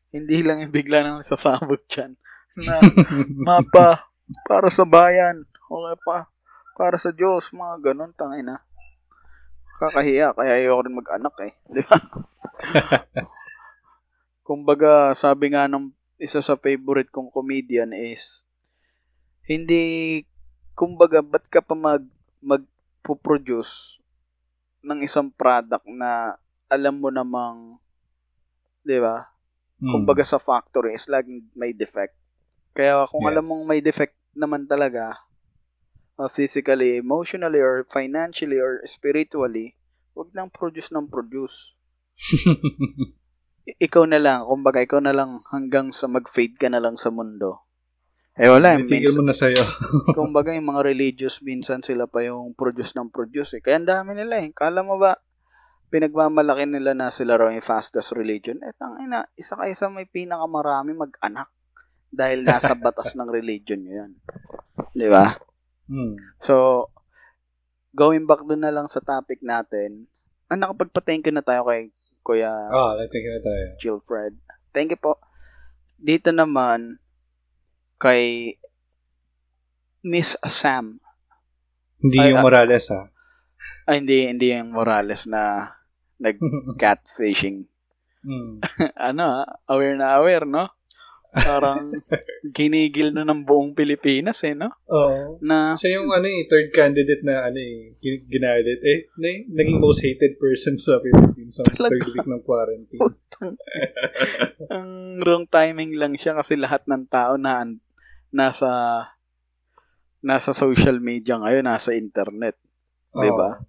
[0.10, 2.18] hindi lang yung bigla nang sasabog dyan.
[2.66, 2.82] Na,
[3.39, 4.10] mapa,
[4.43, 6.28] para sa bayan, okay pa,
[6.76, 8.60] para sa Diyos, mga ganun, tangay na.
[9.80, 11.54] Kakahiya, kaya ayoko rin mag-anak eh.
[11.76, 11.97] Di ba?
[14.43, 18.43] Kumbaga, sabi nga ng isa sa favorite kong comedian is,
[19.47, 20.20] hindi,
[20.80, 22.07] kumbaga, ba't ka pa mag,
[22.39, 23.99] mag-produce
[24.80, 26.39] ng isang product na
[26.71, 27.75] alam mo namang,
[28.88, 29.27] di ba?
[29.84, 29.91] Mm.
[29.91, 32.15] Kumbaga sa factory is laging may defect.
[32.71, 33.36] Kaya kung Yes.
[33.36, 35.19] alam mong may defect naman talaga,
[36.15, 39.75] uh, physically, emotionally, or financially, or spiritually,
[40.15, 41.75] wag nang produce ng produce.
[43.69, 47.11] I- ikaw na lang, kumbaga ikaw na lang hanggang sa mag-fade ka na lang sa
[47.11, 47.67] mundo.
[48.39, 49.63] Eh wala, Itigil minsan, mo na sa'yo.
[50.17, 53.61] kumbaga yung mga religious minsan sila pa yung produce ng produce eh.
[53.61, 54.47] Kaya ang dami nila eh.
[54.55, 55.19] Kala mo ba
[55.91, 58.63] pinagmamalaki nila na sila raw yung fastest religion?
[58.63, 61.51] Eh tangina, isa kayo sa may pinakamarami mag-anak
[62.07, 64.11] dahil nasa batas ng religion nyo yan.
[64.95, 65.35] Di ba?
[65.91, 66.15] Mm.
[66.39, 66.87] So,
[67.91, 70.07] going back dun na lang sa topic natin,
[70.47, 71.91] ah, nakapagpa-thank you na tayo kay
[72.23, 73.65] Kuya Ah, natingin na tayo.
[73.83, 74.39] Gilfred.
[74.71, 75.19] Thank you po.
[75.99, 77.03] Dito naman,
[78.00, 78.56] kay
[80.08, 81.04] Miss Sam.
[82.00, 82.45] Hindi Ay, yung ah.
[82.47, 83.12] Morales, ha?
[83.84, 85.76] Ay, hindi, hindi yung Morales na
[86.20, 87.68] nag-catfishing.
[88.20, 88.60] Mm.
[89.00, 90.68] ano ah, aware na aware, no?
[91.32, 91.88] Parang
[92.58, 94.68] ginigil na ng buong Pilipinas eh, no?
[94.91, 95.39] Oo.
[95.39, 98.84] Na, Siya yung ano eh, third candidate na ano eh, gin- ginalit.
[98.84, 99.30] Eh, na,
[99.64, 103.08] naging most hated person sa Philippines sa third week ng quarantine.
[104.68, 104.89] ang
[105.24, 107.64] wrong timing lang siya kasi lahat ng tao na
[108.30, 108.69] nasa
[110.19, 112.59] nasa social media ngayon, nasa internet.
[113.15, 113.63] Di ba?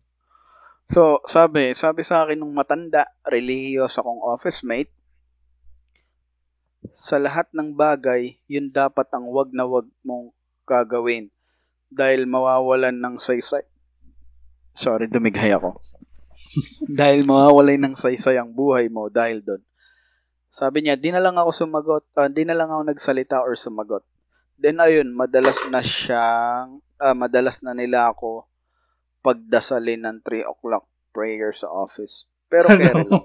[0.90, 4.90] So, sabi, sabi sa akin nung matanda, relihiyos akong office mate,
[6.96, 10.34] sa lahat ng bagay, yun dapat ang wag na wag mong
[10.66, 11.30] gagawin
[11.86, 13.62] dahil mawawalan ng saysay.
[14.74, 15.78] Sorry, dumighay ako.
[17.00, 19.62] dahil mawawalan ng saysay ang buhay mo dahil doon.
[20.50, 24.02] Sabi niya, di na lang ako sumagot, ah, di na lang ako nagsalita or sumagot.
[24.60, 28.44] Then ayun, madalas na siyang, ah, madalas na nila ako
[29.24, 30.84] pagdasalin ng 3 o'clock
[31.16, 32.28] prayer sa office.
[32.52, 33.24] Pero kere lang.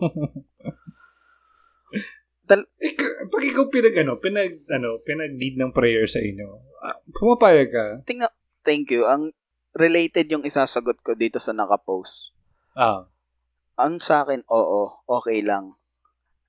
[2.48, 6.48] Tal- Ik- pag ikaw pinag, ano, pinag, ano, pinag-lead ng prayer sa inyo,
[6.80, 7.86] ah, pumapayag ka?
[8.08, 8.32] Tinga,
[8.64, 9.04] thank you.
[9.04, 9.36] Ang
[9.76, 12.32] related yung isasagot ko dito sa nakapost.
[12.80, 13.12] Ah.
[13.76, 15.76] Ang sa akin, oo, okay lang.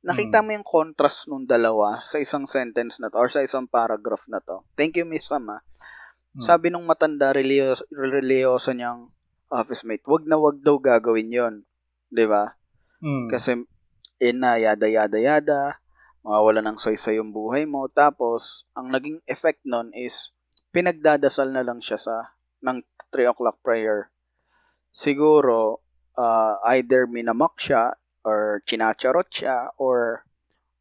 [0.07, 0.45] Nakita Mm.
[0.47, 4.39] mo yung contrast nung dalawa sa isang sentence na to or sa isang paragraph na
[4.39, 4.63] to.
[4.79, 5.51] Thank you, Miss Sam.
[5.51, 5.61] ah.
[6.39, 6.47] Mm.
[6.47, 9.11] Sabi nung matanda, religious, religyoso niyang
[9.51, 11.55] office mate, wag na wag daw gagawin yon,
[12.07, 12.55] Di ba?
[13.03, 13.27] Mm.
[13.27, 13.59] Kasi,
[14.23, 15.61] in na, yada, yada, yada,
[16.23, 17.91] mawawala ng soy yung buhay mo.
[17.91, 20.31] Tapos, ang naging effect nun is,
[20.71, 22.31] pinagdadasal na lang siya sa,
[22.63, 22.79] ng
[23.11, 24.11] 3 o'clock prayer.
[24.95, 25.83] Siguro,
[26.15, 27.95] uh, either minamak siya,
[28.27, 30.27] or chinacharot siya, or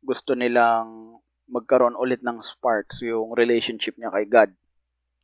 [0.02, 4.52] gusto nilang magkaroon ulit ng sparks yung relationship niya kay God.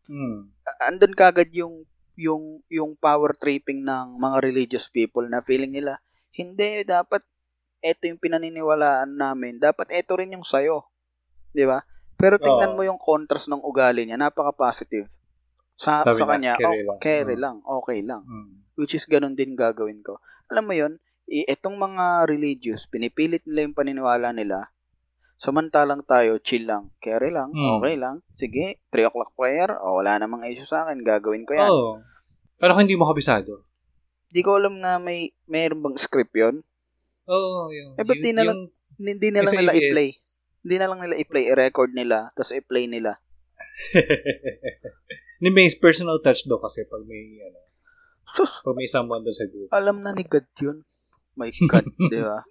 [0.06, 0.54] Mm.
[0.86, 5.98] Andun kagad yung yung yung power tripping ng mga religious people na feeling nila
[6.36, 7.24] hindi dapat
[7.82, 10.86] eto yung pinaniniwalaan namin dapat eto rin yung sayo
[11.56, 11.82] di ba
[12.20, 12.78] pero tingnan Oo.
[12.78, 15.10] mo yung contrast ng ugali niya napaka positive
[15.74, 16.98] sa Sabi sa na, kanya carry oh, lang.
[17.02, 17.42] carry Mm.
[17.42, 18.52] lang okay lang Mm.
[18.78, 20.20] which is ganun din gagawin ko
[20.52, 24.70] alam mo yon i- etong mga religious pinipilit nila yung paniniwala nila
[25.36, 27.76] samantalang tayo chill lang carry lang Mm.
[27.76, 31.68] okay lang sige 3 o'clock prayer o wala namang issue sa akin gagawin ko yan
[31.68, 32.00] Oo.
[32.56, 33.66] Pero kung hindi mo kabisado.
[34.28, 36.64] Di ko alam na may mayroon bang script yon.
[37.26, 37.96] Oo, yung...
[37.96, 40.08] Eh, ba't di na lang- Hindi na lang nila i-play.
[40.62, 43.18] Hindi na lang nila i-play, i-record nila, tapos i-play nila.
[45.38, 47.60] Hindi, may personal touch do kasi pag may, ano,
[48.30, 49.68] Sus, pag may someone doon sa group.
[49.74, 50.78] alam na ni God yun.
[51.42, 52.46] My God, di ba?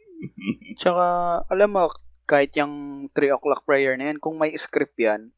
[0.75, 1.05] Tsaka,
[1.47, 1.87] alam mo,
[2.27, 5.31] kahit yung 3 o'clock prayer na yan, kung may script yan,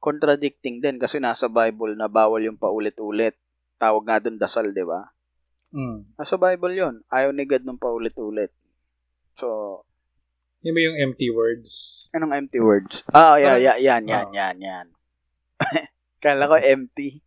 [0.00, 3.36] contradicting din kasi nasa Bible na bawal yung paulit-ulit.
[3.76, 5.12] Tawag nga doon dasal, di ba?
[5.72, 6.16] Mm.
[6.16, 8.48] Nasa Bible yon Ayaw ni God nung paulit-ulit.
[9.36, 9.82] So,
[10.64, 11.70] Yung ba yung empty words?
[12.10, 13.04] Anong empty words?
[13.08, 14.32] Ah, yeah, Parang- yeah, yan, yan, Ah.
[14.32, 14.86] yan, yan.
[16.24, 17.20] Kala ko empty.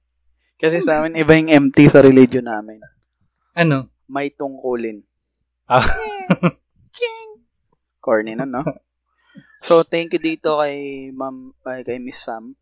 [0.58, 2.82] Kasi sa amin, iba yung empty sa religion namin.
[3.54, 3.94] Ano?
[4.10, 5.06] May tungkulin.
[5.70, 5.86] Ah.
[6.98, 7.46] Ching!
[8.02, 8.66] Corny na, no?
[9.62, 12.58] So, thank you dito kay Ma'am, ay, kay Miss Sam.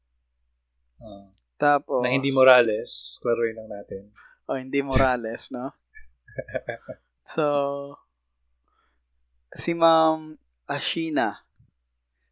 [0.99, 1.31] Ah.
[1.55, 4.11] Tapos, na hindi Morales, klaruin lang natin.
[4.51, 5.71] oh, hindi Morales, no?
[7.27, 7.43] So,
[9.51, 11.43] si Ma'am Ashina,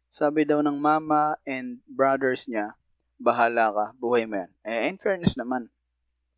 [0.08, 2.72] sabi daw ng mama and brothers niya,
[3.20, 4.52] bahala ka, buhay mo yan.
[4.64, 5.68] Eh, in fairness naman.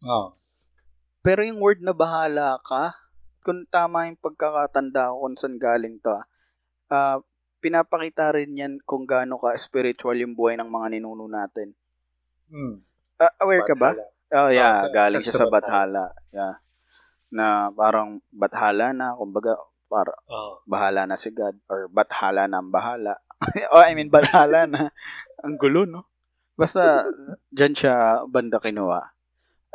[0.03, 0.35] Oh.
[1.23, 2.99] Pero yung word na bahala ka,
[3.49, 6.29] kung tama yung pagkakatanda ko kung saan galing to, ah,
[6.93, 7.17] ah,
[7.65, 11.73] pinapakita rin yan kung gaano ka spiritual yung buhay ng mga ninuno natin.
[12.53, 12.85] Mm.
[13.17, 13.97] Ah, aware ka ba?
[14.37, 14.77] Oh, yeah.
[14.77, 16.13] Ah, sa- galing siya sa Bathala.
[16.13, 16.37] Bathala.
[16.37, 16.55] Yeah.
[17.29, 19.53] na parang bathala na, kumbaga,
[19.89, 20.65] para Oh.
[20.65, 23.21] bahala na si God or bathala na ang bahala.
[23.73, 24.93] oh, I mean, bathala na.
[25.45, 26.09] ang gulo, no?
[26.57, 27.05] Basta,
[27.53, 29.13] dyan siya banda kinuha.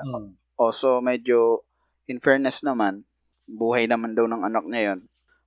[0.01, 0.33] Mm.
[0.57, 1.61] Also, medyo,
[2.09, 3.05] in fairness naman,
[3.53, 4.99] buhay naman daw ng anak niya yun.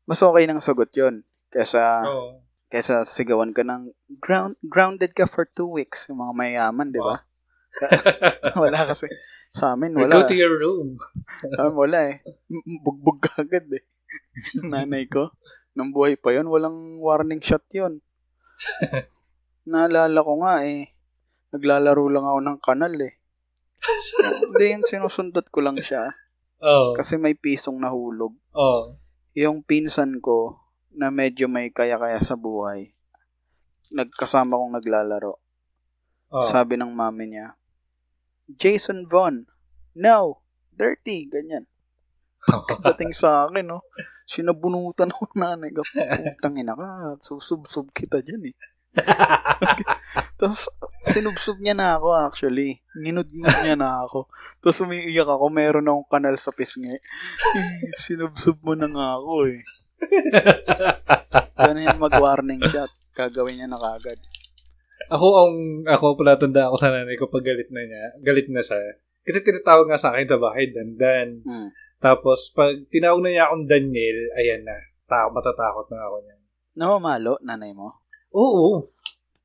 [0.07, 1.27] Mas okay nang sagot yun.
[1.51, 2.43] Kesa, Oo.
[2.71, 3.91] kesa sigawan ka ng
[4.23, 6.07] ground, grounded ka for two weeks.
[6.07, 7.27] Yung mga mayaman, di ba?
[8.63, 9.11] wala kasi.
[9.53, 10.13] Sa amin, wala.
[10.13, 10.97] Go to your room.
[11.57, 12.17] Sa amin, wala eh.
[12.85, 13.85] Bugbog ka agad eh.
[14.63, 15.35] Nanay ko.
[15.77, 18.01] Nung buhay pa yun, walang warning shot yun.
[19.71, 20.97] Naalala ko nga eh.
[21.53, 23.13] Naglalaro lang ako ng kanal eh.
[24.41, 26.11] Hindi yun, sinusundot ko lang siya.
[26.63, 26.97] Oo.
[26.97, 28.33] Kasi may pisong nahulog.
[28.57, 28.97] Oo.
[29.37, 32.97] Yung pinsan ko, na medyo may kaya-kaya sa buhay,
[33.93, 35.37] nagkasama kong naglalaro.
[36.33, 36.49] Oo.
[36.49, 37.53] Sabi ng mami niya,
[38.49, 39.45] Jason Vaughn,
[39.93, 40.41] no,
[40.73, 41.69] dirty, ganyan.
[42.89, 43.85] Dating sa akin, no,
[44.25, 45.85] sinabunutan ako ng nanay ko.
[45.85, 48.57] Putang ina ka, susubsob kita dyan eh.
[50.37, 50.69] Tapos,
[51.09, 52.85] sinubsob niya na ako actually.
[52.93, 54.29] Nginudngod niya na ako.
[54.61, 57.01] Tapos umiiyak ako, meron akong kanal sa pisngi.
[58.05, 59.61] sinubsob mo na nga ako eh.
[61.57, 62.93] Ganun yan mag-warning shot.
[63.17, 64.21] Gagawin niya na kagad.
[65.09, 65.55] Ako ang
[65.87, 68.05] ako pala tanda ako sa nanay ko pag galit na niya.
[68.21, 68.77] Galit na siya.
[69.25, 71.43] Kasi tinatawag nga sa akin sa bahay, Dandan.
[71.43, 71.69] Hmm.
[71.97, 74.77] Tapos pag tinawag na niya akong Daniel, ayan na.
[75.09, 76.41] Ta matatakot na ako niyan.
[76.77, 78.05] Namamalo, nanay mo?
[78.37, 78.93] Oo.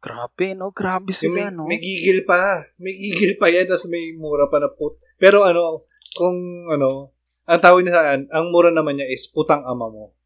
[0.02, 0.74] Grabe, no?
[0.74, 1.70] Grabe Yung may, sila, no?
[1.70, 2.66] may gigil pa.
[2.82, 4.98] May gigil pa yan, tapos may mura pa na put.
[5.22, 5.86] Pero ano,
[6.18, 7.14] kung ano,
[7.46, 10.18] ang tawag niya sa akin, ang mura naman niya is putang ama mo.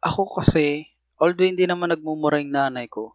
[0.00, 0.88] Ako kasi,
[1.20, 3.12] although hindi naman nagmumura yung nanay ko,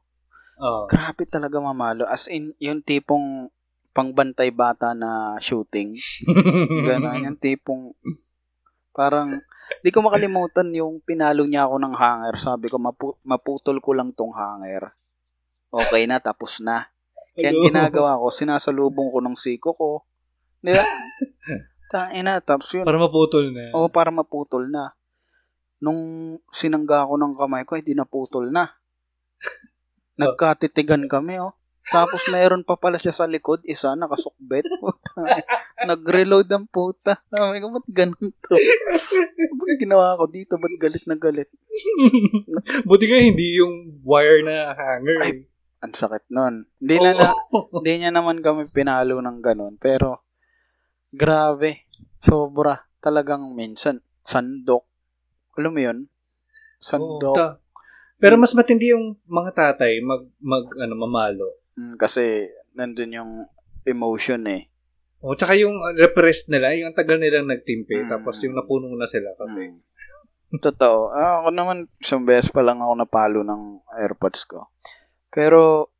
[0.62, 0.86] Oo.
[0.86, 2.06] grabe talaga mamalo.
[2.06, 3.50] As in, yung tipong
[3.94, 5.98] pangbantay bata na shooting.
[6.88, 7.98] Ganon, yung tipong
[8.94, 9.32] parang
[9.86, 12.36] di ko makalimutan yung pinalo niya ako ng hanger.
[12.38, 14.94] Sabi ko, mapu- maputol ko lang tong hanger.
[15.70, 16.90] Okay na, tapos na.
[17.38, 17.66] Kaya Ano?
[17.70, 19.90] ginagawa ko, sinasalubong ko ng siko ko.
[20.60, 20.84] Di ba?
[21.94, 22.86] Tain na, tapos yun.
[22.86, 23.74] Para maputol na.
[23.74, 24.94] Oo, para maputol na.
[25.80, 28.70] Nung sinangga ko ng kamay ko, hindi naputol na.
[30.22, 31.56] Nagkatitigan kami, oh.
[31.90, 34.62] Tapos mayroon pa pala siya sa likod, isa nakasukbet.
[34.84, 35.26] Puta.
[35.90, 37.18] Nag-reload ang puta.
[37.34, 38.54] Sabi ko, ba't ganun to?
[39.58, 40.60] Ba't ginawa ko dito?
[40.62, 41.50] Ba't galit na galit?
[42.86, 45.18] Buti nga hindi yung wire na hanger.
[45.24, 45.49] Ay, eh.
[45.80, 46.68] Ang sakit nun.
[46.78, 47.32] Hindi na, na
[47.72, 49.80] hindi niya naman kami pinalo ng ganun.
[49.80, 50.20] Pero,
[51.10, 51.88] grabe.
[52.20, 52.76] Sobra.
[53.00, 54.84] Talagang minsan, sandok.
[55.56, 55.98] Alam mo yun?
[56.78, 57.32] Sandok.
[57.32, 57.60] Oo, ta-
[58.20, 61.48] Pero mas matindi yung mga tatay mag, mag ano, mamalo.
[61.80, 62.44] Mm, kasi
[62.76, 63.32] nandun yung
[63.88, 64.68] emotion eh.
[65.24, 68.12] O, tsaka yung repressed nila, yung tagal nilang nagtimpe, Mm.
[68.12, 69.72] tapos yung napuno na sila kasi.
[69.72, 69.80] Mm.
[70.60, 71.16] Totoo.
[71.16, 74.68] Ah, ako naman, isang beses pa lang ako napalo ng AirPods ko.
[75.30, 75.94] Pero,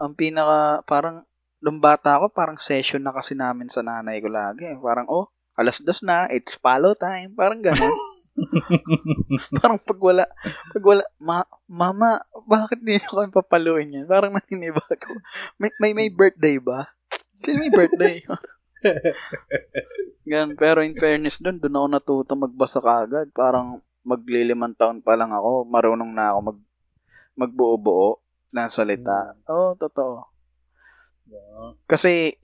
[0.00, 1.24] ang pinaka, parang,
[1.60, 4.64] nung bata ako, parang session na kasi namin sa nanay ko lagi.
[4.80, 5.28] Parang, oh,
[5.60, 7.36] alas dos na, it's palo time.
[7.36, 7.92] Parang ganun.
[9.60, 10.24] parang pag wala,
[10.72, 14.08] pag wala, ma, mama, bakit di niyo kami papaluin yan?
[14.08, 15.12] Parang naniniba ako.
[15.60, 16.88] May, may, may birthday ba?
[17.40, 18.20] Kasi may birthday.
[20.30, 23.28] Gan, pero in fairness doon, doon ako natuto magbasa kagad.
[23.36, 26.58] Parang maglilimang taon pa lang ako, marunong na ako mag
[27.40, 28.20] magbuo-buo
[28.52, 29.34] ng salita.
[29.48, 30.26] Oo, oh, totoo.
[31.30, 31.78] Yeah.
[31.86, 32.34] Kasi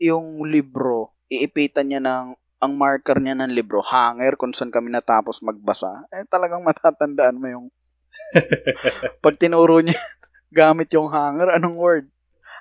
[0.00, 5.44] yung libro, iipitan niya ng ang marker niya ng libro, hanger kung saan kami natapos
[5.44, 6.08] magbasa.
[6.08, 7.66] Eh talagang matatandaan mo yung
[9.24, 9.98] pag tinuro niya
[10.54, 12.06] gamit yung hanger, anong word?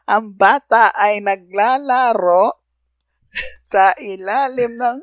[0.04, 2.60] Ang bata ay naglalaro
[3.72, 4.98] sa ilalim ng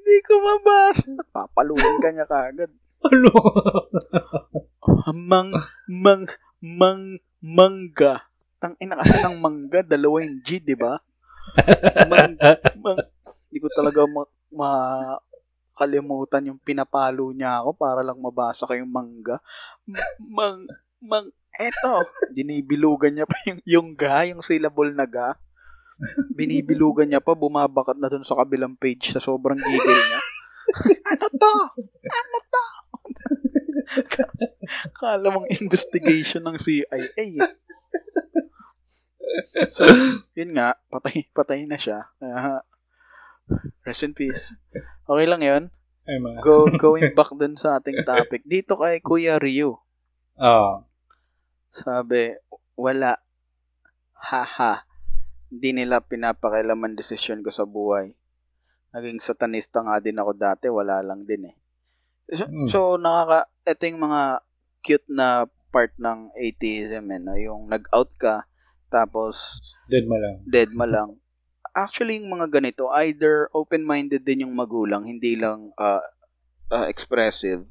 [0.00, 1.12] hindi ko mabasa.
[1.28, 2.72] Papaluin ka niya kagad.
[3.04, 3.32] Ano?
[5.12, 5.52] Mang,
[5.88, 6.24] mang,
[6.60, 8.28] mang, mangga.
[8.60, 11.00] Tang ina kasi ng mangga, dalawa yung G, di ba?
[12.06, 12.36] Mang,
[12.84, 13.00] mang,
[13.48, 19.40] hindi ko talaga ma, makalimutan yung pinapalo niya ako para lang mabasa ko yung mangga.
[20.20, 20.68] Mang,
[21.00, 22.04] mang, eto.
[22.36, 25.40] Dinibilugan niya pa yung, yung ga, yung syllable na ga.
[26.36, 30.20] Binibilugan niya pa, bumabakat na dun sa kabilang page sa sobrang gigil niya.
[31.16, 31.54] ano to?
[32.04, 32.62] Ano to?
[35.00, 37.26] Kala mong investigation ng CIA.
[39.70, 39.86] So,
[40.34, 42.10] yun nga, patay, patay na siya.
[42.18, 42.62] Ah,
[43.86, 44.54] rest in peace.
[45.06, 45.64] Okay lang yun.
[46.42, 48.42] Go, going back dun sa ating topic.
[48.42, 49.78] Dito kay Kuya Ryu.
[50.34, 50.82] Ah.
[51.70, 52.34] Sabi,
[52.74, 53.20] wala.
[54.18, 54.82] Haha.
[55.50, 58.14] Hindi nila pinapakailaman desisyon ko sa buhay.
[58.90, 61.56] Naging satanista nga din ako dati, wala lang din eh.
[62.30, 62.66] So, Mm.
[62.70, 64.22] so nakaka, ito yung mga
[64.80, 67.34] cute na part ng atheism eh, no?
[67.34, 68.46] yung nag-out ka,
[68.90, 70.42] tapos Dead mo lang.
[70.46, 71.18] dead ma lang.
[71.74, 76.02] Actually, yung mga ganito, either open-minded din yung magulang, hindi lang uh,
[76.70, 77.62] uh, expressive,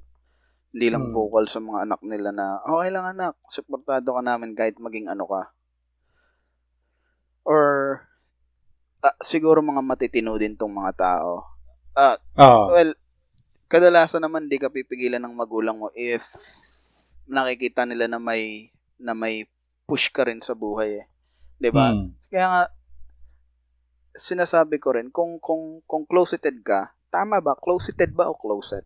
[0.72, 1.16] hindi lang Hmm.
[1.16, 5.28] vocal sa mga anak nila na, okay lang anak, suportado ka namin kahit maging ano
[5.28, 5.52] ka.
[7.44, 8.00] Or,
[9.02, 11.44] ah, siguro mga matitino din tong mga tao.
[11.96, 12.68] Ah, Ah.
[12.72, 12.92] well,
[13.70, 16.26] kadalasan naman di ka pipigilan ng magulang mo if
[17.30, 19.46] nakikita nila na may na may
[19.86, 21.06] push ka rin sa buhay eh.
[21.62, 21.94] 'Di ba?
[21.94, 22.18] Mm.
[22.34, 22.64] Kaya nga
[24.18, 27.54] sinasabi ko rin kung kung kung closeted ka, tama ba?
[27.56, 28.84] Closeted ba o closet?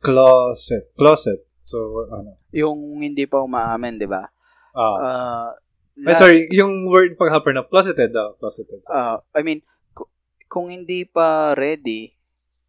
[0.00, 0.88] Closet.
[0.96, 1.44] Closet.
[1.60, 2.40] So, ano?
[2.54, 4.24] Yung hindi pa umaamin, 'di ba?
[4.72, 4.96] Ah.
[4.96, 5.50] Uh,
[5.98, 8.32] Ay, sorry, yung word pag-hopper na closeted daw.
[8.38, 8.86] Closeted.
[8.86, 10.06] So, uh, I mean, ku-
[10.46, 12.17] kung hindi pa ready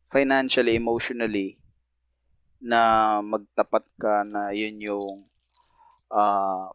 [0.09, 1.61] financially, emotionally
[2.59, 2.81] na
[3.23, 5.15] magtapat ka na yun yung
[6.11, 6.67] uh,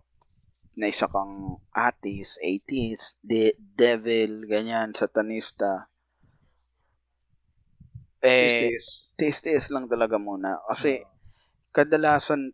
[0.75, 5.87] na isa kang atheist, atheist, de- devil, ganyan, satanista.
[8.25, 10.59] Eh, Taste tiis-tiis lang talaga muna.
[10.67, 10.99] Kasi,
[11.71, 12.51] kadalasan,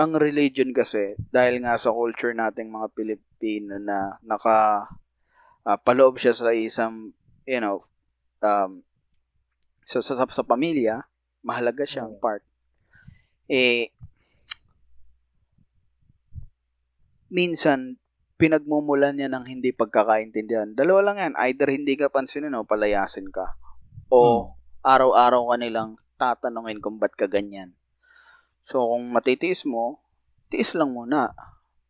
[0.00, 4.88] ang religion kasi, dahil nga sa culture nating mga Pilipino na naka,
[5.68, 7.12] ah, paloob siya sa isang,
[7.44, 7.84] you know,
[8.40, 8.80] um,
[9.90, 11.02] sa, sa, sa pamilya,
[11.42, 12.22] mahalaga siyang Mm.
[12.22, 12.46] part.
[13.50, 13.90] Eh,
[17.26, 17.98] minsan,
[18.38, 20.78] pinagmumulan niya ng hindi pagkakaintindihan.
[20.78, 21.34] Dalawa lang yan.
[21.50, 23.58] Either hindi ka pansinin o palayasin ka.
[24.14, 24.54] O
[24.86, 27.74] araw-araw ka nilang tatanungin kung ba't ka ganyan.
[28.62, 29.98] So, kung matitiis mo,
[30.54, 31.34] tiis lang muna.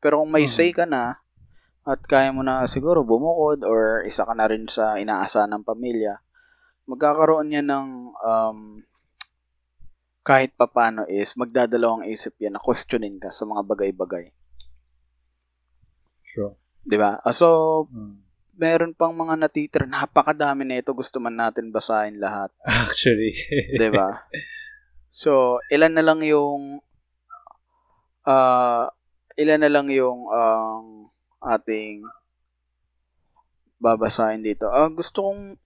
[0.00, 0.54] Pero kung may Mhm.
[0.56, 1.20] say ka na,
[1.84, 6.18] at kaya mo na siguro bumukod or isa ka na rin sa inaasahan ng pamilya,
[6.90, 7.88] magkakaroon yan ng
[8.18, 8.58] um,
[10.20, 14.34] kahit papano is magdadalawang isip yan na questionin ka sa mga bagay-bagay.
[16.26, 16.54] Sure.
[16.84, 17.18] 'Di ba?
[17.22, 17.48] Ah, So,
[17.90, 18.22] Mm.
[18.60, 19.88] meron pang mga natitira.
[19.88, 20.92] Napakadami na ito.
[20.92, 22.52] Gusto man natin basahin lahat.
[22.90, 23.32] Actually.
[23.78, 24.28] 'di ba?
[25.10, 26.84] So, ilan na lang yung
[28.28, 28.86] ah
[29.40, 31.08] ilan na lang yung ang
[31.40, 32.04] ating
[33.80, 34.68] babasahin dito.
[34.68, 35.56] Ah, gusto kong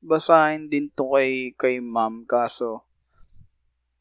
[0.00, 2.88] basahin din to kay kay Ma'am kaso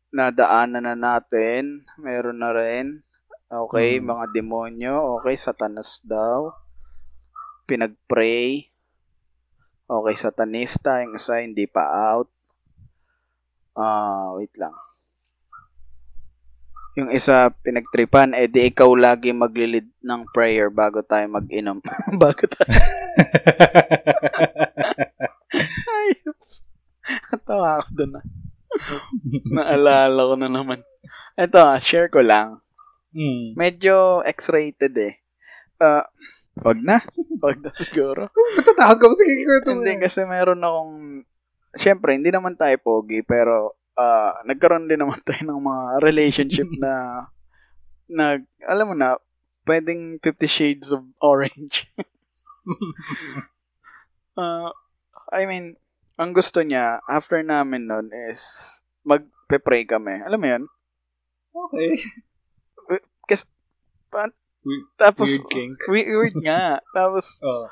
[0.09, 1.85] nadaanan na natin.
[2.01, 3.05] Meron na rin.
[3.49, 4.13] Okay, Hmm.
[4.13, 5.21] mga demonyo.
[5.21, 6.53] Okay, satanas daw.
[7.69, 8.69] Pinag-pray.
[9.89, 11.01] Okay, satanista.
[11.01, 12.29] Yung isa hindi pa out.
[13.73, 14.73] Ah, wait lang.
[16.97, 21.79] Yung isa pinagtripan, eh di ikaw lagi maglilid ng prayer bago tayo mag-inom.
[22.21, 22.69] bago tayo.
[25.53, 26.61] Ayos.
[27.47, 28.21] Tawa ako doon na.
[29.49, 30.79] Naalala ko na naman.
[31.33, 32.61] Ito ah, share ko lang.
[33.15, 33.57] mm.
[33.57, 35.13] Medyo X-rated eh.
[35.81, 36.05] Ah,
[36.59, 37.01] wag na.
[37.41, 38.29] Wag na siguro.
[38.59, 39.15] Patatakot ka mo.
[39.17, 39.81] Sige, kwento mo.
[39.81, 41.25] Hindi kasi meron akong
[41.77, 47.25] Siyempre, hindi naman tayo pogi pero ah, nagkaroon din naman tayo ng mga relationship na
[48.09, 49.21] nag alam mo na
[49.69, 51.85] pwedeng 50 shades of orange.
[54.39, 54.71] Ah,
[55.29, 55.77] I mean,
[56.15, 58.41] ang gusto niya after namin nun is
[59.03, 60.19] magpe-pray kami.
[60.21, 60.63] Alam mo 'yun?
[61.49, 61.89] Okay.
[64.09, 65.77] Pa- We- Tapos Weird kink.
[65.87, 66.83] we- weird nga.
[66.97, 67.69] Tapos Oh.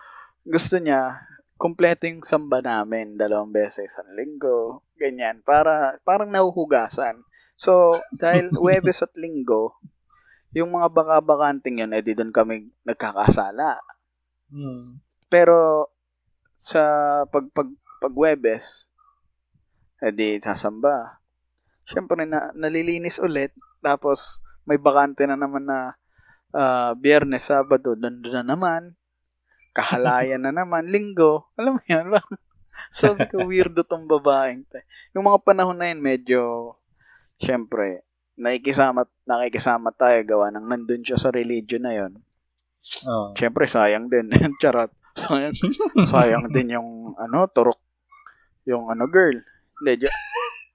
[0.47, 1.19] gusto niya
[1.59, 7.25] kompleto yung samba namin dalawang beses sa linggo, ganyan, para parang nahuhugasan.
[7.57, 9.73] So, dahil Webes at Linggo,
[10.53, 13.81] yung mga baka-bakanting yun, edi doon kami nagkakasala.
[14.53, 15.01] Mm.
[15.27, 15.89] Pero,
[16.57, 16.81] sa
[17.29, 17.69] pag, pag,
[18.01, 18.89] pag Webes,
[20.01, 21.21] edi sasamba.
[21.87, 23.53] Siyempre, na, nalilinis ulit.
[23.79, 25.95] Tapos, may bakante na naman na
[26.51, 28.97] ah, biyernes, sabado, doon na naman.
[29.71, 31.47] Kahalayan na naman, linggo.
[31.55, 32.19] Alam mo yan, ba?
[32.91, 34.65] Sabi ko, weirdo tong babaeng.
[35.13, 36.41] Yung mga panahon na yun, medyo,
[37.37, 38.05] syempre,
[38.37, 42.13] nakikisama, nakikisama tayo gawa ng nandun siya sa religion na yon.
[43.09, 43.33] Oh.
[43.33, 44.29] Syempre, sayang din.
[44.61, 44.93] Charot.
[45.17, 45.55] Sayang,
[46.13, 47.81] sayang din yung, ano, turok.
[48.69, 49.33] Yung, ano, girl.
[49.81, 50.19] Hindi, jo-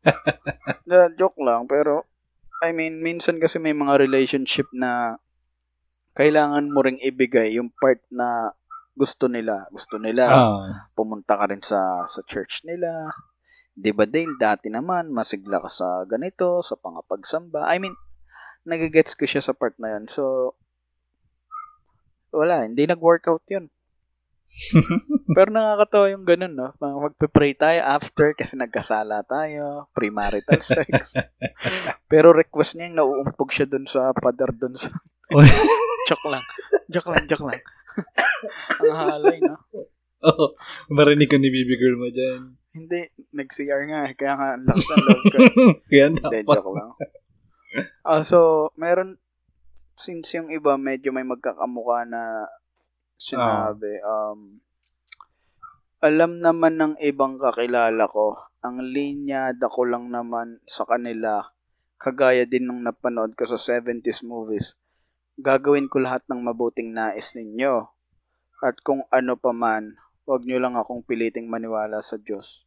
[1.18, 1.70] joke lang.
[1.70, 2.04] Pero,
[2.62, 5.18] I mean, minsan kasi may mga relationship na
[6.12, 8.52] kailangan mo ring ibigay yung part na
[8.92, 9.66] gusto nila.
[9.72, 10.90] Gusto nila, Ah.
[10.92, 13.08] pumunta ka rin sa, sa church nila.
[13.72, 17.64] Di ba, Dale, dati naman, masigla ka sa ganito, sa pangapagsamba.
[17.72, 17.96] I mean,
[18.68, 20.04] nagigets ko siya sa part na yun.
[20.12, 20.52] So,
[22.32, 23.72] wala, hindi nag-workout yun.
[25.36, 26.68] Pero nakakatawa yung ganun, no?
[26.78, 31.16] Magpe-pray tayo after kasi nagkasala tayo, premarital sex.
[32.06, 34.92] Pero request niya yung nauumpog siya dun sa pader dun sa...
[36.08, 36.44] joke lang.
[36.92, 37.60] Joke lang, joke lang.
[38.84, 39.56] Ang halay, no?
[40.22, 40.54] Oo.
[40.92, 42.54] Marinig ko ni baby girl mo dyan.
[42.72, 44.14] Hindi, nag-CR nga eh.
[44.14, 45.38] Kaya nga, ang lakas ng love ko.
[45.90, 46.44] Kaya Hindi, dapat.
[46.46, 46.90] joke lang.
[48.04, 49.16] Ah, so, meron,
[49.96, 52.48] since yung iba medyo may magkakamukha na
[53.22, 54.58] sinabi, um,
[56.02, 61.46] alam naman ng ibang kakilala ko, ang linyada ko lang naman sa kanila,
[61.94, 64.74] kagaya din nung napanood ko sa 70s movies,
[65.38, 67.86] gagawin ko lahat ng mabuting nais ninyo.
[68.62, 69.94] At kung ano pa man,
[70.26, 72.66] wag nyo lang akong piliting maniwala sa Diyos.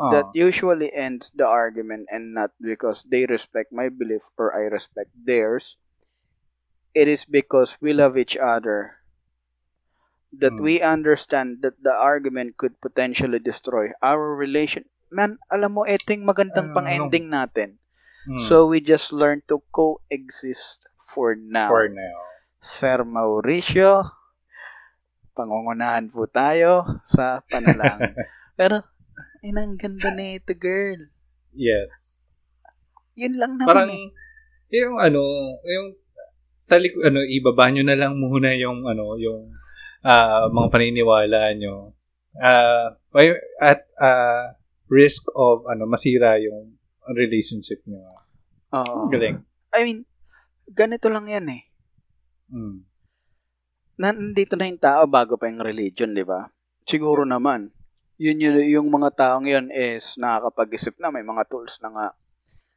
[0.00, 0.10] Ah.
[0.12, 5.12] That usually ends the argument and not because they respect my belief or I respect
[5.16, 5.76] theirs.
[6.92, 9.03] It is because we love each other.
[10.34, 10.64] That Hmm.
[10.64, 14.82] we understand that the argument could potentially destroy our relation.
[15.08, 16.76] Man, alam mo, eting magandang Ano?
[16.76, 17.78] pang-ending natin.
[18.24, 18.40] Hmm.
[18.48, 21.70] So we just learn to coexist for now.
[21.70, 22.18] For now.
[22.58, 24.02] Sir Mauricio,
[25.34, 28.16] pangungunahan po tayo sa panalangin.
[28.58, 28.80] Pero,
[29.42, 31.10] inang ganda nito, girl.
[31.52, 32.26] Yes.
[33.14, 34.08] Yun lang naman Parang, eh.
[34.72, 35.20] yung ano,
[35.62, 35.86] yung
[36.66, 39.52] talik, ano, ibaba nyo na lang muna yung, ano, yung
[40.04, 41.96] ah, mga paniniwala nyo.
[43.14, 44.54] Ay- at ah,
[44.92, 46.76] risk of, ano, masira yung
[47.16, 48.04] relationship nyo.
[48.74, 49.08] Oo.
[49.08, 49.40] Galing.
[49.74, 50.00] I mean,
[50.70, 51.62] ganito lang yan eh.
[52.52, 52.84] Mm.
[53.94, 56.50] Nandito na yung tao bago pa yung religion, di ba?
[56.84, 57.32] Siguro Yes.
[57.32, 57.60] naman.
[58.18, 62.08] Yun yun, yung mga taong yun is nakakapag-isip na, may mga tools na nga.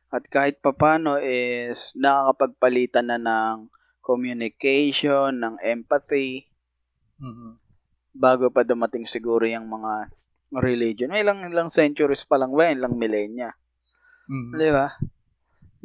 [0.10, 3.70] At kahit papano is nakakapagpalitan na ng
[4.02, 6.48] communication, ng empathy,
[7.18, 7.58] Mhm.
[8.18, 10.10] bago pa dumating siguro yung mga
[10.58, 11.14] religion.
[11.14, 13.54] May ilang ilang centuries pa lang ba, ilang millennia.
[14.26, 14.54] Mhm.
[14.58, 14.88] Di ba?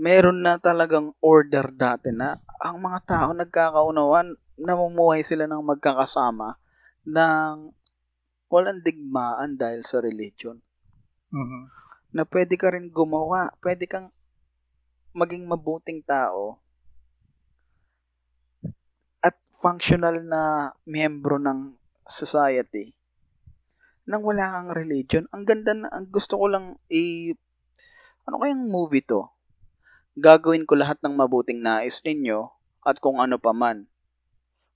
[0.00, 6.56] Meron na talagang order dati na ang mga tao nagkakaunawan, namumuhay sila ng magkakasama
[7.04, 7.72] ng
[8.48, 10.56] walang digmaan dahil sa religion.
[11.32, 11.62] Mhm.
[12.16, 14.08] Na pwede ka rin gumawa, pwede kang
[15.12, 16.56] maging mabuting tao
[19.20, 21.78] at functional na miyembro ng
[22.10, 22.90] society
[24.02, 25.24] nang wala kang religion.
[25.30, 27.30] Ang ganda na, ang gusto ko lang i
[28.26, 29.30] ano kayang movie to?
[30.18, 32.50] Gagawin ko lahat ng mabuting nais ninyo
[32.82, 33.86] at kung ano pa man.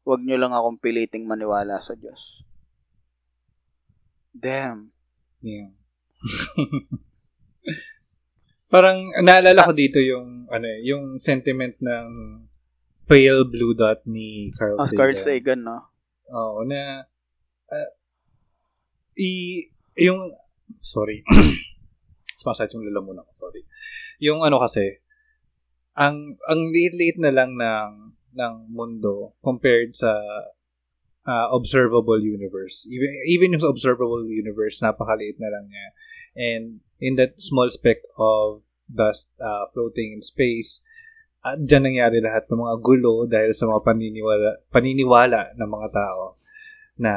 [0.06, 2.46] Huwag nyo lang akong piliting maniwala sa Diyos.
[4.30, 4.94] Damn.
[5.42, 5.74] Yeah.
[8.72, 12.06] Parang naalala ko dito yung ano eh, yung sentiment ng
[13.06, 14.98] pale blue dot ni Carl Ah, Sagan.
[14.98, 15.78] Carl Sagan, no?
[16.34, 17.06] Oo, na
[17.70, 17.90] ah,
[19.16, 19.62] i
[19.96, 20.34] yung
[20.82, 21.22] sorry.
[22.40, 23.64] Sumasakit yung lalamunan ko, sorry.
[24.20, 25.00] Yung ano kasi
[25.96, 30.12] ang ang liit-liit na lang ng ng mundo compared sa
[31.24, 32.84] ah, observable universe.
[32.90, 35.86] Even even yung observable universe napakaliit na lang niya.
[36.36, 36.64] And
[37.00, 40.84] in that small speck of dust ah, floating in space,
[41.46, 46.42] at dyan nangyari lahat ng mga gulo dahil sa mga paniniwala, paniniwala ng mga tao
[46.98, 47.12] na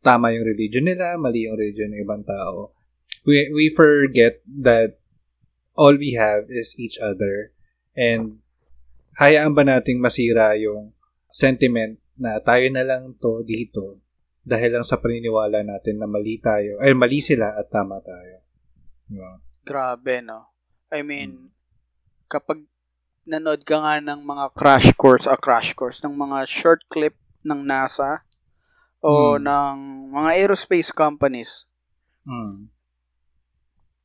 [0.00, 2.72] tama yung religion nila, mali yung religion ng ibang tao.
[3.28, 4.96] We, we forget that
[5.76, 7.52] all we have is each other
[7.92, 8.40] and
[9.20, 10.96] hayaan ba nating masira yung
[11.28, 14.00] sentiment na tayo na lang to dito
[14.40, 18.40] dahil lang sa paniniwala natin na mali tayo, ay mali sila at tama tayo.
[19.04, 19.36] Diba?
[19.60, 20.48] Grabe, no?
[20.88, 21.52] I mean,
[22.32, 22.64] kapag
[23.28, 27.12] nanood ka nga ng mga crash course, a crash course, ng mga short clip
[27.44, 28.24] ng NASA
[29.04, 29.44] o Hmm.
[29.44, 29.76] ng
[30.16, 31.68] mga aerospace companies,
[32.24, 32.68] Mm.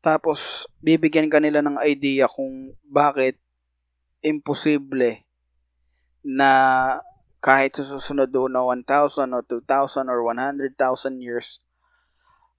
[0.03, 3.39] tapos bibigyan ka nila ng idea kung bakit
[4.24, 5.24] imposible
[6.24, 6.51] na
[7.43, 11.59] kahit sa susunod doon na 1,000 o 2,000 or 100,000 years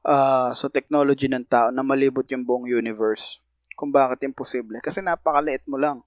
[0.05, 3.41] ah sa technology ng tao na malibot yung buong universe.
[3.73, 4.79] Kung bakit imposible.
[4.85, 6.05] Kasi napakaliit mo lang.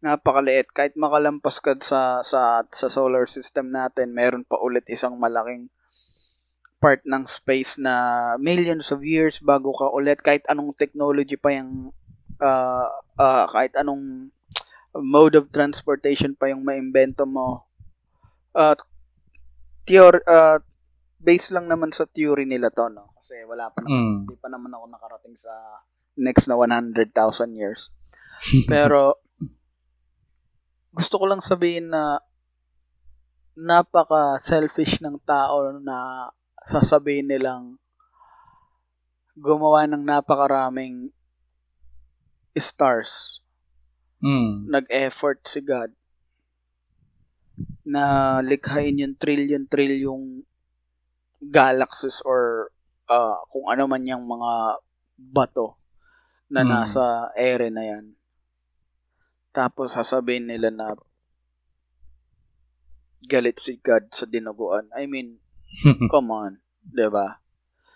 [0.00, 0.72] Napakaliit.
[0.72, 5.68] Kahit makalampas ka sa, sa, sa solar system natin, meron pa ulit isang malaking
[6.80, 7.92] part ng space na
[8.40, 11.92] millions of years bago ka ulit kahit anong technology pa yung
[12.40, 12.88] ah,
[13.20, 14.32] ah, kahit anong
[14.96, 17.68] mode of transportation pa yung maimbento mo
[18.56, 18.80] at
[19.84, 20.56] theory uh,
[21.20, 24.40] based lang naman sa theory nila to no kasi wala pa naman Mm.
[24.40, 25.52] pa naman ako nakarating sa
[26.16, 27.12] next na 100,000
[27.60, 27.92] years
[28.66, 29.20] pero
[30.90, 32.18] gusto ko lang sabihin na
[33.54, 36.30] napaka-selfish ng tao na
[36.66, 37.78] sasabihin nilang
[39.38, 41.10] gumawa ng napakaraming
[42.58, 43.40] stars.
[44.20, 44.68] Mm.
[44.68, 45.94] Nag-effort si God
[47.86, 50.44] na likhain yung trillion-trillion
[51.40, 52.68] galaxies or
[53.08, 54.76] uh, kung ano man yung mga
[55.16, 55.80] bato
[56.52, 56.70] na Mm.
[56.70, 58.04] nasa ere na yan.
[59.50, 60.94] Tapos sasabihin nila na
[63.26, 64.88] galit si God sa dinuguan.
[64.96, 65.38] I mean,
[66.12, 67.38] come on, 'di ba?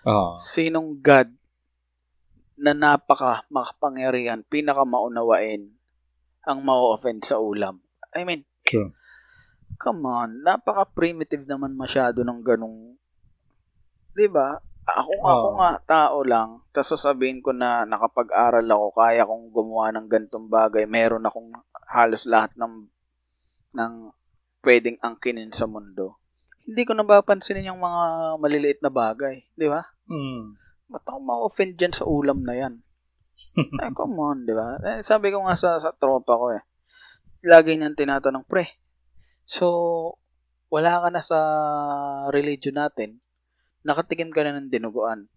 [0.06, 0.36] Oo.
[0.36, 1.32] Sinong God
[2.54, 5.74] na napaka makapangyarihan, pinaka maunawain
[6.46, 7.82] ang ma-offend sa ulam?
[8.14, 8.94] I mean, True.
[9.80, 12.94] come on, napaka primitive naman masyado ng ganong
[14.14, 14.62] 'di ba?
[14.84, 15.56] Ako ako Oo.
[15.56, 20.84] nga tao lang, tapos sasabihin ko na nakapag-aral ako, kaya kong gumawa ng gantong bagay,
[20.84, 21.56] meron akong
[21.88, 22.84] halos lahat ng
[23.74, 23.92] ng
[24.60, 26.20] pwedeng angkinin sa mundo.
[26.64, 28.02] Hindi ko napapansinin yung mga
[28.40, 29.84] maliliit na bagay, di ba?
[30.08, 30.56] Mm.
[30.92, 32.74] Ba't ako ma-offend dyan sa ulam na yan?
[33.80, 34.76] Ay, come on, di ba?
[34.84, 36.62] Eh, sabi ko nga sa, sa tropa ko eh,
[37.44, 38.68] lagi niyang tinatanong, pre,
[39.48, 40.16] so,
[40.68, 41.38] wala ka na sa
[42.32, 43.23] religion natin,
[43.84, 45.28] nakatikim ka na ng dinuguan.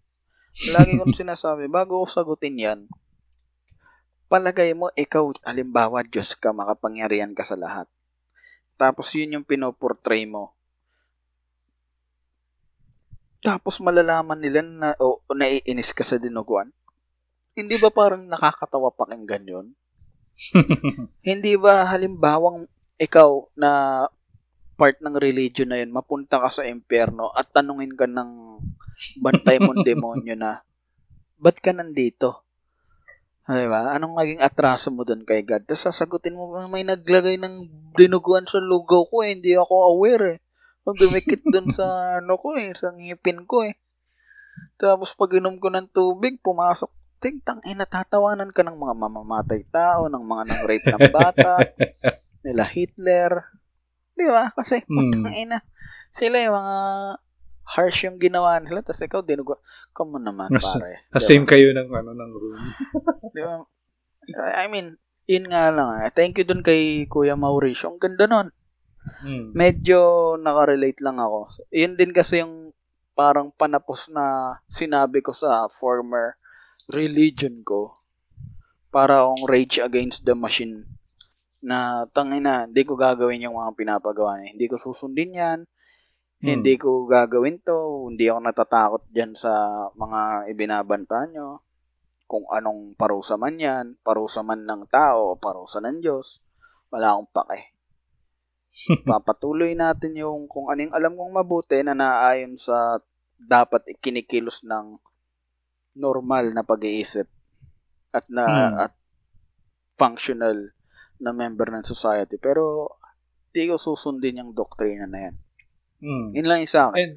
[0.72, 2.80] Lagi kong sinasabi, bago ko sagutin yan,
[4.32, 7.86] palagay mo, ikaw, halimbawa, Diyos ka, makapangyarihan ka sa lahat.
[8.80, 10.56] Tapos yun yung pinoportray mo.
[13.38, 16.74] Tapos malalaman nila na o naiinis ka sa dinuguan.
[17.54, 19.66] Hindi ba parang nakakatawa pakinggan yun?
[21.28, 24.06] Hindi ba halimbawang ikaw na
[24.78, 28.62] part ng religion na yun, mapunta ka sa impyerno at tanungin ka ng
[29.18, 30.62] bantay mong demonyo na,
[31.42, 32.46] ba't ka nandito?
[33.48, 33.96] Di ba?
[33.96, 35.66] Anong naging atraso mo doon kay God?
[35.66, 37.66] Tapos sasagutin mo, may naglagay ng
[37.96, 40.38] dinuguan sa lugaw ko eh, hindi ako aware eh.
[40.86, 41.84] Ang dumikit doon sa
[42.22, 43.74] ano ko eh, sa ngipin ko eh.
[44.78, 50.06] Tapos pag inom ko ng tubig, pumasok, tingtang eh, natatawanan ka ng mga mamamatay tao,
[50.06, 51.52] ng mga nang rape ng bata,
[52.46, 53.57] nila Hitler.
[54.18, 54.50] Di ba?
[54.50, 55.14] Kasi, Hmm.
[55.14, 55.62] putang ina,
[56.10, 56.76] sila yung mga
[57.68, 59.60] harsh yung ginawa nila, tapos ikaw dinuguan.
[59.92, 61.06] Come on naman, Mas- pare.
[61.08, 62.58] Ah, Di Same kayo ng ano ng room.
[63.34, 63.62] Di ba?
[64.58, 66.02] I mean, yun nga lang.
[66.02, 66.10] eh.
[66.10, 67.88] Thank you dun kay Kuya Mauricio.
[67.88, 68.48] Ang ganda nun.
[69.22, 69.52] Mm.
[69.54, 70.00] Medyo
[70.36, 71.48] nakarelate lang ako.
[71.70, 72.72] Yun din kasi yung
[73.12, 74.24] parang panapos na
[74.64, 76.36] sinabi ko sa former
[76.88, 77.98] religion ko
[78.88, 80.84] para akong rage against the machine
[81.64, 84.54] na tangin na, hindi ko gagawin yung mga pinapagawa niya.
[84.54, 85.60] Hindi ko susundin yan.
[86.38, 86.46] Hmm.
[86.46, 88.10] Hindi ko gagawin to.
[88.10, 91.66] Hindi ako natatakot dyan sa mga ibinabanta nyo.
[92.28, 96.44] Kung anong parusa man yan, parusa man ng tao o parusa ng Diyos,
[96.92, 97.60] wala akong pake.
[99.08, 103.00] Papatuloy natin yung kung ano yung alam kong mabuti na naayon sa
[103.40, 105.00] dapat ikinikilos ng
[105.96, 107.26] normal na pag-iisip
[108.12, 108.74] at na Hmm.
[108.86, 108.92] at
[109.98, 110.70] functional
[111.20, 112.38] na member ng society.
[112.38, 112.94] Pero
[113.50, 115.36] di ko susundin yung doktrina na yan.
[115.98, 116.28] Mm.
[116.38, 116.98] Yun lang yung sa akin.
[116.98, 117.12] And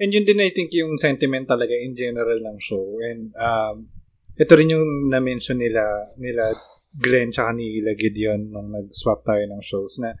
[0.00, 2.98] and yun din I think yung sentiment talaga in general ng show.
[3.04, 3.92] And um,
[4.34, 6.50] ito rin yung na-mention nila nila
[6.94, 10.14] Glenn tsaka nila Gideon nung nag-swap tayo ng shows na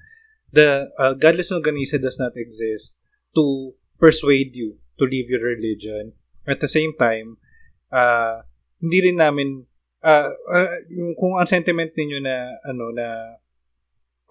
[0.50, 2.98] the uh, godless organization does not exist
[3.34, 6.14] to persuade you to leave your religion.
[6.46, 7.38] At the same time,
[7.90, 8.46] uh,
[8.78, 9.66] hindi rin namin
[10.04, 13.06] uh, uh, yung kung ang sentiment ninyo na ano na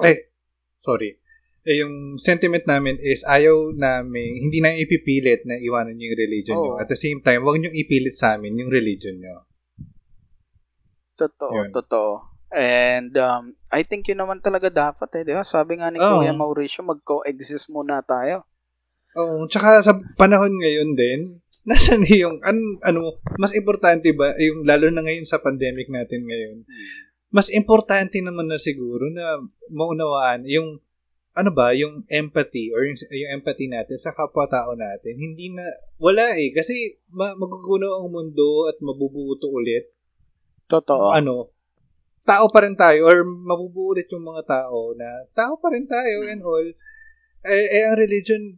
[0.05, 0.31] eh
[0.77, 1.17] sorry
[1.63, 6.75] eh, yung sentiment namin is ayaw namin, hindi na ipipilit na iwanan yung religion nyo.
[6.75, 6.81] Oo.
[6.83, 9.47] At the same time, huwag nyo ipilit sa amin yung religion nyo.
[11.15, 11.71] Totoo, Yun.
[11.71, 12.11] totoo.
[12.53, 15.47] And um, I think yun naman talaga dapat eh, di ba?
[15.47, 16.21] Sabi nga ni Oo.
[16.21, 18.43] Kuya Mauricio, mag-coexist muna tayo.
[19.15, 21.19] Oo, tsaka sa panahon ngayon din,
[21.69, 26.67] nasan yung, an, ano, mas importante ba, yung lalo na ngayon sa pandemic natin ngayon,
[27.33, 29.41] mas importante naman na siguro na
[29.71, 30.83] maunawaan yung
[31.33, 35.17] ano ba, yung empathy or yung, yung empathy natin sa kapwa-tao natin.
[35.17, 35.65] Hindi na,
[35.97, 36.53] wala eh.
[36.53, 39.89] Kasi ma- maguguno ang mundo at mabubuto ulit.
[40.69, 41.09] Totoo.
[41.09, 41.49] Ano,
[42.23, 46.23] tao pa rin tayo or mabubuo ulit yung mga tao na tao pa rin tayo
[46.29, 46.67] and all.
[47.43, 48.55] Eh, eh ang religion,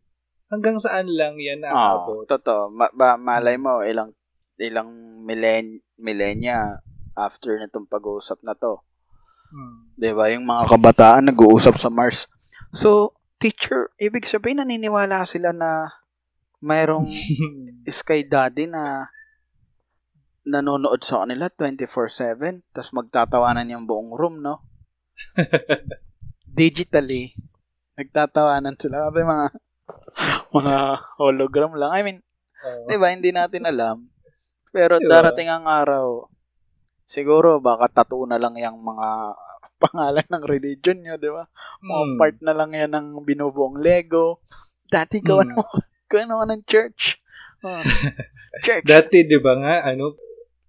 [0.55, 2.23] hanggang saan lang yan Oo, naaabot.
[2.25, 2.71] totoo.
[2.71, 4.15] Ma- ba, malay mo, ilang
[4.55, 6.79] ilang millen millenia
[7.15, 8.79] after nitong pag-uusap na to.
[9.51, 9.91] Hmm.
[9.99, 10.31] ba?
[10.31, 12.31] Yung mga kabataan nag-uusap sa Mars.
[12.71, 15.91] So, teacher, ibig sabihin naniniwala sila na
[16.63, 17.07] mayroong
[17.99, 19.11] Sky Daddy na
[20.45, 24.61] nanonood sa kanila 24/7 tapos magtatawanan yung buong room, no?
[26.59, 27.33] Digitally
[27.95, 29.07] Nagtatawanan sila.
[29.09, 29.45] Kasi mga,
[30.55, 30.75] mga
[31.21, 31.91] hologram lang.
[31.91, 32.19] I mean,
[32.63, 32.87] Oo.
[32.87, 34.07] di ba, hindi natin alam.
[34.71, 35.11] Pero Diba?
[35.19, 36.27] darating ang araw,
[37.03, 39.07] siguro baka tattoo na lang yung mga
[39.83, 41.43] pangalan ng religion nyo, di ba?
[41.81, 42.17] Mga Hmm.
[42.17, 44.39] part na lang yan ng binubuong Lego.
[44.85, 45.55] Dati gawa Hmm.
[45.55, 45.63] mo,
[46.11, 47.19] gawa ng church.
[47.65, 47.81] Ah,
[48.61, 48.85] church.
[48.85, 50.13] Dati, di ba nga, ano,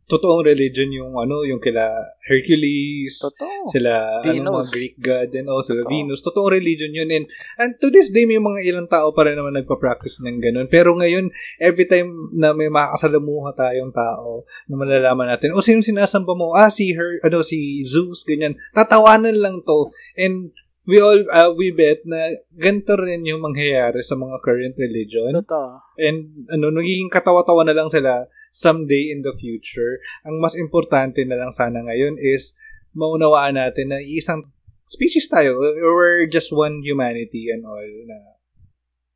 [0.06, 1.82] totoong religion yung, ano, yung kila
[2.22, 3.74] Hercules, Totoo.
[3.74, 4.46] sila, ano, Venus.
[4.54, 5.90] mga Greek god, and also Totoo.
[5.90, 6.22] Venus.
[6.22, 7.10] Totoong religion yun.
[7.10, 7.26] And,
[7.58, 10.70] and to this day, may mga ilang tao pa rin naman nagpa-practice ng ganun.
[10.70, 12.06] Pero ngayon, every time
[12.38, 16.54] na may makakasalamuha tayong tao, na malalaman natin, o sino sinasamba mo?
[16.54, 18.54] Ah, si her, ano, si Zeus, ganyan.
[18.70, 19.90] Tatawanan lang to.
[20.14, 20.54] And,
[20.86, 25.34] we all, uh, we bet na ganito rin yung mangyayari sa mga current religion.
[25.34, 25.82] Totoo.
[25.98, 29.98] And ano, nagiging katawa-tawa na lang sila someday in the future.
[30.22, 32.54] Ang mas importante na lang sana ngayon is
[32.94, 34.54] maunawaan natin na isang
[34.86, 35.58] species tayo.
[35.58, 38.38] We're just one humanity and all na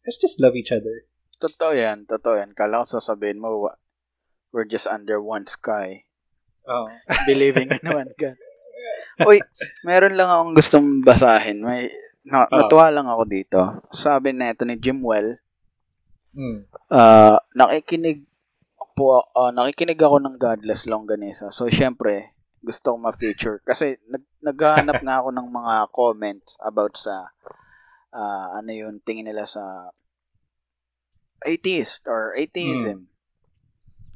[0.04, 1.06] let's just love each other.
[1.40, 2.04] Totoo yan.
[2.04, 2.52] Totoo yan.
[2.52, 3.72] Kala ko sasabihin mo,
[4.52, 6.04] we're just under one sky.
[6.68, 6.90] Oh.
[7.24, 8.36] Believing in one God.
[9.28, 9.38] Uy,
[9.82, 11.60] meron lang akong gustong basahin.
[11.60, 11.90] May,
[12.22, 12.64] na, Ah.
[12.64, 13.60] natuwa lang ako dito.
[13.90, 15.36] Sabi na ito ni Jim Well,
[16.30, 16.62] Mm.
[16.94, 18.22] ah nakikinig
[18.94, 21.50] po, ah, nakikinig ako ng Godless Longganisa.
[21.50, 22.30] So, syempre,
[22.60, 23.58] gusto ko ma-feature.
[23.64, 27.32] Kasi, nag, naghahanap nga ako ng mga comments about sa,
[28.10, 29.90] ah, ano yun, tingin nila sa
[31.40, 33.08] atheist or atheism.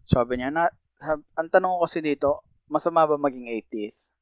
[0.05, 4.13] Sabi niya, na, sab- ang tanong ko kasi dito, masama ba maging atheist?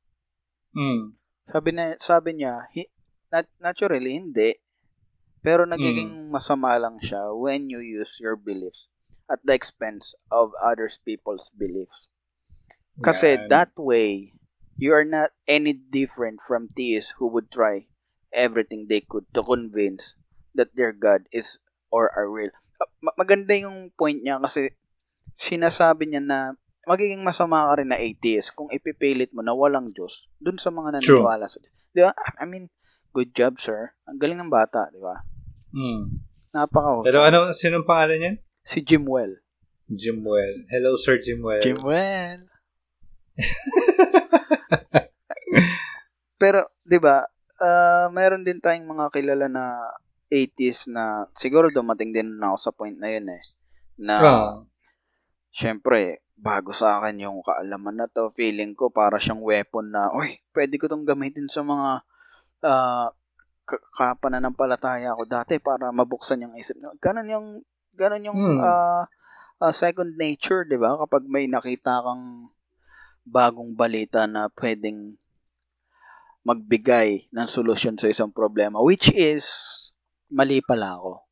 [0.73, 1.13] Mm.
[1.49, 2.89] Sabi na sabi niya, hi,
[3.29, 4.57] nat- naturally hindi.
[5.43, 8.87] Pero nagiging masama lang siya when you use your beliefs
[9.27, 12.07] at the expense of others people's beliefs.
[13.03, 13.51] Kasi Yan.
[13.51, 14.31] that way,
[14.79, 17.91] you are not any different from theists who would try
[18.31, 20.15] everything they could to convince
[20.55, 21.59] that their God is
[21.91, 22.55] or are real.
[23.03, 24.73] Ma- maganda yung point niya kasi
[25.35, 26.39] sinasabi niya na
[26.83, 30.99] magiging masama ka rin na atheist kung ipipilit mo na walang Diyos dun sa mga
[30.99, 31.23] True.
[31.23, 31.75] naniniwala sa Diyos.
[31.93, 32.11] Di ba?
[32.39, 32.67] I mean,
[33.13, 33.95] good job, sir.
[34.05, 35.23] Ang galing ng bata, di ba?
[35.73, 36.03] Mm.
[36.53, 38.37] Napaka Pero ano, sinong pangalan niyan?
[38.61, 39.39] Si Jim Well.
[39.89, 40.65] Jim Well.
[40.69, 41.61] Hello, Sir Jim Well.
[41.61, 42.45] Jim Well.
[46.41, 47.23] Pero, di ba,
[47.63, 49.65] ah, mayroon din tayong mga kilala na
[50.29, 53.43] 80s na siguro dumating din na ako sa point na yun eh.
[54.01, 54.53] Na, Ah.
[55.53, 60.43] syempre, bago sa akin yung kaalaman na to, feeling ko para siyang weapon na, uy,
[60.51, 62.03] pwede ko tong gamitin sa mga
[62.67, 63.09] ah,
[63.63, 66.75] ka- kapananampalataya ko dati para mabuksan yung isip.
[66.99, 67.47] Ganon yung,
[67.95, 68.59] ganon yung Hmm.
[68.59, 69.07] ah,
[69.63, 70.99] ah, second nature, di ba?
[70.99, 72.51] Kapag may nakita kang
[73.23, 75.15] bagong balita na pwedeng
[76.43, 79.47] magbigay ng solusyon sa isang problema, which is,
[80.27, 81.23] mali pala ako.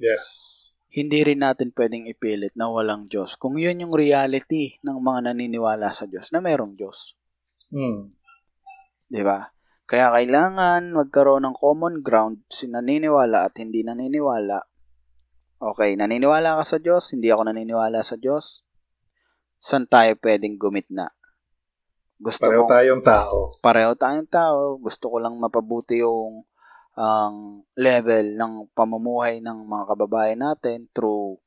[0.00, 0.69] Yes.
[0.90, 3.38] Hindi rin natin pwedeng ipilit na walang Diyos.
[3.38, 7.14] Kung yun yung reality ng mga naniniwala sa Diyos, na merong Diyos.
[7.70, 8.10] Mm.
[9.06, 9.46] Di ba?
[9.86, 14.58] Kaya kailangan magkaroon ng common ground si naniniwala at hindi naniniwala.
[15.60, 18.66] Okay, naniniwala ka sa Diyos, hindi ako naniniwala sa Diyos.
[19.62, 21.10] Saan tayo pwedeng gumit na?
[22.20, 23.36] Gusto Pareho mo tayong tao.
[23.64, 26.44] pareho tayong tao, gusto ko lang mapabuti yung
[27.00, 31.40] ang level ng pamumuhay ng mga kababayan natin through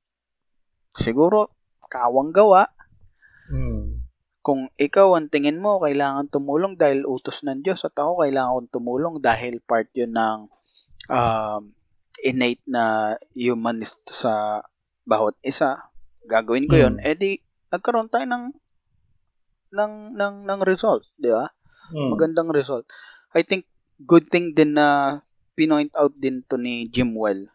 [0.97, 1.53] siguro
[1.85, 2.65] kawang gawa.
[3.53, 4.01] Mm.
[4.41, 8.71] Kung ikaw ang tingin mo kailangan tumulong dahil utos ng Diyos at ako kailangan kong
[8.73, 10.49] tumulong dahil part yun ng
[11.13, 11.61] um,
[12.25, 14.65] innate na humanist sa
[15.05, 15.93] bawat isa,
[16.25, 17.05] gagawin ko yun, Hmm.
[17.05, 17.39] edi
[17.69, 18.45] nagkaroon tayo ng
[19.73, 21.45] ng ng ng result, di ba?
[21.93, 22.09] Mm.
[22.15, 22.89] magandang result.
[23.37, 23.69] I think
[24.01, 25.19] good thing din na
[25.53, 27.49] pinoint out din to ni Jim Well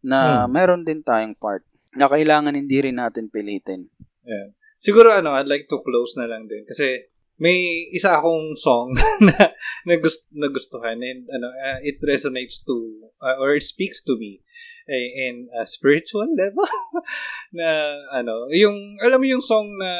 [0.00, 0.52] na Hmm.
[0.52, 3.90] meron din tayong part na kailangan hindi rin natin pilitin.
[4.24, 4.56] Yeah.
[4.80, 7.10] Siguro ano, I'd like to close na lang din kasi
[7.40, 8.92] may isa akong song
[9.26, 9.56] na
[9.88, 14.44] na, gust, nagustuhan and ano uh, it resonates to uh, or it speaks to me
[14.84, 16.68] eh, in a spiritual level
[17.58, 19.92] na ano yung alam mo yung song na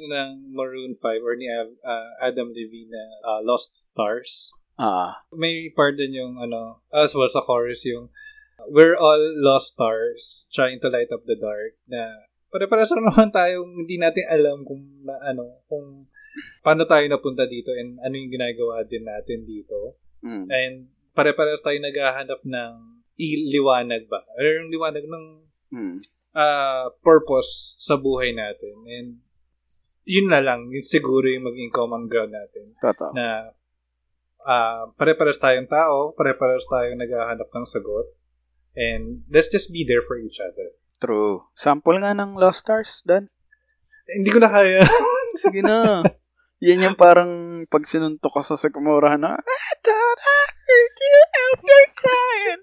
[0.00, 6.00] ng Maroon 5 or ni uh, Adam Levine na uh, Lost Stars Ah, may part
[6.00, 8.08] din yung ano as well sa chorus yung
[8.72, 13.84] we're all lost stars trying to light up the dark na pare-pares lang naman tayong
[13.84, 16.08] hindi natin alam kung na, ano kung
[16.64, 20.00] paano tayo napunta dito and ano yung ginagawa din natin dito.
[20.24, 20.74] Mm, and
[21.12, 22.72] pare-pares tayo naghahanap ng
[23.20, 25.24] iliwanag ba or yung liwanag ng
[25.76, 25.96] mm,
[26.34, 28.80] ah, purpose sa buhay natin.
[28.88, 29.08] And
[30.08, 33.14] yun na lang yun siguro yung maging common ground natin totoo.
[33.14, 33.54] na
[34.42, 38.06] uh, pare-pares tayong tao, pare-pares tayong naghahanap ng sagot,
[38.74, 40.72] and let's just be there for each other.
[40.96, 41.48] True.
[41.54, 43.32] Sample nga ng Lost Stars, Dan.
[44.06, 44.84] Eh, hindi ko na kaya.
[45.42, 46.04] Sige na.
[46.60, 47.30] Yan yung parang
[47.66, 52.62] pag sinuntok ka sa Sakumura na, I thought I heard you out there crying.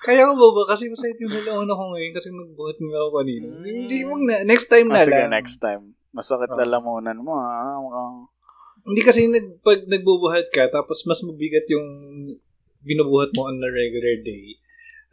[0.00, 0.62] Kaya ko ba ba?
[0.72, 3.46] Kasi masaya yung nalauna ko ngayon kasi nagbuhat nga ako kanina.
[3.52, 3.64] Mm.
[3.84, 4.34] Hindi mo na.
[4.48, 5.28] Next time na Ah, sige, lang.
[5.28, 5.82] next time.
[6.10, 6.72] Masakit na Oh.
[6.72, 7.76] lamunan mo, ha?
[7.76, 8.16] Mukhang...
[8.84, 11.86] Hindi kasi nag, pag nagbubuhat ka, tapos mas mabigat yung
[12.80, 14.56] binubuhat mo on a regular day,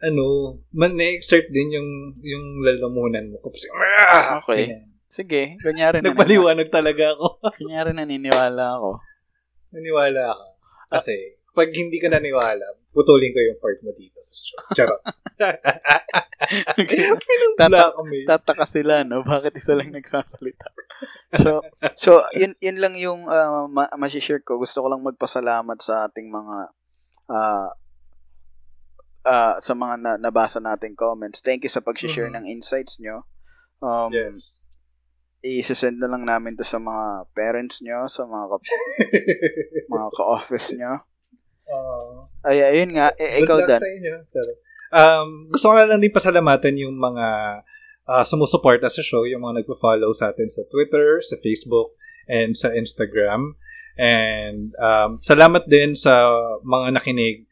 [0.00, 1.88] ano, man na-exert din yung
[2.22, 3.42] yung lalamunan mo.
[3.42, 4.38] Kapag, ah!
[4.42, 4.70] Okay.
[4.70, 4.84] Ganyan.
[5.08, 6.12] Sige, kunyari na.
[6.12, 7.40] Nagpaliwanag talaga ako.
[7.60, 9.00] Kunyari naniniwala ako.
[9.72, 10.46] Naniwala ako.
[10.92, 11.16] Kasi,
[11.56, 12.64] pag hindi ka naniwala,
[12.98, 14.58] putulin ko yung part mo dito sa show.
[14.74, 14.98] Charot.
[17.94, 18.26] Kami.
[18.26, 19.22] Tataka sila, no?
[19.22, 20.66] Bakit isa lang nagsasalita?
[21.38, 21.62] So,
[21.94, 24.58] so yun, yun lang yung uh, ma- share ko.
[24.58, 26.56] Gusto ko lang magpasalamat sa ating mga
[27.30, 27.70] uh,
[29.22, 31.38] uh, sa mga na- nabasa nating comments.
[31.38, 32.36] Thank you sa pag-share Mhm.
[32.42, 33.22] ng insights nyo.
[33.78, 34.74] Um, yes.
[35.46, 38.74] i-send na lang namin to sa mga parents nyo, sa mga ka-
[39.94, 41.06] mga ka-office nyo.
[41.68, 43.12] Uh, Ay, ayun nga.
[43.12, 43.80] Good ikaw, Dan.
[43.80, 44.14] sa inyo.
[44.88, 47.26] Um, gusto ko na lang din pasalamatan yung mga
[48.08, 51.92] uh, sumusuporta sa show, yung mga nagpo-follow sa atin sa Twitter, sa Facebook,
[52.24, 53.56] and sa Instagram.
[54.00, 56.30] And um, salamat din sa
[56.64, 57.48] mga nakinig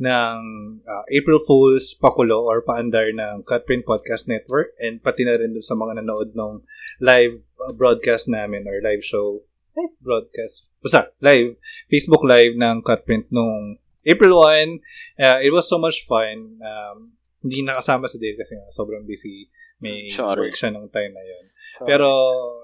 [0.00, 0.40] ng
[0.80, 5.76] uh, April Fool's pakulo or paandar ng Cutprint Podcast Network and pati na rin sa
[5.76, 6.64] mga nanood ng
[7.04, 9.44] live uh, broadcast namin or live show
[9.76, 10.70] live broadcast.
[10.82, 11.56] Basta live.
[11.86, 14.80] Facebook live ng Cutprint nung April 1
[15.20, 16.56] uh, it was so much fun.
[16.60, 19.48] Um, hindi nakasama si Dave kasi nga sobrang busy.
[19.80, 20.48] May Sorry.
[20.48, 21.44] work siya nung time na yun.
[21.76, 22.08] So, pero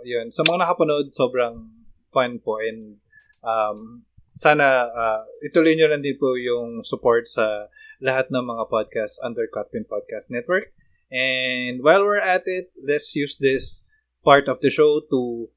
[0.05, 0.29] yun.
[0.33, 1.73] Sa mga nakapanood sobrang
[2.13, 2.61] fun po.
[2.61, 3.01] And
[3.45, 4.05] um,
[4.37, 9.49] sana uh, ituloy nyo lang din po yung support sa lahat ng mga podcasts under
[9.49, 10.69] Cutpin Podcast Network.
[11.09, 13.87] And while we're at it, let's use this
[14.27, 15.49] part of the show to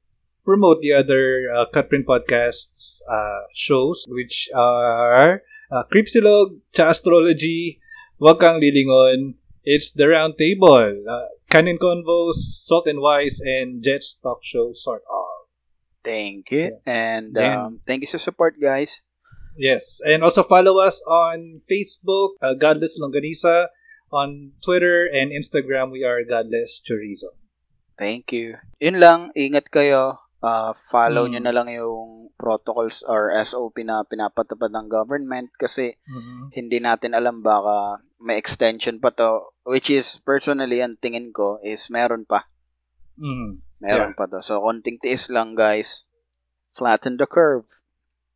[0.44, 7.80] promote the other uh, Cutprint Podcasts uh, shows, which are uh, Cripsilog, Cha Astrology,
[8.18, 9.34] Wag Kang Lilingon,
[9.64, 15.02] It's the Round Table, uh, Canon Convos, Salt and Wise, and Jets Talk Show, sort
[15.02, 15.40] of.
[16.02, 16.80] thank you.
[16.86, 19.00] And um, thank you sa support, guys.
[19.56, 23.68] Yes, and also follow us on Facebook, uh, Godless Longanisa,
[24.12, 27.36] on Twitter and Instagram, we are Godless Chorizo.
[27.98, 28.56] Thank you.
[28.80, 30.29] Yun lang, ingat kayo.
[30.40, 31.30] Uh, follow Mm.
[31.36, 36.00] nyo na lang yung protocols or SOP na pinapatupad ng government kasi
[36.56, 41.92] hindi natin alam baka may extension pa to which is personally ang tingin ko is
[41.92, 42.48] meron pa.
[43.20, 43.60] Mhm.
[43.84, 44.40] Meron pa to.
[44.40, 46.08] So konting tiis lang guys.
[46.72, 47.68] Flatten the curve.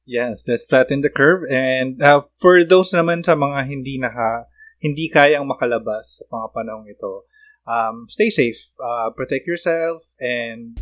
[0.04, 1.48] Yes, let's flatten the curve.
[1.48, 4.44] And uh, for those naman sa mga hindi naka,
[4.76, 7.24] hindi kayang makalabas sa mga panahong ito,
[7.64, 10.76] um, stay safe, uh, protect yourself, and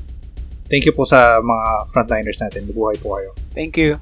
[0.72, 2.64] thank you po sa mga frontliners natin.
[2.72, 3.36] Buhay po kayo.
[3.52, 4.00] Thank you.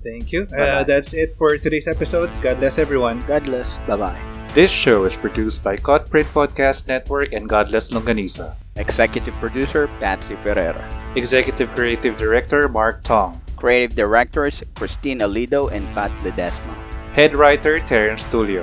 [0.00, 0.48] Thank you.
[0.52, 2.32] Uh, that's it for today's episode.
[2.40, 3.20] God bless everyone.
[3.28, 3.76] God bless.
[3.84, 4.16] Bye-bye.
[4.56, 8.54] This show is produced by Cutprint Podcast Network and Godless Longanisa.
[8.76, 10.84] Executive Producer, Patsy Ferreira.
[11.16, 13.40] Executive Creative Director Mark Tong.
[13.56, 16.76] Creative Directors, Christine Alido and Pat Ledesma.
[17.16, 18.62] Head Writer Terrence Tulio.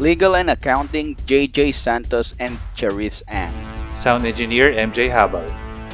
[0.00, 3.52] Legal and Accounting, JJ Santos and Cherise Ang.
[3.94, 5.46] Sound Engineer MJ Habal.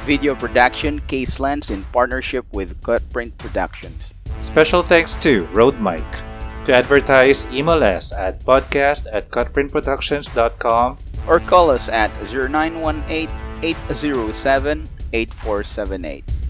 [0.04, 4.00] Video Production, Case Lens in partnership with Cutprint Productions.
[4.42, 6.14] Special thanks to Road Mike.
[6.64, 13.28] To advertise, email us at podcast at cutprintproductions.com or call us at 0918
[13.62, 16.43] 807 8478.